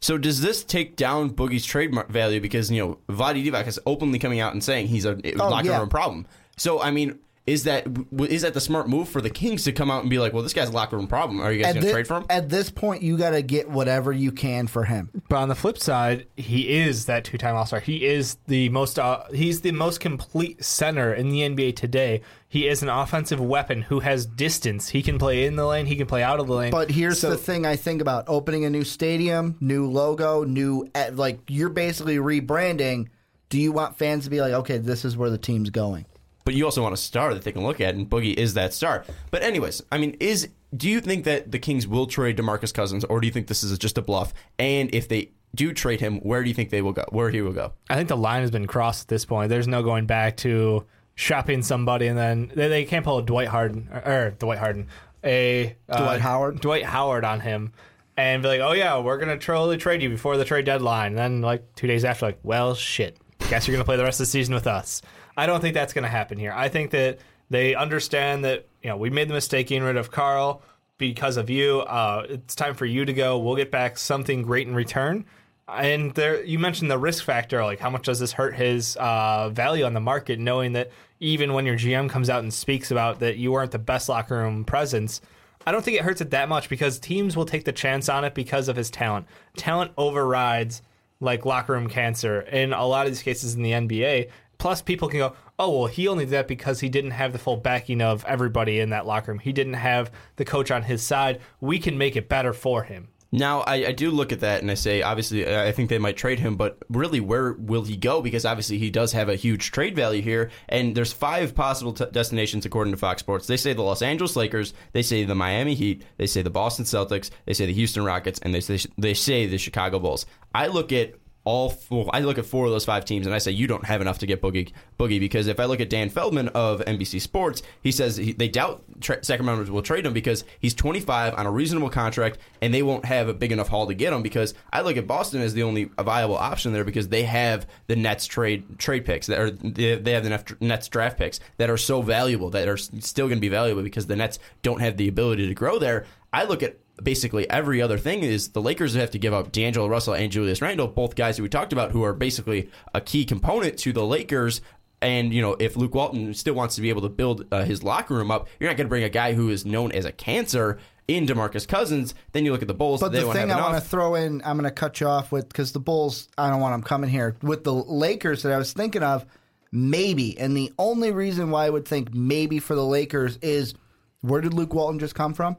So 0.00 0.18
does 0.18 0.40
this 0.40 0.62
take 0.62 0.94
down 0.96 1.30
Boogie's 1.30 1.64
trademark 1.64 2.08
value 2.10 2.40
because 2.40 2.70
you 2.70 2.80
know 2.80 2.98
Vlade 3.14 3.44
Divac 3.44 3.66
is 3.66 3.80
openly 3.86 4.18
coming 4.18 4.40
out 4.40 4.52
and 4.52 4.62
saying 4.62 4.88
he's 4.88 5.04
a 5.04 5.14
locker 5.36 5.68
Oh, 5.68 5.72
yeah. 5.72 5.78
room 5.78 5.88
problem? 5.88 6.26
So 6.56 6.80
I 6.80 6.90
mean, 6.90 7.18
is 7.46 7.62
that 7.64 7.84
w- 8.10 8.30
is 8.30 8.42
that 8.42 8.54
the 8.54 8.60
smart 8.60 8.88
move 8.88 9.08
for 9.08 9.20
the 9.20 9.30
Kings 9.30 9.62
to 9.64 9.72
come 9.72 9.90
out 9.90 10.00
and 10.00 10.10
be 10.10 10.18
like, 10.18 10.32
well, 10.32 10.42
this 10.42 10.52
guy's 10.52 10.68
a 10.68 10.72
locker 10.72 10.96
room 10.96 11.06
problem? 11.06 11.40
Are 11.40 11.52
you 11.52 11.62
guys 11.62 11.74
going 11.74 11.86
to 11.86 11.92
trade 11.92 12.06
for 12.08 12.16
him? 12.16 12.26
at 12.28 12.48
this 12.48 12.70
point, 12.70 13.02
you 13.02 13.16
got 13.16 13.30
to 13.30 13.42
get 13.42 13.70
whatever 13.70 14.12
you 14.12 14.32
can 14.32 14.66
for 14.66 14.84
him. 14.84 15.10
But 15.28 15.36
on 15.36 15.48
the 15.48 15.54
flip 15.54 15.78
side, 15.78 16.26
he 16.36 16.76
is 16.80 17.06
that 17.06 17.24
two-time 17.24 17.54
All-Star. 17.54 17.80
He 17.80 18.04
is 18.04 18.36
the 18.46 18.68
most 18.70 18.98
uh, 18.98 19.22
he's 19.32 19.60
the 19.60 19.70
most 19.72 20.00
complete 20.00 20.64
center 20.64 21.14
in 21.14 21.28
the 21.28 21.40
NBA 21.40 21.76
today. 21.76 22.22
He 22.48 22.66
is 22.68 22.82
an 22.82 22.88
offensive 22.88 23.40
weapon 23.40 23.82
who 23.82 24.00
has 24.00 24.24
distance. 24.26 24.88
He 24.88 25.02
can 25.02 25.18
play 25.18 25.46
in 25.46 25.56
the 25.56 25.66
lane, 25.66 25.86
he 25.86 25.94
can 25.96 26.06
play 26.06 26.22
out 26.22 26.40
of 26.40 26.46
the 26.46 26.54
lane. 26.54 26.70
But 26.70 26.90
here's 26.90 27.20
So- 27.20 27.30
the 27.30 27.36
thing 27.36 27.64
I 27.66 27.76
think 27.76 28.00
about 28.00 28.24
opening 28.28 28.64
a 28.64 28.70
new 28.70 28.84
stadium, 28.84 29.56
new 29.60 29.86
logo, 29.86 30.42
new 30.44 30.88
like 31.12 31.38
you're 31.48 31.68
basically 31.68 32.16
rebranding. 32.16 33.06
do 33.50 33.58
you 33.60 33.70
want 33.70 33.96
fans 33.96 34.24
to 34.24 34.30
be 34.30 34.40
like, 34.40 34.52
okay, 34.52 34.78
this 34.78 35.04
is 35.04 35.16
where 35.16 35.30
the 35.30 35.38
team's 35.38 35.70
going? 35.70 36.04
But 36.46 36.54
you 36.54 36.64
also 36.64 36.80
want 36.80 36.94
a 36.94 36.96
star 36.96 37.34
that 37.34 37.42
they 37.42 37.50
can 37.50 37.64
look 37.64 37.80
at, 37.80 37.96
and 37.96 38.08
Boogie 38.08 38.32
is 38.32 38.54
that 38.54 38.72
star. 38.72 39.04
But 39.32 39.42
anyways, 39.42 39.82
I 39.90 39.98
mean, 39.98 40.16
is 40.20 40.48
do 40.74 40.88
you 40.88 41.00
think 41.00 41.24
that 41.24 41.50
the 41.50 41.58
Kings 41.58 41.88
will 41.88 42.06
trade 42.06 42.38
DeMarcus 42.38 42.72
Cousins, 42.72 43.04
or 43.04 43.20
do 43.20 43.26
you 43.26 43.32
think 43.32 43.48
this 43.48 43.64
is 43.64 43.76
just 43.78 43.98
a 43.98 44.02
bluff? 44.02 44.32
And 44.56 44.94
if 44.94 45.08
they 45.08 45.32
do 45.56 45.72
trade 45.72 46.00
him, 46.00 46.20
where 46.20 46.44
do 46.44 46.48
you 46.48 46.54
think 46.54 46.70
they 46.70 46.82
will 46.82 46.92
go? 46.92 47.04
Where 47.10 47.30
he 47.30 47.42
will 47.42 47.52
go? 47.52 47.72
I 47.90 47.96
think 47.96 48.08
the 48.08 48.16
line 48.16 48.42
has 48.42 48.52
been 48.52 48.68
crossed 48.68 49.02
at 49.02 49.08
this 49.08 49.24
point. 49.24 49.48
There's 49.48 49.66
no 49.66 49.82
going 49.82 50.06
back 50.06 50.36
to 50.38 50.86
shopping 51.16 51.62
somebody 51.62 52.06
and 52.06 52.16
then 52.16 52.52
they, 52.54 52.68
they 52.68 52.84
can't 52.84 53.04
pull 53.04 53.18
a 53.18 53.22
Dwight 53.22 53.48
Harden 53.48 53.88
or, 53.90 54.06
or 54.06 54.30
Dwight 54.30 54.58
Harden, 54.58 54.86
a 55.24 55.74
uh, 55.88 55.98
Dwight 55.98 56.20
Howard? 56.20 56.60
Dwight 56.60 56.84
Howard 56.84 57.24
on 57.24 57.40
him, 57.40 57.72
and 58.16 58.40
be 58.40 58.48
like, 58.48 58.60
oh 58.60 58.72
yeah, 58.72 58.98
we're 59.00 59.18
gonna 59.18 59.36
totally 59.36 59.78
trade 59.78 60.00
you 60.00 60.10
before 60.10 60.36
the 60.36 60.44
trade 60.44 60.64
deadline. 60.64 61.08
And 61.08 61.18
then 61.18 61.40
like 61.42 61.74
two 61.74 61.88
days 61.88 62.04
after, 62.04 62.26
like, 62.26 62.38
well, 62.44 62.76
shit, 62.76 63.18
guess 63.48 63.66
you're 63.66 63.74
gonna 63.74 63.84
play 63.84 63.96
the 63.96 64.04
rest 64.04 64.20
of 64.20 64.26
the 64.26 64.30
season 64.30 64.54
with 64.54 64.68
us. 64.68 65.02
I 65.36 65.46
don't 65.46 65.60
think 65.60 65.74
that's 65.74 65.92
gonna 65.92 66.08
happen 66.08 66.38
here. 66.38 66.52
I 66.54 66.68
think 66.68 66.90
that 66.92 67.18
they 67.50 67.74
understand 67.74 68.44
that 68.44 68.66
you 68.82 68.90
know 68.90 68.96
we 68.96 69.10
made 69.10 69.28
the 69.28 69.34
mistake 69.34 69.68
getting 69.68 69.84
rid 69.84 69.96
of 69.96 70.10
Karl 70.10 70.62
because 70.98 71.36
of 71.36 71.50
you. 71.50 71.80
Uh, 71.80 72.26
it's 72.28 72.54
time 72.54 72.74
for 72.74 72.86
you 72.86 73.04
to 73.04 73.12
go. 73.12 73.38
We'll 73.38 73.56
get 73.56 73.70
back 73.70 73.98
something 73.98 74.42
great 74.42 74.66
in 74.66 74.74
return. 74.74 75.26
And 75.68 76.14
there, 76.14 76.44
you 76.44 76.58
mentioned 76.58 76.90
the 76.90 76.98
risk 76.98 77.24
factor. 77.24 77.64
Like, 77.64 77.80
how 77.80 77.90
much 77.90 78.04
does 78.04 78.20
this 78.20 78.32
hurt 78.32 78.54
his 78.54 78.96
uh, 78.96 79.50
value 79.50 79.84
on 79.84 79.94
the 79.94 80.00
market? 80.00 80.38
Knowing 80.38 80.72
that 80.72 80.90
even 81.18 81.54
when 81.54 81.66
your 81.66 81.76
GM 81.76 82.08
comes 82.08 82.30
out 82.30 82.42
and 82.42 82.54
speaks 82.54 82.90
about 82.90 83.20
that 83.20 83.36
you 83.36 83.52
weren't 83.52 83.72
the 83.72 83.78
best 83.78 84.08
locker 84.08 84.36
room 84.36 84.64
presence, 84.64 85.20
I 85.66 85.72
don't 85.72 85.84
think 85.84 85.96
it 85.96 86.04
hurts 86.04 86.20
it 86.20 86.30
that 86.30 86.48
much 86.48 86.68
because 86.68 87.00
teams 87.00 87.36
will 87.36 87.46
take 87.46 87.64
the 87.64 87.72
chance 87.72 88.08
on 88.08 88.24
it 88.24 88.34
because 88.34 88.68
of 88.68 88.76
his 88.76 88.90
talent. 88.90 89.26
Talent 89.56 89.90
overrides 89.96 90.82
like 91.18 91.44
locker 91.44 91.72
room 91.72 91.88
cancer 91.88 92.42
in 92.42 92.72
a 92.72 92.86
lot 92.86 93.06
of 93.06 93.12
these 93.12 93.22
cases 93.22 93.54
in 93.54 93.62
the 93.62 93.72
NBA. 93.72 94.30
Plus, 94.58 94.82
people 94.82 95.08
can 95.08 95.18
go, 95.18 95.34
oh, 95.58 95.78
well, 95.78 95.86
he 95.86 96.08
only 96.08 96.24
did 96.24 96.32
that 96.32 96.48
because 96.48 96.80
he 96.80 96.88
didn't 96.88 97.12
have 97.12 97.32
the 97.32 97.38
full 97.38 97.56
backing 97.56 98.00
of 98.00 98.24
everybody 98.24 98.80
in 98.80 98.90
that 98.90 99.06
locker 99.06 99.32
room. 99.32 99.38
He 99.38 99.52
didn't 99.52 99.74
have 99.74 100.10
the 100.36 100.44
coach 100.44 100.70
on 100.70 100.82
his 100.82 101.02
side. 101.02 101.40
We 101.60 101.78
can 101.78 101.98
make 101.98 102.16
it 102.16 102.28
better 102.28 102.52
for 102.52 102.82
him. 102.82 103.08
Now, 103.32 103.60
I, 103.62 103.88
I 103.88 103.92
do 103.92 104.10
look 104.12 104.32
at 104.32 104.40
that 104.40 104.62
and 104.62 104.70
I 104.70 104.74
say, 104.74 105.02
obviously, 105.02 105.52
I 105.52 105.72
think 105.72 105.90
they 105.90 105.98
might 105.98 106.16
trade 106.16 106.38
him, 106.38 106.56
but 106.56 106.78
really, 106.88 107.20
where 107.20 107.52
will 107.52 107.82
he 107.82 107.96
go? 107.96 108.22
Because 108.22 108.44
obviously, 108.44 108.78
he 108.78 108.88
does 108.88 109.12
have 109.12 109.28
a 109.28 109.34
huge 109.34 109.72
trade 109.72 109.96
value 109.96 110.22
here, 110.22 110.50
and 110.68 110.94
there's 110.96 111.12
five 111.12 111.54
possible 111.54 111.92
t- 111.92 112.06
destinations 112.12 112.64
according 112.64 112.92
to 112.92 112.96
Fox 112.96 113.20
Sports. 113.20 113.46
They 113.46 113.56
say 113.56 113.72
the 113.72 113.82
Los 113.82 114.00
Angeles 114.00 114.36
Lakers, 114.36 114.74
they 114.92 115.02
say 115.02 115.24
the 115.24 115.34
Miami 115.34 115.74
Heat, 115.74 116.04
they 116.18 116.26
say 116.26 116.42
the 116.42 116.50
Boston 116.50 116.84
Celtics, 116.84 117.30
they 117.46 117.52
say 117.52 117.66
the 117.66 117.74
Houston 117.74 118.04
Rockets, 118.04 118.38
and 118.42 118.54
they 118.54 118.60
say, 118.60 118.78
they 118.96 119.12
say 119.12 119.46
the 119.46 119.58
Chicago 119.58 119.98
Bulls. 119.98 120.24
I 120.54 120.68
look 120.68 120.92
at 120.92 121.16
all 121.46 121.70
four, 121.70 122.10
I 122.12 122.20
look 122.20 122.38
at 122.38 122.44
four 122.44 122.66
of 122.66 122.72
those 122.72 122.84
five 122.84 123.04
teams 123.04 123.24
and 123.24 123.34
I 123.34 123.38
say 123.38 123.52
you 123.52 123.68
don't 123.68 123.84
have 123.84 124.00
enough 124.00 124.18
to 124.18 124.26
get 124.26 124.42
Boogie 124.42 124.72
Boogie 124.98 125.20
because 125.20 125.46
if 125.46 125.60
I 125.60 125.64
look 125.66 125.80
at 125.80 125.88
Dan 125.88 126.10
Feldman 126.10 126.48
of 126.48 126.80
NBC 126.80 127.20
Sports, 127.20 127.62
he 127.82 127.92
says 127.92 128.16
he, 128.16 128.32
they 128.32 128.48
doubt 128.48 128.82
tra- 129.00 129.22
Sacramento 129.24 129.70
will 129.72 129.80
trade 129.80 130.04
him 130.04 130.12
because 130.12 130.44
he's 130.58 130.74
25 130.74 131.34
on 131.34 131.46
a 131.46 131.50
reasonable 131.50 131.88
contract 131.88 132.38
and 132.60 132.74
they 132.74 132.82
won't 132.82 133.04
have 133.04 133.28
a 133.28 133.34
big 133.34 133.52
enough 133.52 133.68
haul 133.68 133.86
to 133.86 133.94
get 133.94 134.12
him 134.12 134.22
because 134.22 134.54
I 134.72 134.80
look 134.80 134.96
at 134.96 135.06
Boston 135.06 135.40
as 135.40 135.54
the 135.54 135.62
only 135.62 135.84
viable 135.84 136.36
option 136.36 136.72
there 136.72 136.84
because 136.84 137.08
they 137.08 137.22
have 137.22 137.68
the 137.86 137.94
Nets 137.94 138.26
trade 138.26 138.78
trade 138.78 139.04
picks 139.04 139.28
that 139.28 139.38
are 139.38 139.50
they 139.50 140.10
have 140.10 140.24
the 140.24 140.56
Nets 140.60 140.88
draft 140.88 141.16
picks 141.16 141.38
that 141.58 141.70
are 141.70 141.76
so 141.76 142.02
valuable 142.02 142.50
that 142.50 142.66
are 142.66 142.76
still 142.76 143.28
going 143.28 143.38
to 143.38 143.40
be 143.40 143.48
valuable 143.48 143.84
because 143.84 144.08
the 144.08 144.16
Nets 144.16 144.40
don't 144.62 144.80
have 144.80 144.96
the 144.96 145.06
ability 145.06 145.46
to 145.46 145.54
grow 145.54 145.78
there. 145.78 146.06
I 146.32 146.44
look 146.44 146.64
at 146.64 146.76
basically 147.02 147.48
every 147.50 147.82
other 147.82 147.98
thing 147.98 148.22
is 148.22 148.48
the 148.50 148.62
Lakers 148.62 148.94
have 148.94 149.10
to 149.10 149.18
give 149.18 149.34
up 149.34 149.52
D'Angelo 149.52 149.86
Russell 149.86 150.14
and 150.14 150.32
Julius 150.32 150.62
Randle, 150.62 150.88
both 150.88 151.14
guys 151.14 151.36
who 151.36 151.42
we 151.42 151.48
talked 151.48 151.72
about 151.72 151.92
who 151.92 152.02
are 152.02 152.12
basically 152.12 152.70
a 152.94 153.00
key 153.00 153.24
component 153.24 153.78
to 153.80 153.92
the 153.92 154.04
Lakers. 154.04 154.60
And 155.02 155.32
you 155.32 155.42
know, 155.42 155.56
if 155.58 155.76
Luke 155.76 155.94
Walton 155.94 156.32
still 156.34 156.54
wants 156.54 156.74
to 156.76 156.80
be 156.80 156.88
able 156.88 157.02
to 157.02 157.08
build 157.08 157.46
uh, 157.52 157.64
his 157.64 157.82
locker 157.82 158.14
room 158.14 158.30
up, 158.30 158.48
you're 158.58 158.70
not 158.70 158.76
going 158.76 158.86
to 158.86 158.90
bring 158.90 159.04
a 159.04 159.10
guy 159.10 159.34
who 159.34 159.50
is 159.50 159.66
known 159.66 159.92
as 159.92 160.04
a 160.04 160.12
cancer 160.12 160.78
in 161.06 161.26
DeMarcus 161.26 161.68
Cousins. 161.68 162.14
Then 162.32 162.44
you 162.44 162.52
look 162.52 162.62
at 162.62 162.68
the 162.68 162.74
Bulls. 162.74 163.00
But 163.00 163.12
the 163.12 163.30
thing 163.32 163.50
I 163.50 163.60
want 163.60 163.82
to 163.82 163.88
throw 163.88 164.14
in, 164.14 164.42
I'm 164.44 164.56
going 164.56 164.64
to 164.64 164.70
cut 164.70 165.00
you 165.00 165.06
off 165.06 165.30
with 165.30 165.48
because 165.48 165.72
the 165.72 165.80
Bulls. 165.80 166.28
I 166.38 166.50
don't 166.50 166.60
want 166.60 166.72
them 166.74 166.82
coming 166.82 167.10
here 167.10 167.36
with 167.42 167.64
the 167.64 167.74
Lakers 167.74 168.42
that 168.42 168.52
I 168.52 168.58
was 168.58 168.72
thinking 168.72 169.02
of. 169.02 169.26
Maybe, 169.72 170.38
and 170.38 170.56
the 170.56 170.72
only 170.78 171.12
reason 171.12 171.50
why 171.50 171.66
I 171.66 171.70
would 171.70 171.86
think 171.86 172.14
maybe 172.14 172.60
for 172.60 172.74
the 172.74 172.84
Lakers 172.84 173.36
is 173.42 173.74
where 174.22 174.40
did 174.40 174.54
Luke 174.54 174.72
Walton 174.72 174.98
just 174.98 175.14
come 175.14 175.34
from? 175.34 175.56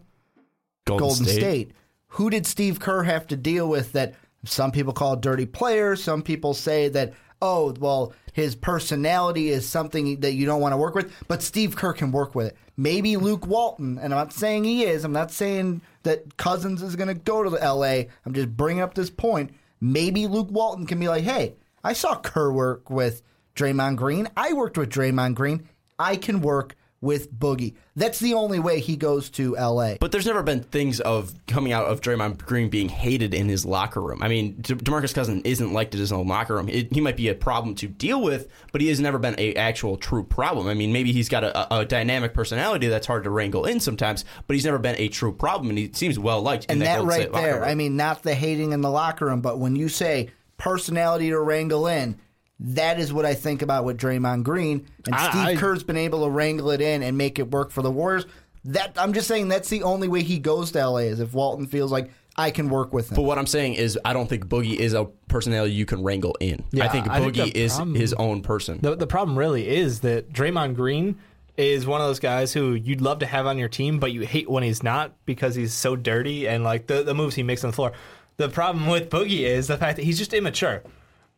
Golden 0.87 1.25
State. 1.25 1.71
Who 2.09 2.29
did 2.29 2.45
Steve 2.45 2.79
Kerr 2.79 3.03
have 3.03 3.27
to 3.27 3.35
deal 3.35 3.67
with 3.67 3.91
that 3.91 4.15
some 4.45 4.71
people 4.71 4.93
call 4.93 5.15
dirty 5.15 5.45
player? 5.45 5.95
Some 5.95 6.21
people 6.21 6.53
say 6.53 6.89
that, 6.89 7.13
oh, 7.41 7.73
well, 7.79 8.13
his 8.33 8.55
personality 8.55 9.49
is 9.49 9.67
something 9.67 10.19
that 10.21 10.33
you 10.33 10.45
don't 10.45 10.61
want 10.61 10.73
to 10.73 10.77
work 10.77 10.95
with, 10.95 11.13
but 11.27 11.43
Steve 11.43 11.75
Kerr 11.75 11.93
can 11.93 12.11
work 12.11 12.35
with 12.35 12.47
it. 12.47 12.57
Maybe 12.77 13.17
Luke 13.17 13.45
Walton, 13.47 13.97
and 13.97 14.13
I'm 14.13 14.19
not 14.19 14.33
saying 14.33 14.63
he 14.63 14.85
is, 14.85 15.03
I'm 15.03 15.11
not 15.11 15.31
saying 15.31 15.81
that 16.03 16.37
Cousins 16.37 16.81
is 16.81 16.95
going 16.95 17.07
to 17.07 17.15
go 17.15 17.43
to 17.43 17.49
the 17.49 17.57
LA. 17.57 18.09
I'm 18.25 18.33
just 18.33 18.55
bringing 18.55 18.81
up 18.81 18.93
this 18.93 19.09
point. 19.09 19.51
Maybe 19.81 20.27
Luke 20.27 20.49
Walton 20.51 20.85
can 20.85 20.99
be 20.99 21.07
like, 21.07 21.23
hey, 21.23 21.55
I 21.83 21.93
saw 21.93 22.15
Kerr 22.15 22.51
work 22.51 22.89
with 22.89 23.21
Draymond 23.55 23.95
Green. 23.95 24.27
I 24.37 24.53
worked 24.53 24.77
with 24.77 24.89
Draymond 24.89 25.35
Green. 25.35 25.67
I 25.99 26.15
can 26.15 26.41
work 26.41 26.75
with 27.01 27.31
Boogie. 27.33 27.75
That's 27.95 28.19
the 28.19 28.33
only 28.33 28.59
way 28.59 28.79
he 28.79 28.95
goes 28.95 29.29
to 29.31 29.55
LA. 29.55 29.95
But 29.99 30.11
there's 30.11 30.25
never 30.25 30.41
been 30.41 30.63
things 30.63 30.99
of 30.99 31.33
coming 31.45 31.71
out 31.71 31.85
of 31.85 32.01
Draymond 32.01 32.39
Green 32.39 32.69
being 32.69 32.89
hated 32.89 33.33
in 33.33 33.47
his 33.47 33.65
locker 33.65 34.01
room. 34.01 34.23
I 34.23 34.27
mean, 34.27 34.57
De- 34.61 34.75
DeMarcus 34.75 35.13
Cousins 35.13 35.41
isn't 35.45 35.73
liked 35.73 35.93
in 35.93 35.99
his 35.99 36.11
own 36.11 36.27
locker 36.27 36.55
room. 36.55 36.69
It, 36.69 36.91
he 36.93 37.01
might 37.01 37.17
be 37.17 37.27
a 37.29 37.35
problem 37.35 37.75
to 37.75 37.87
deal 37.87 38.21
with, 38.21 38.47
but 38.71 38.81
he 38.81 38.87
has 38.87 38.99
never 38.99 39.19
been 39.19 39.35
a 39.37 39.53
actual 39.55 39.97
true 39.97 40.23
problem. 40.23 40.67
I 40.67 40.73
mean, 40.73 40.91
maybe 40.91 41.11
he's 41.11 41.29
got 41.29 41.43
a, 41.43 41.75
a 41.75 41.85
dynamic 41.85 42.33
personality 42.33 42.87
that's 42.87 43.07
hard 43.07 43.23
to 43.25 43.29
wrangle 43.29 43.65
in 43.65 43.79
sometimes, 43.79 44.25
but 44.47 44.55
he's 44.55 44.65
never 44.65 44.79
been 44.79 44.95
a 44.97 45.07
true 45.07 45.33
problem, 45.33 45.69
and 45.69 45.77
he 45.77 45.91
seems 45.93 46.17
well 46.17 46.41
liked. 46.41 46.65
in 46.65 46.73
and 46.73 46.81
that 46.81 46.97
Golden 46.97 47.09
right 47.09 47.31
there. 47.31 47.63
I 47.63 47.75
mean, 47.75 47.95
not 47.95 48.23
the 48.23 48.33
hating 48.33 48.71
in 48.71 48.81
the 48.81 48.89
locker 48.89 49.25
room, 49.25 49.41
but 49.41 49.59
when 49.59 49.75
you 49.75 49.89
say 49.89 50.29
personality 50.57 51.29
to 51.29 51.39
wrangle 51.39 51.87
in, 51.87 52.17
that 52.59 52.99
is 52.99 53.13
what 53.13 53.25
I 53.25 53.33
think 53.33 53.61
about 53.61 53.85
with 53.85 53.97
Draymond 53.99 54.43
Green. 54.43 54.87
And 55.05 55.15
I- 55.15 55.29
Steve 55.29 55.41
I- 55.45 55.55
Kerr's 55.55 55.83
been 55.83 55.97
able 55.97 56.23
to 56.23 56.29
wrangle 56.29 56.71
it 56.71 56.81
in 56.81 57.03
and 57.03 57.17
make 57.17 57.39
it 57.39 57.51
work 57.51 57.71
for 57.71 57.81
the 57.81 57.91
Warriors. 57.91 58.25
That 58.65 58.93
I'm 58.97 59.13
just 59.13 59.27
saying 59.27 59.47
that's 59.47 59.69
the 59.69 59.83
only 59.83 60.07
way 60.07 60.23
he 60.23 60.39
goes 60.39 60.71
to 60.71 60.79
LA 60.79 60.97
is 61.07 61.19
if 61.19 61.33
Walton 61.33 61.67
feels 61.67 61.91
like 61.91 62.11
I 62.35 62.51
can 62.51 62.69
work 62.69 62.93
with 62.93 63.09
him. 63.11 63.15
But 63.15 63.21
what 63.23 63.37
I'm 63.37 63.47
saying 63.47 63.75
is, 63.75 63.97
I 64.03 64.13
don't 64.13 64.27
think 64.27 64.47
Boogie 64.47 64.75
is 64.75 64.93
a 64.93 65.05
personality 65.27 65.73
you 65.73 65.85
can 65.85 66.03
wrangle 66.03 66.35
in. 66.39 66.59
I 66.59 66.63
Yeah, 66.71 66.87
think 66.89 67.09
I 67.09 67.19
think 67.19 67.35
Boogie 67.35 67.53
the 67.53 67.57
is 67.59 67.75
problem- 67.75 67.95
his 67.95 68.13
own 68.13 68.41
person. 68.41 68.79
The, 68.81 68.95
the 68.95 69.07
problem 69.07 69.37
really 69.37 69.67
is 69.67 70.01
that 70.01 70.33
Draymond 70.33 70.75
Green 70.75 71.17
is 71.55 71.87
one 71.87 72.01
of 72.01 72.07
those 72.07 72.19
guys 72.19 72.53
who 72.53 72.73
you'd 72.73 73.01
love 73.01 73.19
to 73.19 73.25
have 73.25 73.47
on 73.47 73.57
your 73.57 73.69
team, 73.69 73.97
but 73.99 74.11
you 74.11 74.21
hate 74.21 74.49
when 74.49 74.61
he's 74.63 74.83
not 74.83 75.13
because 75.25 75.55
he's 75.55 75.73
so 75.73 75.95
dirty 75.95 76.47
and 76.47 76.63
like 76.63 76.85
the, 76.87 77.01
the 77.03 77.15
moves 77.15 77.35
he 77.35 77.41
makes 77.43 77.63
on 77.63 77.69
the 77.71 77.75
floor. 77.75 77.93
The 78.37 78.49
problem 78.49 78.85
with 78.87 79.09
Boogie 79.09 79.39
is 79.41 79.65
the 79.67 79.77
fact 79.77 79.95
that 79.95 80.03
he's 80.03 80.19
just 80.19 80.33
immature. 80.33 80.83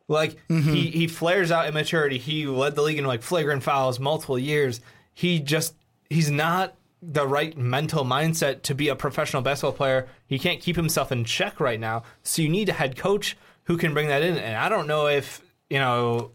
Like 0.10 0.36
he, 0.50 0.88
he 0.90 1.08
flares 1.08 1.52
out 1.52 1.68
immaturity. 1.68 2.18
He 2.18 2.46
led 2.48 2.76
the 2.76 2.82
league 2.82 2.98
in 2.98 3.06
like 3.06 3.22
flagrant 3.22 3.64
fouls 3.64 4.00
multiple 4.00 4.38
years. 4.40 4.82
He 5.14 5.40
just 5.40 5.76
he's 6.10 6.30
not 6.32 6.74
the 7.02 7.26
right 7.26 7.56
mental 7.58 8.04
mindset 8.04 8.64
to 8.64 8.76
be 8.76 8.90
a 8.90 8.96
professional 8.96 9.42
basketball 9.42 9.72
player. 9.72 10.08
He 10.28 10.38
can't 10.40 10.60
keep 10.62 10.76
himself 10.76 11.12
in 11.14 11.24
check 11.24 11.60
right 11.62 11.80
now. 11.80 12.04
So 12.24 12.42
you 12.42 12.50
need 12.50 12.68
a 12.70 12.74
head 12.74 12.98
coach 12.98 13.38
who 13.66 13.78
can 13.78 13.94
bring 13.94 14.08
that 14.10 14.22
in. 14.24 14.36
And 14.38 14.58
I 14.58 14.68
don't 14.68 14.88
know 14.88 15.08
if 15.08 15.42
you 15.70 15.78
know 15.80 16.32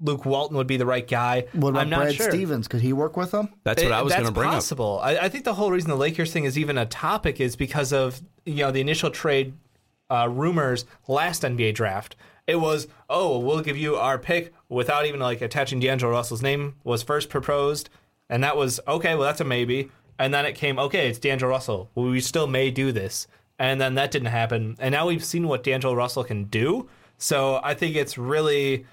Luke 0.00 0.24
Walton 0.24 0.56
would 0.56 0.68
be 0.68 0.76
the 0.76 0.86
right 0.86 1.06
guy. 1.06 1.46
what 1.52 1.70
about 1.70 1.80
I'm 1.82 1.90
not 1.90 2.02
Brad 2.04 2.14
sure. 2.14 2.30
Stevens? 2.30 2.68
Could 2.68 2.80
he 2.80 2.92
work 2.92 3.16
with 3.16 3.34
him? 3.34 3.48
That's 3.64 3.82
what 3.82 3.90
It- 3.90 3.94
I 3.94 4.02
was 4.02 4.12
going 4.14 4.24
to 4.26 4.32
bring 4.32 4.48
up. 4.48 4.54
possible. 4.54 5.00
I, 5.02 5.16
I 5.18 5.28
think 5.28 5.44
the 5.44 5.54
whole 5.54 5.72
reason 5.72 5.90
the 5.90 5.96
Lakers 5.96 6.32
thing 6.32 6.44
is 6.44 6.56
even 6.56 6.78
a 6.78 6.86
topic 6.86 7.40
is 7.40 7.56
because 7.56 7.92
of 7.92 8.22
you 8.44 8.54
know 8.64 8.70
the 8.70 8.80
initial 8.80 9.10
trade 9.10 9.52
uh, 10.08 10.28
rumors 10.30 10.84
last 11.08 11.42
NBA 11.42 11.74
draft. 11.74 12.14
It 12.46 12.56
was 12.56 12.88
oh 13.10 13.38
we'll 13.38 13.60
give 13.60 13.76
you 13.76 13.96
our 13.96 14.18
pick 14.18 14.52
without 14.68 15.06
even 15.06 15.20
like 15.20 15.40
attaching 15.40 15.80
D'Angelo 15.80 16.12
Russell's 16.12 16.42
name 16.42 16.76
was 16.84 17.02
first 17.02 17.28
proposed, 17.28 17.90
and 18.28 18.42
that 18.44 18.56
was 18.56 18.80
okay. 18.86 19.14
Well, 19.14 19.24
that's 19.24 19.40
a 19.40 19.44
maybe. 19.44 19.90
And 20.18 20.32
then 20.32 20.46
it 20.46 20.54
came 20.54 20.78
okay, 20.78 21.08
it's 21.08 21.18
D'Angelo 21.18 21.50
Russell. 21.50 21.90
Well, 21.94 22.06
we 22.06 22.20
still 22.20 22.46
may 22.46 22.70
do 22.70 22.92
this, 22.92 23.26
and 23.58 23.80
then 23.80 23.94
that 23.94 24.10
didn't 24.10 24.28
happen. 24.28 24.76
And 24.78 24.92
now 24.92 25.06
we've 25.06 25.24
seen 25.24 25.48
what 25.48 25.62
D'Angelo 25.62 25.94
Russell 25.94 26.24
can 26.24 26.44
do. 26.44 26.88
So 27.18 27.60
I 27.62 27.74
think 27.74 27.96
it's 27.96 28.16
really. 28.16 28.86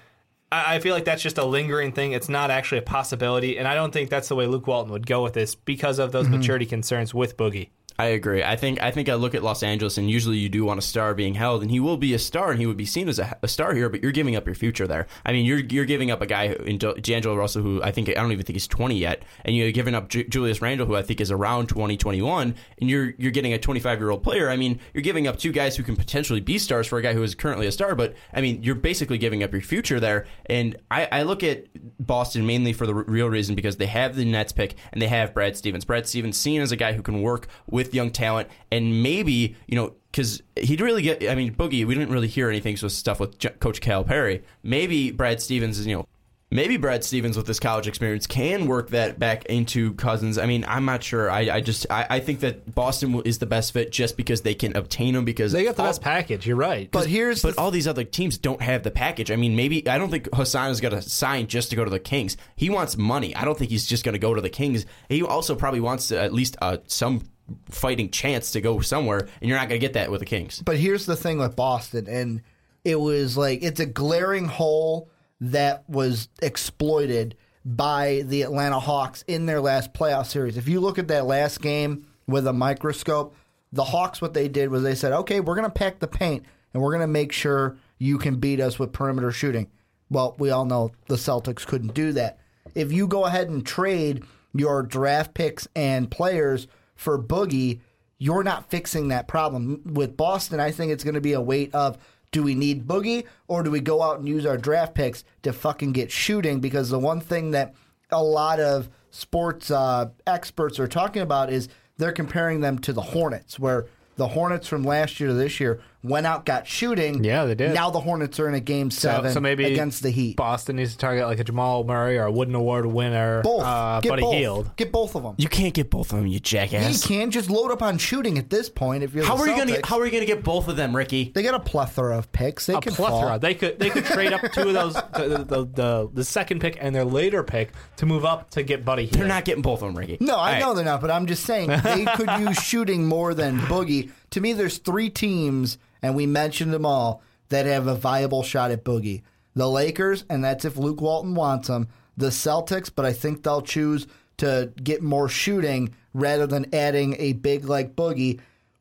I 0.50 0.76
I 0.76 0.78
feel 0.80 0.94
like 0.94 1.04
that's 1.04 1.22
just 1.22 1.38
a 1.38 1.44
lingering 1.44 1.92
thing. 1.92 2.12
It's 2.12 2.28
not 2.28 2.50
actually 2.50 2.78
a 2.78 2.82
possibility, 2.82 3.58
and 3.58 3.68
I 3.68 3.74
don't 3.74 3.92
think 3.92 4.10
that's 4.10 4.28
the 4.28 4.34
way 4.34 4.46
Luke 4.46 4.66
Walton 4.66 4.92
would 4.92 5.06
go 5.06 5.22
with 5.22 5.32
this 5.32 5.54
because 5.54 5.98
of 5.98 6.12
those 6.12 6.26
mm-hmm. 6.26 6.38
maturity 6.38 6.66
concerns 6.66 7.14
with 7.14 7.36
Boogie. 7.36 7.70
I 7.96 8.06
agree. 8.06 8.42
I 8.42 8.56
think 8.56 8.82
I 8.82 8.90
think 8.90 9.08
I 9.08 9.14
look 9.14 9.36
at 9.36 9.44
Los 9.44 9.62
Angeles, 9.62 9.98
and 9.98 10.10
usually 10.10 10.36
you 10.36 10.48
do 10.48 10.64
want 10.64 10.78
a 10.78 10.82
star 10.82 11.14
being 11.14 11.34
held, 11.34 11.62
and 11.62 11.70
he 11.70 11.78
will 11.78 11.96
be 11.96 12.12
a 12.12 12.18
star, 12.18 12.50
and 12.50 12.58
he 12.58 12.66
would 12.66 12.76
be 12.76 12.84
seen 12.86 13.08
as 13.08 13.20
a, 13.20 13.36
a 13.40 13.46
star 13.46 13.72
here. 13.72 13.88
But 13.88 14.02
you're 14.02 14.10
giving 14.10 14.34
up 14.34 14.46
your 14.46 14.56
future 14.56 14.88
there. 14.88 15.06
I 15.24 15.30
mean, 15.32 15.46
you're 15.46 15.60
you're 15.60 15.84
giving 15.84 16.10
up 16.10 16.20
a 16.20 16.26
guy 16.26 16.48
who- 16.48 16.54
in 16.64 16.78
D'Angelo 16.78 17.36
Russell, 17.36 17.62
who 17.62 17.80
I 17.84 17.92
think 17.92 18.08
I 18.08 18.14
don't 18.14 18.32
even 18.32 18.44
think 18.44 18.56
he's 18.56 18.66
20 18.66 18.96
yet, 18.98 19.22
and 19.44 19.54
you're 19.54 19.70
giving 19.70 19.94
up 19.94 20.08
Ju- 20.08 20.24
Julius 20.24 20.60
Randle, 20.60 20.86
who 20.88 20.96
I 20.96 21.02
think 21.02 21.20
is 21.20 21.30
around 21.30 21.68
20, 21.68 21.96
21, 21.96 22.56
and 22.80 22.90
you're 22.90 23.12
you're 23.16 23.30
getting 23.30 23.52
a 23.52 23.58
25 23.58 24.00
year 24.00 24.10
old 24.10 24.24
player. 24.24 24.50
I 24.50 24.56
mean, 24.56 24.80
you're 24.92 25.02
giving 25.02 25.28
up 25.28 25.38
two 25.38 25.52
guys 25.52 25.76
who 25.76 25.84
can 25.84 25.94
potentially 25.94 26.40
be 26.40 26.58
stars 26.58 26.88
for 26.88 26.98
a 26.98 27.02
guy 27.02 27.12
who 27.12 27.22
is 27.22 27.36
currently 27.36 27.68
a 27.68 27.72
star. 27.72 27.94
But 27.94 28.14
I 28.32 28.40
mean, 28.40 28.60
you're 28.64 28.74
basically 28.74 29.18
giving 29.18 29.44
up 29.44 29.52
your 29.52 29.62
future 29.62 30.00
there. 30.00 30.26
And 30.46 30.76
I, 30.90 31.06
I 31.12 31.22
look 31.22 31.44
at 31.44 31.66
Boston 32.04 32.44
mainly 32.44 32.72
for 32.72 32.86
the 32.86 32.94
r- 32.94 33.04
real 33.06 33.28
reason 33.28 33.54
because 33.54 33.76
they 33.76 33.86
have 33.86 34.16
the 34.16 34.24
Nets 34.24 34.50
pick 34.50 34.74
and 34.92 35.00
they 35.00 35.06
have 35.08 35.32
Brad 35.32 35.56
Stevens. 35.56 35.84
Brad 35.84 36.08
Stevens 36.08 36.36
seen 36.36 36.60
as 36.60 36.72
a 36.72 36.76
guy 36.76 36.92
who 36.94 37.02
can 37.02 37.22
work 37.22 37.46
with 37.70 37.83
young 37.92 38.10
talent 38.10 38.48
and 38.70 39.02
maybe 39.02 39.56
you 39.66 39.76
know 39.76 39.94
because 40.10 40.40
he'd 40.56 40.80
really 40.80 41.02
get. 41.02 41.28
I 41.28 41.34
mean, 41.34 41.52
Boogie. 41.54 41.84
We 41.84 41.94
didn't 41.94 42.10
really 42.10 42.28
hear 42.28 42.48
anything 42.48 42.76
so 42.76 42.86
stuff 42.86 43.18
with 43.18 43.36
J- 43.38 43.48
Coach 43.58 43.80
Calipari. 43.80 44.42
Maybe 44.62 45.10
Brad 45.10 45.42
Stevens 45.42 45.78
is 45.78 45.86
you 45.86 45.96
know. 45.96 46.06
Maybe 46.50 46.76
Brad 46.76 47.02
Stevens 47.02 47.36
with 47.36 47.46
this 47.46 47.58
college 47.58 47.88
experience 47.88 48.28
can 48.28 48.66
work 48.68 48.90
that 48.90 49.18
back 49.18 49.46
into 49.46 49.92
Cousins. 49.94 50.38
I 50.38 50.46
mean, 50.46 50.64
I'm 50.68 50.84
not 50.84 51.02
sure. 51.02 51.28
I, 51.28 51.56
I 51.56 51.60
just 51.60 51.84
I, 51.90 52.06
I 52.08 52.20
think 52.20 52.40
that 52.40 52.72
Boston 52.72 53.20
is 53.24 53.38
the 53.38 53.46
best 53.46 53.72
fit 53.72 53.90
just 53.90 54.16
because 54.16 54.42
they 54.42 54.54
can 54.54 54.76
obtain 54.76 55.16
him 55.16 55.24
because 55.24 55.50
They 55.50 55.64
got 55.64 55.74
the 55.74 55.82
all- 55.82 55.88
best 55.88 56.02
package. 56.02 56.46
You're 56.46 56.54
right. 56.54 56.88
But 56.92 57.08
here's 57.08 57.42
but 57.42 57.56
the 57.56 57.60
all 57.60 57.72
these 57.72 57.88
other 57.88 58.04
teams 58.04 58.38
don't 58.38 58.62
have 58.62 58.84
the 58.84 58.92
package. 58.92 59.32
I 59.32 59.36
mean, 59.36 59.56
maybe 59.56 59.88
I 59.88 59.98
don't 59.98 60.10
think 60.10 60.28
Hassan 60.32 60.70
is 60.70 60.80
going 60.80 60.94
to 60.94 61.02
sign 61.02 61.48
just 61.48 61.70
to 61.70 61.76
go 61.76 61.82
to 61.82 61.90
the 61.90 61.98
Kings. 61.98 62.36
He 62.54 62.70
wants 62.70 62.96
money. 62.96 63.34
I 63.34 63.44
don't 63.44 63.58
think 63.58 63.72
he's 63.72 63.86
just 63.86 64.04
going 64.04 64.12
to 64.12 64.20
go 64.20 64.32
to 64.32 64.40
the 64.40 64.50
Kings. 64.50 64.86
He 65.08 65.24
also 65.24 65.56
probably 65.56 65.80
wants 65.80 66.08
to, 66.08 66.20
at 66.20 66.32
least 66.32 66.56
uh, 66.62 66.76
some 66.86 67.22
fighting 67.70 68.10
chance 68.10 68.52
to 68.52 68.60
go 68.60 68.80
somewhere, 68.80 69.20
and 69.40 69.48
you're 69.48 69.58
not 69.58 69.68
going 69.68 69.80
to 69.80 69.86
get 69.86 69.94
that 69.94 70.10
with 70.10 70.20
the 70.20 70.26
Kings. 70.26 70.62
But 70.64 70.76
here's 70.76 71.06
the 71.06 71.16
thing 71.16 71.38
with 71.38 71.56
Boston, 71.56 72.06
and 72.08 72.42
it 72.84 73.00
was 73.00 73.36
like 73.36 73.62
it's 73.62 73.80
a 73.80 73.86
glaring 73.86 74.46
hole 74.46 75.10
that 75.40 75.88
was 75.88 76.28
exploited 76.42 77.36
by 77.64 78.22
the 78.26 78.42
Atlanta 78.42 78.78
Hawks 78.78 79.24
in 79.26 79.46
their 79.46 79.60
last 79.60 79.92
playoff 79.94 80.26
series. 80.26 80.56
If 80.56 80.68
you 80.68 80.80
look 80.80 80.98
at 80.98 81.08
that 81.08 81.26
last 81.26 81.60
game 81.60 82.06
with 82.26 82.46
a 82.46 82.52
microscope, 82.52 83.34
the 83.72 83.84
Hawks 83.84 84.20
what 84.20 84.34
they 84.34 84.48
did 84.48 84.70
was 84.70 84.82
they 84.82 84.94
said, 84.94 85.12
"Okay, 85.12 85.40
we're 85.40 85.56
going 85.56 85.68
to 85.68 85.70
pack 85.70 85.98
the 85.98 86.06
paint 86.06 86.44
and 86.72 86.82
we're 86.82 86.92
going 86.92 87.00
to 87.00 87.06
make 87.06 87.32
sure 87.32 87.76
you 87.98 88.18
can 88.18 88.36
beat 88.36 88.60
us 88.60 88.78
with 88.78 88.92
perimeter 88.92 89.32
shooting." 89.32 89.68
Well, 90.10 90.36
we 90.38 90.50
all 90.50 90.64
know 90.64 90.92
the 91.08 91.16
Celtics 91.16 91.66
couldn't 91.66 91.94
do 91.94 92.12
that. 92.12 92.38
If 92.74 92.92
you 92.92 93.06
go 93.06 93.24
ahead 93.24 93.48
and 93.48 93.66
trade 93.66 94.24
your 94.54 94.82
draft 94.82 95.34
picks 95.34 95.66
and 95.74 96.10
players 96.10 96.68
for 96.94 97.18
Boogie, 97.18 97.80
you're 98.18 98.44
not 98.44 98.70
fixing 98.70 99.08
that 99.08 99.28
problem. 99.28 99.82
With 99.84 100.16
Boston, 100.16 100.60
I 100.60 100.70
think 100.70 100.92
it's 100.92 101.04
going 101.04 101.14
to 101.14 101.20
be 101.20 101.32
a 101.32 101.40
weight 101.40 101.74
of 101.74 101.98
do 102.32 102.42
we 102.42 102.54
need 102.54 102.86
Boogie 102.86 103.26
or 103.46 103.62
do 103.62 103.70
we 103.70 103.80
go 103.80 104.02
out 104.02 104.18
and 104.18 104.28
use 104.28 104.44
our 104.44 104.58
draft 104.58 104.94
picks 104.94 105.24
to 105.42 105.52
fucking 105.52 105.92
get 105.92 106.10
shooting? 106.10 106.60
Because 106.60 106.90
the 106.90 106.98
one 106.98 107.20
thing 107.20 107.52
that 107.52 107.74
a 108.10 108.22
lot 108.22 108.60
of 108.60 108.88
sports 109.10 109.70
uh, 109.70 110.10
experts 110.26 110.80
are 110.80 110.88
talking 110.88 111.22
about 111.22 111.52
is 111.52 111.68
they're 111.96 112.12
comparing 112.12 112.60
them 112.60 112.78
to 112.80 112.92
the 112.92 113.00
Hornets, 113.00 113.58
where 113.58 113.86
the 114.16 114.28
Hornets 114.28 114.66
from 114.66 114.82
last 114.82 115.20
year 115.20 115.28
to 115.28 115.34
this 115.34 115.60
year 115.60 115.80
went 116.04 116.26
out, 116.26 116.44
got 116.44 116.66
shooting. 116.68 117.24
Yeah, 117.24 117.44
they 117.46 117.54
did. 117.56 117.74
Now 117.74 117.90
the 117.90 117.98
Hornets 118.00 118.38
are 118.38 118.46
in 118.48 118.54
a 118.54 118.60
game 118.60 118.90
seven 118.90 119.32
so 119.32 119.40
maybe 119.40 119.64
against 119.64 120.02
the 120.02 120.10
Heat. 120.10 120.36
Boston 120.36 120.76
needs 120.76 120.92
to 120.92 120.98
target 120.98 121.26
like 121.26 121.38
a 121.40 121.44
Jamal 121.44 121.82
Murray 121.84 122.18
or 122.18 122.24
a 122.26 122.30
Wooden 122.32 122.54
Award 122.54 122.86
winner, 122.86 123.42
both. 123.42 123.62
uh, 123.64 124.00
get 124.00 124.10
Buddy 124.10 124.22
both. 124.22 124.34
Hield. 124.34 124.76
Get 124.76 124.92
both 124.92 125.16
of 125.16 125.22
them. 125.22 125.34
You 125.38 125.48
can't 125.48 125.74
get 125.74 125.90
both 125.90 126.12
of 126.12 126.18
them, 126.18 126.26
you 126.26 126.38
jackass. 126.38 126.72
you 126.72 126.78
jackass. 126.92 127.06
can 127.06 127.30
just 127.30 127.50
load 127.50 127.70
up 127.72 127.82
on 127.82 127.98
shooting 127.98 128.38
at 128.38 128.50
this 128.50 128.68
point. 128.68 129.02
If 129.02 129.14
you're 129.14 129.24
how 129.24 129.36
the 129.36 129.42
are 129.42 129.48
you 129.48 129.56
going 129.56 129.68
to 129.68 129.74
Celtics. 129.80 129.86
How 129.86 129.98
are 129.98 130.04
you 130.04 130.10
going 130.12 130.22
to 130.22 130.26
get 130.26 130.44
both 130.44 130.68
of 130.68 130.76
them, 130.76 130.94
Ricky? 130.94 131.32
They 131.34 131.42
got 131.42 131.54
a 131.54 131.60
plethora 131.60 132.18
of 132.18 132.30
picks. 132.32 132.66
They 132.66 132.74
a 132.74 132.80
can 132.80 132.92
plethora. 132.92 133.28
fall. 133.30 133.38
They 133.38 133.54
could 133.54 133.78
they 133.78 133.90
could 133.90 134.04
trade 134.04 134.32
up 134.32 134.42
two 134.52 134.68
of 134.68 134.74
those 134.74 134.94
the, 135.14 135.44
the, 135.48 135.64
the 135.64 136.10
the 136.12 136.24
second 136.24 136.60
pick 136.60 136.76
and 136.80 136.94
their 136.94 137.04
later 137.04 137.42
pick 137.42 137.70
to 137.96 138.06
move 138.06 138.24
up 138.24 138.50
to 138.50 138.62
get 138.62 138.84
Buddy 138.84 139.04
Hield. 139.06 139.14
They're 139.14 139.26
not 139.28 139.44
getting 139.44 139.62
both 139.62 139.82
of 139.82 139.88
them, 139.88 139.96
Ricky. 139.98 140.18
No, 140.20 140.34
I 140.34 140.36
All 140.36 140.44
right. 140.52 140.60
know 140.60 140.74
they're 140.74 140.84
not, 140.84 141.00
but 141.00 141.10
I'm 141.10 141.26
just 141.26 141.44
saying 141.44 141.68
they 141.68 142.04
could 142.16 142.28
use 142.40 142.58
shooting 142.62 143.06
more 143.06 143.32
than 143.34 143.58
Boogie. 143.60 144.10
To 144.30 144.40
me, 144.40 144.52
there's 144.52 144.78
three 144.78 145.10
teams, 145.10 145.78
and 146.04 146.14
we 146.14 146.26
mentioned 146.26 146.72
them 146.72 146.84
all, 146.84 147.22
that 147.48 147.64
have 147.64 147.86
a 147.86 147.94
viable 147.94 148.42
shot 148.42 148.70
at 148.70 148.84
Boogie. 148.84 149.22
The 149.54 149.68
Lakers, 149.68 150.24
and 150.28 150.44
that's 150.44 150.64
if 150.64 150.76
Luke 150.76 151.00
Walton 151.00 151.34
wants 151.34 151.68
them. 151.68 151.88
The 152.16 152.28
Celtics, 152.28 152.90
but 152.94 153.06
I 153.06 153.12
think 153.14 153.42
they'll 153.42 153.62
choose 153.62 154.06
to 154.36 154.70
get 154.82 155.02
more 155.02 155.28
shooting 155.28 155.94
rather 156.12 156.46
than 156.46 156.74
adding 156.74 157.16
a 157.18 157.32
big 157.32 157.64
like 157.64 157.96
Boogie, 157.96 158.40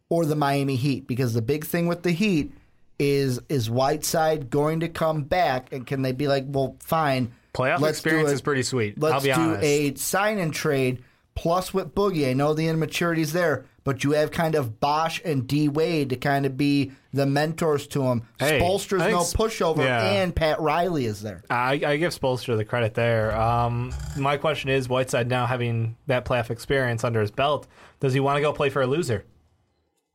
or 0.10 0.26
the 0.26 0.36
Miami 0.36 0.76
Heat, 0.76 1.08
because 1.08 1.34
the 1.34 1.42
big 1.42 1.66
thing 1.66 1.88
with 1.88 2.04
the 2.04 2.12
Heat 2.12 2.52
is 3.00 3.40
is 3.50 3.70
Whiteside 3.70 4.50
going 4.50 4.82
to 4.82 4.90
come 4.90 5.24
back, 5.24 5.72
and 5.72 5.88
can 5.88 6.02
they 6.02 6.12
be 6.12 6.28
like, 6.28 6.44
well, 6.48 6.76
fine, 6.80 7.32
Playoff 7.54 7.80
let's 7.80 8.00
experience 8.00 8.32
is 8.32 8.42
pretty 8.42 8.64
sweet. 8.64 9.00
Let's 9.00 9.14
I'll 9.14 9.22
be 9.22 9.28
do 9.28 9.34
honest. 9.34 9.64
a 9.64 9.96
sign 9.96 10.40
and 10.40 10.54
trade 10.54 11.04
plus 11.36 11.74
with 11.74 11.96
Boogie. 11.96 12.30
I 12.30 12.34
know 12.34 12.54
the 12.54 12.68
immaturity's 12.68 13.34
there, 13.34 13.66
but 13.84 14.04
you 14.04 14.12
have 14.12 14.32
kind 14.32 14.56
of 14.56 14.80
Bosh 14.80 15.22
and 15.26 15.48
D 15.48 15.68
Wade 15.68 16.10
to 16.12 16.16
kind 16.16 16.46
of 16.46 16.56
be 16.58 16.92
the 17.14 17.26
mentors 17.26 17.86
to 17.88 18.04
him. 18.04 18.24
Hey, 18.40 18.60
Spoelstra's 18.60 19.12
no 19.12 19.20
pushover, 19.20 19.84
yeah. 19.84 20.04
and 20.04 20.36
Pat 20.36 20.60
Riley 20.62 21.06
is 21.06 21.22
there. 21.22 21.44
I, 21.50 21.74
I 21.86 21.98
give 21.98 22.18
Spolster 22.18 22.56
the 22.58 22.66
credit 22.66 22.94
there. 22.94 23.36
Um, 23.40 23.94
my 24.18 24.38
question 24.38 24.70
is, 24.70 24.88
Whiteside 24.90 25.28
now 25.30 25.46
having 25.46 25.96
that 26.08 26.26
playoff 26.26 26.50
experience 26.50 27.04
under 27.04 27.22
his 27.22 27.32
belt, 27.32 27.68
does 28.00 28.14
he 28.14 28.20
want 28.20 28.38
to 28.38 28.42
go 28.42 28.54
play 28.54 28.70
for 28.70 28.82
a 28.82 28.88
loser? 28.88 29.26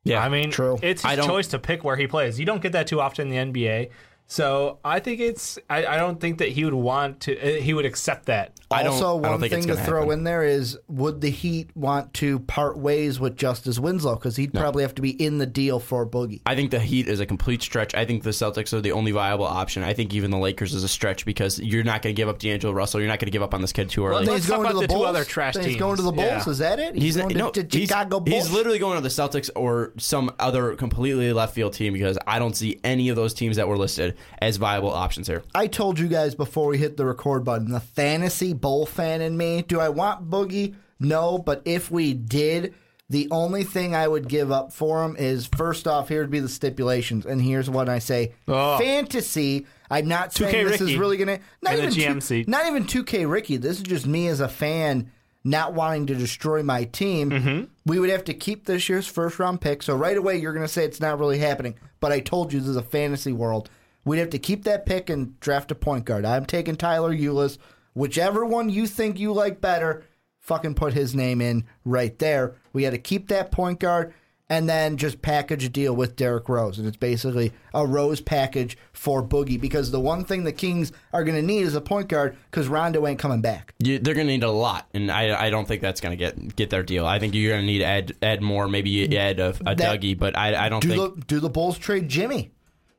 Yeah, 0.04 0.22
I 0.24 0.28
mean, 0.30 0.50
True. 0.50 0.78
it's 0.82 1.04
I 1.04 1.10
his 1.10 1.18
don't- 1.18 1.28
choice 1.28 1.48
to 1.48 1.58
pick 1.58 1.84
where 1.84 1.96
he 1.96 2.06
plays. 2.06 2.40
You 2.40 2.46
don't 2.46 2.62
get 2.62 2.72
that 2.72 2.86
too 2.86 3.00
often 3.00 3.30
in 3.30 3.52
the 3.52 3.60
NBA. 3.60 3.90
So 4.30 4.78
I 4.84 5.00
think 5.00 5.20
it's. 5.20 5.58
I, 5.70 5.86
I 5.86 5.96
don't 5.96 6.20
think 6.20 6.38
that 6.38 6.50
he 6.50 6.62
would 6.66 6.74
want 6.74 7.20
to. 7.20 7.38
Uh, 7.58 7.62
he 7.62 7.72
would 7.72 7.86
accept 7.86 8.26
that. 8.26 8.52
I 8.70 8.82
don't- 8.82 8.92
also, 8.92 9.18
I 9.20 9.22
don't 9.22 9.30
one 9.32 9.40
think 9.40 9.52
it's 9.54 9.64
thing 9.64 9.68
to 9.68 9.74
gonna 9.76 9.86
throw 9.86 10.00
happen. 10.02 10.18
in 10.18 10.24
there 10.24 10.42
is 10.44 10.78
would 10.88 11.22
the 11.22 11.30
Heat 11.30 11.70
want 11.74 12.12
to 12.14 12.40
part 12.40 12.76
ways 12.76 13.18
with 13.18 13.36
Justice 13.36 13.78
Winslow? 13.78 14.16
Because 14.16 14.36
he'd 14.36 14.52
probably 14.52 14.82
have 14.82 14.94
to 14.96 15.00
be 15.02 15.10
in 15.12 15.38
the 15.38 15.46
deal 15.46 15.80
for 15.80 16.06
Boogie. 16.06 16.42
I 16.44 16.54
think 16.54 16.70
the 16.72 16.78
Heat 16.78 17.08
is 17.08 17.20
a 17.20 17.24
complete 17.26 17.62
stretch. 17.62 17.94
I 17.94 18.04
think 18.04 18.22
the 18.22 18.28
Celtics 18.30 18.74
are 18.74 18.82
the 18.82 18.92
only 18.92 19.12
viable 19.12 19.46
option. 19.46 19.82
I 19.82 19.94
think 19.94 20.12
even 20.12 20.30
the 20.30 20.36
Lakers 20.36 20.74
is 20.74 20.84
a 20.84 20.88
stretch 20.88 21.24
because 21.24 21.58
you're 21.58 21.82
not 21.82 22.02
going 22.02 22.14
to 22.14 22.20
give 22.20 22.28
up 22.28 22.38
D'Angelo 22.38 22.74
Russell. 22.74 23.00
You're 23.00 23.08
not 23.08 23.20
going 23.20 23.28
to 23.28 23.32
give 23.32 23.42
up 23.42 23.54
on 23.54 23.62
this 23.62 23.72
kid 23.72 23.88
too 23.88 24.04
early. 24.04 24.26
Then 24.26 24.34
let's 24.34 24.44
he's 24.44 24.50
talk 24.50 24.58
going 24.62 24.72
to 24.72 24.76
about 24.76 24.80
the, 24.82 24.86
the 24.88 24.92
two 24.92 24.98
Bulls. 24.98 25.06
other 25.08 25.24
trash 25.24 25.54
Then 25.54 25.62
He's 25.64 25.72
teams. 25.72 25.80
going 25.80 25.96
to 25.96 26.02
the 26.02 26.12
Bulls. 26.12 26.26
Yeah. 26.46 26.50
Is 26.50 26.58
that 26.58 26.78
it? 26.78 26.94
He's, 26.96 27.02
He's 27.02 27.16
going 27.16 27.34
no, 27.34 27.48
to, 27.50 27.64
to 27.64 27.78
he's, 27.78 27.88
Chicago 27.88 28.20
Bulls. 28.20 28.44
he's 28.44 28.52
literally 28.52 28.78
going 28.78 28.96
to 28.98 29.02
the 29.02 29.08
Celtics 29.08 29.48
or 29.56 29.94
some 29.96 30.30
other 30.38 30.74
completely 30.76 31.32
left 31.32 31.54
field 31.54 31.72
team 31.72 31.94
because 31.94 32.18
I 32.26 32.38
don't 32.38 32.54
see 32.54 32.78
any 32.84 33.08
of 33.08 33.16
those 33.16 33.32
teams 33.32 33.56
that 33.56 33.66
were 33.66 33.78
listed 33.78 34.16
as 34.40 34.56
viable 34.56 34.90
options 34.92 35.26
here. 35.26 35.42
I 35.54 35.66
told 35.66 35.98
you 35.98 36.08
guys 36.08 36.34
before 36.34 36.66
we 36.68 36.78
hit 36.78 36.96
the 36.96 37.06
record 37.06 37.44
button, 37.44 37.70
the 37.70 37.80
fantasy 37.80 38.52
bowl 38.52 38.86
fan 38.86 39.20
in 39.20 39.36
me. 39.36 39.62
Do 39.62 39.80
I 39.80 39.88
want 39.88 40.28
Boogie? 40.30 40.74
No, 41.00 41.38
but 41.38 41.62
if 41.64 41.90
we 41.90 42.12
did, 42.14 42.74
the 43.10 43.28
only 43.30 43.64
thing 43.64 43.94
I 43.94 44.06
would 44.08 44.28
give 44.28 44.50
up 44.52 44.72
for 44.72 45.02
him 45.04 45.16
is 45.16 45.46
first 45.46 45.86
off, 45.86 46.08
here 46.08 46.20
would 46.20 46.30
be 46.30 46.40
the 46.40 46.48
stipulations, 46.48 47.24
and 47.24 47.40
here's 47.40 47.70
what 47.70 47.88
I 47.88 48.00
say: 48.00 48.34
Oh. 48.46 48.78
fantasy. 48.78 49.66
I'm 49.90 50.06
not 50.06 50.34
saying 50.34 50.54
2K 50.66 50.68
this 50.68 50.80
is 50.82 50.96
really 50.96 51.16
gonna 51.16 51.38
not 51.62 51.74
in 51.74 51.80
even 51.80 51.90
GM 51.94 52.14
two- 52.14 52.20
seat. 52.20 52.48
not 52.48 52.66
even 52.66 52.84
2K 52.84 53.30
Ricky. 53.30 53.56
This 53.56 53.78
is 53.78 53.82
just 53.84 54.06
me 54.06 54.26
as 54.28 54.40
a 54.40 54.48
fan 54.48 55.10
not 55.44 55.72
wanting 55.72 56.06
to 56.08 56.14
destroy 56.14 56.62
my 56.62 56.84
team. 56.84 57.30
Mm-hmm. 57.30 57.64
We 57.86 57.98
would 58.00 58.10
have 58.10 58.24
to 58.24 58.34
keep 58.34 58.66
this 58.66 58.88
year's 58.88 59.06
first 59.06 59.38
round 59.38 59.60
pick. 59.62 59.82
So 59.82 59.94
right 59.96 60.16
away, 60.16 60.36
you're 60.36 60.52
going 60.52 60.66
to 60.66 60.70
say 60.70 60.84
it's 60.84 61.00
not 61.00 61.18
really 61.18 61.38
happening. 61.38 61.76
But 62.00 62.12
I 62.12 62.20
told 62.20 62.52
you 62.52 62.58
this 62.60 62.68
is 62.68 62.76
a 62.76 62.82
fantasy 62.82 63.32
world. 63.32 63.70
We'd 64.04 64.18
have 64.18 64.30
to 64.30 64.38
keep 64.38 64.64
that 64.64 64.86
pick 64.86 65.10
and 65.10 65.38
draft 65.40 65.70
a 65.70 65.74
point 65.74 66.04
guard. 66.04 66.24
I'm 66.24 66.46
taking 66.46 66.76
Tyler 66.76 67.14
Ulis. 67.14 67.58
Whichever 67.94 68.44
one 68.44 68.70
you 68.70 68.86
think 68.86 69.18
you 69.18 69.32
like 69.32 69.60
better, 69.60 70.04
fucking 70.40 70.74
put 70.76 70.94
his 70.94 71.14
name 71.14 71.40
in 71.40 71.64
right 71.84 72.18
there. 72.18 72.54
We 72.72 72.84
had 72.84 72.92
to 72.92 72.98
keep 72.98 73.28
that 73.28 73.50
point 73.50 73.80
guard 73.80 74.14
and 74.50 74.66
then 74.66 74.96
just 74.96 75.20
package 75.20 75.64
a 75.64 75.68
deal 75.68 75.94
with 75.94 76.16
Derrick 76.16 76.48
Rose. 76.48 76.78
And 76.78 76.88
it's 76.88 76.96
basically 76.96 77.52
a 77.74 77.86
Rose 77.86 78.22
package 78.22 78.78
for 78.94 79.22
Boogie 79.22 79.60
because 79.60 79.90
the 79.90 80.00
one 80.00 80.24
thing 80.24 80.44
the 80.44 80.52
Kings 80.52 80.90
are 81.12 81.22
going 81.22 81.36
to 81.36 81.42
need 81.42 81.62
is 81.66 81.74
a 81.74 81.82
point 81.82 82.08
guard 82.08 82.34
because 82.50 82.66
Rondo 82.66 83.06
ain't 83.06 83.18
coming 83.18 83.42
back. 83.42 83.74
You, 83.78 83.98
they're 83.98 84.14
going 84.14 84.26
to 84.26 84.32
need 84.32 84.44
a 84.44 84.50
lot, 84.50 84.88
and 84.94 85.10
I, 85.10 85.48
I 85.48 85.50
don't 85.50 85.68
think 85.68 85.82
that's 85.82 86.00
going 86.00 86.16
to 86.16 86.16
get 86.16 86.56
get 86.56 86.70
their 86.70 86.82
deal. 86.82 87.04
I 87.04 87.18
think 87.18 87.34
you're 87.34 87.52
going 87.52 87.60
to 87.62 87.66
need 87.66 87.80
to 87.80 87.84
add 87.84 88.12
add 88.22 88.40
more, 88.40 88.68
maybe 88.68 88.88
you 88.88 89.18
add 89.18 89.38
a, 89.38 89.50
a 89.66 89.74
That- 89.74 90.00
Dougie, 90.00 90.18
but 90.18 90.34
I, 90.38 90.64
I 90.66 90.68
don't 90.70 90.80
Do 90.80 90.88
think. 90.88 91.16
the 91.16 91.20
do 91.26 91.40
the 91.40 91.50
Bulls 91.50 91.76
trade 91.76 92.08
Jimmy? 92.08 92.52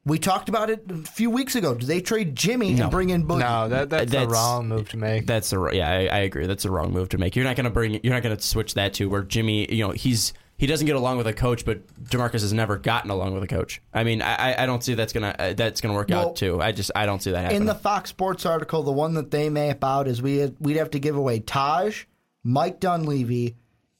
We 0.05 0.17
talked 0.17 0.49
about 0.49 0.69
it 0.69 0.89
a 0.89 0.95
few 0.95 1.29
weeks 1.29 1.55
ago. 1.55 1.75
Do 1.75 1.85
they 1.85 2.01
trade 2.01 2.35
Jimmy 2.35 2.79
and 2.79 2.89
bring 2.89 3.09
in 3.09 3.27
Boogie? 3.27 3.39
No, 3.39 3.67
that, 3.67 3.89
that's, 3.89 4.11
That's- 4.11 4.27
a 4.27 4.29
wrong 4.31 4.67
move 4.67 4.89
to 4.89 4.97
make. 4.97 5.27
That's 5.27 5.49
the 5.49 5.69
yeah, 5.73 5.89
I, 5.89 6.05
I 6.07 6.17
agree. 6.19 6.47
That's 6.47 6.63
the 6.63 6.71
wrong 6.71 6.91
move 6.93 7.09
to 7.09 7.17
make. 7.17 7.35
You're 7.35 7.45
not 7.45 7.55
going 7.55 7.65
to 7.65 7.69
bring. 7.69 7.99
You're 8.03 8.13
not 8.13 8.23
going 8.23 8.35
to 8.35 8.41
switch 8.41 8.73
that 8.75 8.93
to 8.95 9.09
where 9.09 9.21
Jimmy. 9.23 9.71
You 9.71 9.87
know, 9.87 9.91
he's 9.91 10.33
he 10.57 10.67
doesn't 10.67 10.87
get 10.87 10.95
along 10.95 11.17
with 11.17 11.27
a 11.27 11.33
coach, 11.33 11.63
but 11.65 11.85
DeMarcus 12.05 12.31
has 12.41 12.53
never 12.53 12.77
gotten 12.77 13.11
along 13.11 13.33
with 13.33 13.43
a 13.43 13.47
coach. 13.47 13.81
I 13.93 14.03
mean, 14.03 14.21
I 14.21 14.53
I- 14.53 14.63
I 14.63 14.65
don't 14.65 14.83
see 14.83 14.93
that's 14.93 15.13
gonna 15.13 15.35
uh, 15.37 15.53
that's 15.53 15.81
gonna 15.81 15.93
work 15.93 16.09
Well, 16.09 16.29
out 16.29 16.35
too. 16.37 16.61
I 16.61 16.71
just 16.71 16.91
I 16.95 17.05
don't 17.05 17.21
see 17.21 17.31
that 17.31 17.41
happening. 17.41 17.61
In 17.61 17.67
the 17.67 17.75
Fox 17.75 18.09
Sports 18.09 18.45
article, 18.45 18.81
the 18.83 18.91
one 18.93 19.13
that 19.15 19.31
they 19.31 19.49
map 19.49 19.83
out 19.83 20.07
is 20.07 20.21
we 20.21 20.37
had, 20.37 20.55
we'd 20.59 20.77
have 20.77 20.91
to 20.91 20.99
give 20.99 21.17
away 21.17 21.39
Taj, 21.39 22.05
Mike 22.43 22.79
Dunleavy, 22.79 23.57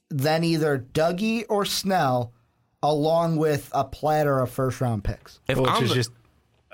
then 0.08 0.44
either 0.44 0.86
Dougie 0.94 1.44
or 1.48 1.64
Snell, 1.66 2.32
along 2.82 3.36
with 3.36 3.70
a 3.72 3.84
platter 3.84 4.40
of 4.40 4.50
first 4.50 4.80
round 4.80 5.04
picks. 5.04 5.40
If 5.48 5.58
which 5.58 5.70
I'm 5.70 5.82
is 5.84 5.88
the- 5.90 5.94
just 5.94 6.10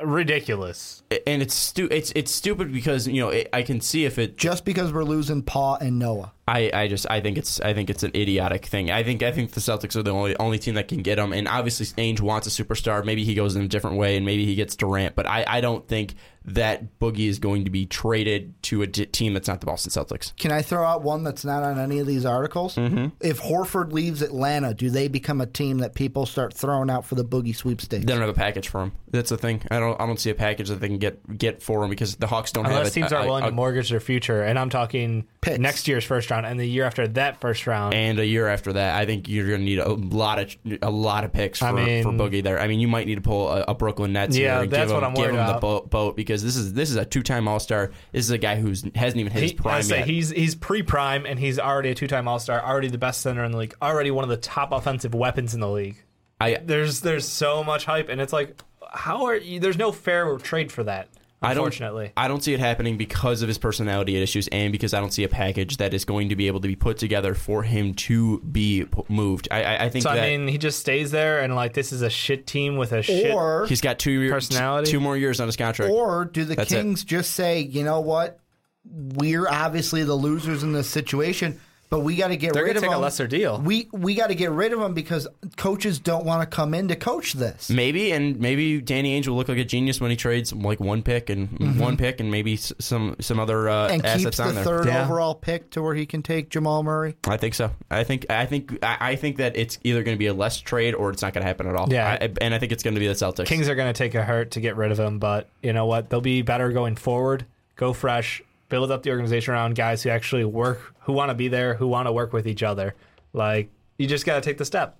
ridiculous. 0.02 1.02
and 1.26 1.42
it's 1.42 1.54
stu- 1.54 1.88
it's 1.90 2.12
it's 2.14 2.30
stupid 2.32 2.72
because 2.72 3.07
you 3.09 3.20
know 3.20 3.30
it, 3.30 3.48
I 3.52 3.62
can 3.62 3.80
see 3.80 4.04
if 4.04 4.18
it 4.18 4.36
Just 4.36 4.64
because 4.64 4.92
we're 4.92 5.04
losing 5.04 5.42
Pau 5.42 5.76
and 5.76 5.98
Noah. 5.98 6.32
I, 6.49 6.70
I 6.72 6.86
just 6.88 7.11
I 7.11 7.20
think 7.20 7.38
it's 7.38 7.61
I 7.61 7.74
think 7.74 7.90
it's 7.90 8.05
an 8.05 8.12
idiotic 8.14 8.66
thing. 8.66 8.90
I 8.90 9.03
think 9.03 9.22
I 9.24 9.32
think 9.32 9.51
the 9.53 9.61
Celtics 9.61 9.97
are 9.97 10.03
the 10.05 10.12
only 10.12 10.36
only 10.36 10.59
team 10.61 10.74
that 10.74 10.86
can 10.86 11.03
get 11.03 11.18
him, 11.18 11.32
and 11.32 11.49
obviously 11.49 11.86
Ainge 12.03 12.20
wants 12.20 12.47
a 12.47 12.51
superstar. 12.64 13.05
Maybe 13.05 13.24
he 13.24 13.34
goes 13.34 13.57
in 13.57 13.62
a 13.62 13.68
different 13.68 13.97
way, 13.97 14.16
and 14.16 14.24
maybe 14.24 14.44
he 14.47 14.55
gets 14.55 14.76
Durant. 14.76 15.16
But 15.16 15.26
I, 15.26 15.44
I 15.47 15.61
don't 15.61 15.86
think 15.88 16.14
that 16.49 17.01
Boogie 17.01 17.26
is 17.28 17.40
going 17.40 17.64
to 17.64 17.70
be 17.70 17.86
traded 17.86 18.55
to 18.62 18.82
a 18.82 18.86
d- 18.86 19.07
team 19.07 19.34
that's 19.34 19.49
not 19.49 19.59
the 19.59 19.66
Boston 19.66 19.90
Celtics. 19.90 20.36
Can 20.36 20.53
I 20.53 20.62
throw 20.62 20.84
out 20.84 21.03
one 21.03 21.24
that's 21.24 21.44
not 21.44 21.64
on 21.64 21.76
any 21.80 21.99
of 21.99 22.07
these 22.07 22.24
articles? 22.24 22.76
Mm-hmm. 22.76 23.07
If 23.20 23.40
Horford 23.40 23.90
leaves 23.92 24.22
Atlanta, 24.22 24.72
do 24.72 24.88
they 24.88 25.09
become 25.09 25.40
a 25.40 25.47
team 25.47 25.78
that 25.78 25.97
people 25.97 26.24
start 26.24 26.55
throwing 26.55 26.88
out 26.88 27.05
for 27.05 27.16
the 27.16 27.24
boogie 27.24 27.57
sweepstakes? 27.57 28.05
They 28.05 28.12
don't 28.12 28.20
have 28.20 28.30
a 28.30 28.32
package 28.34 28.68
for 28.68 28.82
him. 28.82 28.92
That's 29.11 29.30
the 29.30 29.36
thing. 29.36 29.62
I 29.72 29.80
don't 29.80 30.01
I 30.01 30.07
don't 30.07 30.20
see 30.20 30.30
a 30.30 30.34
package 30.36 30.68
that 30.68 30.76
they 30.76 30.86
can 30.86 30.99
get 30.99 31.36
get 31.36 31.62
for 31.62 31.82
him 31.82 31.90
because 31.90 32.14
the 32.14 32.28
Hawks 32.28 32.53
don't 32.53 32.64
have 32.66 32.74
Unless 32.74 32.90
a, 32.90 32.94
teams 32.94 33.11
a- 33.11 33.16
aren't 33.16 33.26
willing 33.28 33.44
a- 33.44 33.49
to 33.49 33.53
mortgage 33.53 33.90
their 33.90 33.99
future, 33.99 34.42
and 34.44 34.57
I'm 34.57 34.70
talking 34.70 35.26
Picks. 35.40 35.59
next 35.59 35.88
year's 35.88 36.05
first 36.05 36.30
round 36.30 36.36
and 36.45 36.61
the 36.61 36.66
year 36.66 36.84
after 36.84 37.07
that 37.09 37.41
first 37.41 37.66
round. 37.66 37.95
and 37.95 38.18
a 38.18 38.26
year 38.26 38.47
after 38.49 38.72
that, 38.74 38.97
I 38.97 39.07
think 39.07 39.28
you're 39.28 39.47
going 39.49 39.61
to 39.61 39.64
need 39.64 39.78
a 39.78 39.89
lot 39.93 40.39
of 40.39 40.55
a 40.82 40.91
lot 40.91 41.24
of 41.24 41.32
picks 41.32 41.61
for, 41.61 41.66
I 41.66 41.72
mean- 41.72 42.03
for 42.03 42.11
Boogie 42.12 42.43
there. 42.43 42.61
I 42.61 42.66
mean, 42.68 42.80
you 42.80 42.89
might 42.89 43.07
need 43.07 43.14
to 43.16 43.20
pull 43.20 43.49
a, 43.51 43.62
a 43.68 43.74
Brooklyn 43.74 44.12
Nets 44.12 44.37
Yeah, 44.37 44.55
here 44.57 44.62
and 44.64 44.70
that's 44.70 44.89
give 44.91 44.95
what 44.95 45.03
him, 45.03 45.09
I'm 45.09 45.14
give 45.14 45.24
worried 45.32 45.41
him 45.41 45.47
the 45.47 45.59
boat, 45.61 45.91
boat 45.91 46.16
because 46.16 46.43
this 46.43 46.57
is 46.57 46.72
this 46.74 46.91
is 46.91 46.97
a 46.97 47.05
two 47.05 47.22
time 47.22 47.49
All 47.49 47.61
Star. 47.61 47.91
This 48.12 48.24
is 48.24 48.30
a 48.30 48.39
guy 48.39 48.57
who 48.57 48.68
hasn't 48.95 49.16
even 49.16 49.32
hit 49.32 49.43
his 49.43 49.51
He- 49.53 49.57
prime 49.57 49.76
I 49.76 49.80
say 49.80 49.99
yet. 49.99 50.07
he's 50.09 50.30
he's 50.30 50.55
pre 50.55 50.82
prime 50.82 51.24
and 51.26 51.39
he's 51.39 51.59
already 51.59 51.91
a 51.91 51.95
two 51.95 52.07
time 52.09 52.28
All 52.28 52.39
Star, 52.39 52.62
already 52.64 52.89
the 52.89 52.99
best 52.99 53.20
center 53.22 53.45
in 53.45 53.53
the 53.53 53.59
league, 53.59 53.74
already 53.80 54.11
one 54.11 54.24
of 54.24 54.30
the 54.30 54.37
top 54.37 54.72
offensive 54.72 55.14
weapons 55.14 55.55
in 55.55 55.61
the 55.61 55.70
league. 55.70 55.97
I 56.41 56.59
There's 56.62 57.01
there's 57.01 57.26
so 57.26 57.64
much 57.64 57.87
hype, 57.87 58.09
and 58.11 58.20
it's 58.20 58.32
like, 58.32 58.61
how 58.93 59.24
are 59.26 59.37
you? 59.37 59.59
There's 59.59 59.78
no 59.78 59.91
fair 59.93 60.37
trade 60.37 60.70
for 60.70 60.84
that. 60.84 61.09
I 61.43 61.53
don't, 61.55 61.80
I 62.16 62.28
don't 62.28 62.43
see 62.43 62.55
it 62.55 62.61
happening 62.61 62.97
because 62.97 63.43
of 63.43 63.49
his 63.49 63.59
personality 63.59 64.16
issues 64.16 64.49
and 64.49 64.72
because 64.72 64.95
I 64.95 65.01
don't 65.01 65.12
see 65.12 65.22
a 65.22 65.28
package 65.28 65.76
that 65.76 65.93
is 65.93 66.07
going 66.07 66.30
to 66.30 66.37
be 66.37 66.47
able 66.47 66.61
to 66.61 66.68
be 66.68 66.76
put 66.76 66.97
together 66.97 67.34
for 67.34 67.62
him 67.62 67.93
to 67.95 68.41
be 68.41 68.87
moved. 69.09 69.49
I, 69.51 69.62
I, 69.62 69.84
I 69.84 69.89
think 69.91 70.05
so 70.05 70.14
that 70.14 70.22
I 70.22 70.37
mean, 70.37 70.49
he 70.49 70.57
just 70.57 70.78
stays 70.80 71.11
there, 71.11 71.41
and 71.41 71.55
like 71.55 71.74
this 71.74 71.93
is 71.93 72.01
a 72.01 72.09
shit 72.09 72.47
team 72.47 72.76
with 72.76 72.93
a 72.93 73.03
shit. 73.03 73.34
or 73.34 73.66
he's 73.66 73.82
got 73.82 73.99
two 73.99 74.12
years, 74.12 74.32
personality. 74.32 74.91
two 74.91 74.99
more 74.99 75.16
years 75.16 75.39
on 75.39 75.47
his 75.47 75.57
contract. 75.57 75.93
or 75.93 76.24
do 76.24 76.45
the 76.45 76.55
That's 76.55 76.72
it. 76.72 76.76
Kings 76.76 77.05
just 77.05 77.32
say, 77.32 77.61
you 77.61 77.84
know 77.84 78.01
what? 78.01 78.41
We're 78.84 79.49
obviously 79.49 80.05
the 80.05 80.14
losers 80.14 80.62
in 80.62 80.72
this 80.72 80.89
situation, 80.89 81.61
but 81.89 82.01
we 82.01 82.16
got 82.16 82.28
to 82.28 82.37
get 82.37 82.53
They're 82.53 82.64
rid 82.64 82.74
gonna 82.74 82.87
of 82.87 82.91
take 82.93 82.97
a 82.97 83.01
lesser 83.01 83.26
deal. 83.26 83.61
We 83.61 83.89
we 83.93 84.14
got 84.14 84.28
to 84.28 84.34
get 84.34 84.51
rid 84.51 84.72
of 84.72 84.80
him 84.80 84.93
because 84.95 85.26
coaches 85.57 85.99
don't 85.99 86.24
want 86.24 86.43
to 86.49 86.55
come 86.55 86.74
in 86.74 86.89
to 86.89 86.97
coach 86.97 87.34
this. 87.34 87.70
Maybe 87.70 88.12
and 88.12 88.39
maybe 88.41 88.80
Danny 88.80 89.20
Ainge 89.20 89.28
will 89.28 89.37
look 89.37 89.49
like 89.49 89.59
a 89.59 89.64
genius 89.64 90.01
when 90.01 90.11
he 90.11 90.16
trades 90.16 90.53
like 90.53 90.80
one 90.80 91.03
pick 91.03 91.30
and 91.30 91.78
one 91.80 91.97
pick 91.97 92.20
and 92.20 92.30
maybe 92.30 92.57
some 92.57 93.16
some 93.20 93.39
other 93.41 93.68
uh, 93.68 93.76
Mm-hmm. 93.87 93.95
and 93.95 94.07
assets 94.07 94.24
keeps 94.24 94.41
on 94.41 94.49
the 94.49 94.53
there. 94.55 94.64
third 94.64 94.87
Yeah. 94.87 95.05
overall 95.05 95.34
pick 95.34 95.70
to 95.70 95.82
where 95.82 95.95
he 95.95 96.07
can 96.07 96.22
take 96.22 96.51
Jamal 96.51 96.82
Murray. 96.82 97.16
I 97.28 97.37
think 97.37 97.55
so. 97.55 97.70
I 97.91 98.05
think 98.05 98.26
I 98.30 98.47
think 98.47 98.78
I 98.82 98.97
I 99.12 99.16
think 99.16 99.37
that 99.37 99.57
it's 99.57 99.78
either 99.84 100.03
going 100.03 100.16
to 100.16 100.18
be 100.18 100.26
a 100.26 100.34
less 100.34 100.61
trade 100.61 100.95
or 100.95 101.11
it's 101.11 101.22
not 101.22 101.32
going 101.34 101.43
to 101.43 101.47
happen 101.47 101.66
at 101.68 101.76
all. 101.76 101.87
Yeah. 101.93 102.18
I, 102.20 102.30
and 102.41 102.53
I 102.55 102.59
think 102.59 102.72
it's 102.72 102.82
going 102.82 102.95
to 102.95 103.01
be 103.01 103.07
the 103.07 103.14
Celtics. 103.14 103.47
Kings 103.47 103.68
are 103.68 103.74
going 103.74 103.93
to 103.93 103.97
take 103.97 104.14
a 104.14 104.22
hurt 104.24 104.53
to 104.53 104.61
get 104.61 104.76
rid 104.76 104.91
of 104.93 104.99
him, 104.99 105.18
but 105.18 105.49
you 105.62 105.72
know 105.72 105.87
what? 105.87 106.11
They'll 106.11 106.20
be 106.20 106.43
better 106.43 106.70
going 106.72 106.97
forward. 106.97 107.47
Go 107.76 107.93
fresh, 107.93 108.43
build 108.69 108.91
up 108.91 109.03
the 109.03 109.11
organization 109.11 109.55
around 109.55 109.75
guys 109.75 110.03
who 110.03 110.11
actually 110.11 110.45
work, 110.45 110.95
who 111.01 111.12
want 111.12 111.31
to 111.31 111.35
be 111.35 111.49
there, 111.49 111.75
who 111.75 111.87
want 111.87 112.07
to 112.07 112.12
work 112.12 112.33
with 112.33 112.47
each 112.47 112.62
other. 112.62 112.95
Like 113.33 113.71
you 113.99 114.07
just 114.07 114.27
got 114.27 114.37
to 114.37 114.41
take 114.41 114.59
the 114.59 114.64
step. 114.64 114.99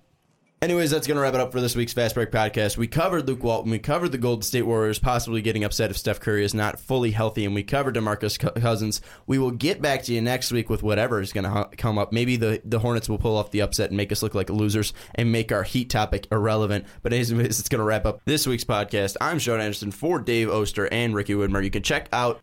Anyways, 0.59 0.89
that's 0.89 1.05
going 1.05 1.17
to 1.17 1.21
wrap 1.21 1.35
it 1.35 1.39
up 1.39 1.51
for 1.51 1.61
this 1.61 1.75
week's 1.75 1.93
Fast 1.93 2.15
Break 2.15 2.31
podcast. 2.31 2.77
We 2.77 2.87
covered 2.87 3.27
Luke 3.27 3.43
Walton. 3.43 3.69
We 3.69 3.77
covered 3.77 4.11
the 4.11 4.17
Golden 4.17 4.41
State 4.41 4.63
Warriors 4.63 4.97
possibly 4.97 5.43
getting 5.43 5.63
upset 5.63 5.91
if 5.91 5.97
Steph 5.97 6.19
Curry 6.19 6.43
is 6.43 6.55
not 6.55 6.79
fully 6.79 7.11
healthy, 7.11 7.45
and 7.45 7.53
we 7.53 7.61
covered 7.61 7.93
DeMarcus 7.93 8.59
Cousins. 8.59 8.99
We 9.27 9.37
will 9.37 9.51
get 9.51 9.83
back 9.83 10.01
to 10.03 10.13
you 10.13 10.19
next 10.19 10.51
week 10.51 10.67
with 10.67 10.81
whatever 10.81 11.21
is 11.21 11.31
going 11.31 11.43
to 11.43 11.69
come 11.77 11.99
up. 11.99 12.11
Maybe 12.11 12.37
the, 12.37 12.59
the 12.65 12.79
Hornets 12.79 13.07
will 13.07 13.19
pull 13.19 13.37
off 13.37 13.51
the 13.51 13.61
upset 13.61 13.91
and 13.91 13.97
make 13.97 14.11
us 14.11 14.23
look 14.23 14.33
like 14.33 14.49
losers 14.49 14.93
and 15.13 15.31
make 15.31 15.51
our 15.51 15.61
Heat 15.61 15.91
topic 15.91 16.25
irrelevant. 16.31 16.87
But 17.03 17.13
anyways, 17.13 17.59
it's 17.59 17.69
going 17.69 17.77
to 17.77 17.85
wrap 17.85 18.07
up 18.07 18.21
this 18.25 18.47
week's 18.47 18.63
podcast. 18.63 19.15
I'm 19.21 19.37
Sean 19.37 19.59
Anderson 19.59 19.91
for 19.91 20.17
Dave 20.17 20.49
Oster 20.49 20.91
and 20.91 21.13
Ricky 21.13 21.35
Widmer. 21.35 21.63
You 21.63 21.69
can 21.69 21.83
check 21.83 22.09
out 22.11 22.41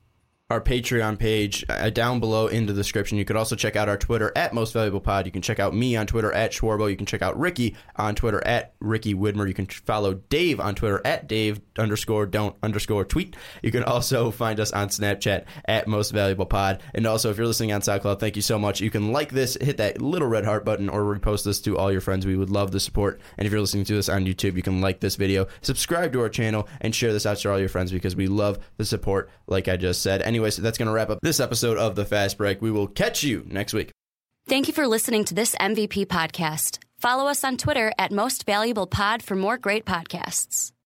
our 0.55 0.61
Patreon 0.61 1.18
page 1.18 1.64
uh, 1.68 1.90
down 1.90 2.20
below 2.20 2.46
in 2.46 2.66
the 2.66 2.72
description. 2.72 3.18
You 3.18 3.24
could 3.24 3.34
also 3.34 3.57
check 3.57 3.74
out 3.74 3.88
our 3.88 3.96
Twitter 3.96 4.30
at 4.36 4.55
Most 4.55 4.72
Valuable 4.72 5.00
Pod. 5.00 5.26
You 5.26 5.32
can 5.32 5.42
check 5.42 5.59
out 5.59 5.74
me 5.74 5.96
on 5.96 6.07
Twitter 6.07 6.30
at 6.30 6.52
Schwarbo. 6.52 6.88
You 6.88 6.96
can 6.96 7.07
check 7.07 7.22
out 7.22 7.36
Ricky 7.36 7.74
on 7.96 8.14
Twitter 8.14 8.40
at 8.46 8.74
Ricky 8.78 9.16
Widmer. 9.16 9.48
You 9.48 9.55
can 9.55 9.66
follow 9.66 10.14
Dave 10.14 10.61
on 10.61 10.76
Twitter 10.76 11.00
at 11.05 11.26
Dave 11.26 11.61
underscore 11.76 12.26
don't 12.26 12.55
underscore 12.62 13.05
tweet. 13.05 13.34
You 13.64 13.72
can 13.72 13.82
also 13.82 14.30
find 14.44 14.61
us 14.61 14.70
on 14.70 14.90
Snapchat 14.90 15.46
at 15.64 15.88
Most 15.88 16.12
Valuable 16.12 16.46
Pod. 16.46 16.80
And 16.94 17.05
also, 17.05 17.32
if 17.32 17.36
you're 17.36 17.48
listening 17.48 17.72
on 17.72 17.80
SoundCloud, 17.80 18.20
thank 18.20 18.36
you 18.36 18.42
so 18.42 18.57
much. 18.57 18.80
You 18.80 18.90
can 18.90 19.11
like 19.11 19.32
this, 19.32 19.59
hit 19.61 19.78
that 19.78 20.00
little 20.00 20.28
red 20.28 20.44
heart 20.44 20.64
button, 20.64 20.88
or 20.88 21.02
repost 21.02 21.44
this 21.44 21.61
to 21.62 21.76
all 21.76 21.90
your 21.90 22.00
friends. 22.00 22.26
We 22.26 22.36
would 22.36 22.50
love 22.50 22.70
the 22.70 22.78
support. 22.78 23.20
And 23.38 23.46
if 23.46 23.50
you're 23.50 23.61
listening 23.61 23.86
to 23.86 23.94
this 23.94 24.09
on 24.09 24.24
YouTube, 24.24 24.55
you 24.55 24.62
can 24.62 24.80
like 24.80 25.00
this 25.00 25.16
video, 25.16 25.48
subscribe 25.62 26.12
to 26.12 26.20
our 26.20 26.28
channel, 26.28 26.68
and 26.80 26.94
share 26.94 27.12
this 27.12 27.26
out 27.26 27.38
to 27.38 27.50
all 27.50 27.59
your 27.59 27.68
friends 27.68 27.90
because 27.90 28.14
we 28.14 28.28
love 28.28 28.61
the 28.76 28.84
support, 28.84 29.30
like 29.48 29.66
I 29.66 29.76
just 29.76 30.00
said. 30.00 30.22
Anyways, 30.45 30.57
that's 30.59 30.76
going 30.76 30.88
to 30.88 30.92
wrap 30.92 31.09
up 31.09 31.20
this 31.22 31.40
episode 31.40 31.78
of 31.78 31.95
The 31.95 32.05
Fast 32.05 32.36
Break. 32.36 32.61
We 32.61 32.70
will 32.70 32.86
catch 32.86 33.24
you 33.24 33.47
next 33.49 33.72
week. 33.72 33.90
Thank 34.47 34.68
you 34.68 34.74
for 34.74 34.86
listening 34.86 35.24
to 35.24 35.34
this 35.34 35.55
MVP 35.55 36.05
podcast. 36.07 36.80
Follow 36.99 37.26
us 37.28 37.45
on 37.45 37.57
Twitter 37.57 37.95
at 37.99 38.12
Most 38.12 38.45
Valuable 38.45 38.86
Pod 38.86 39.22
for 39.22 39.36
more 39.36 39.57
great 39.57 39.86
podcasts. 39.86 40.74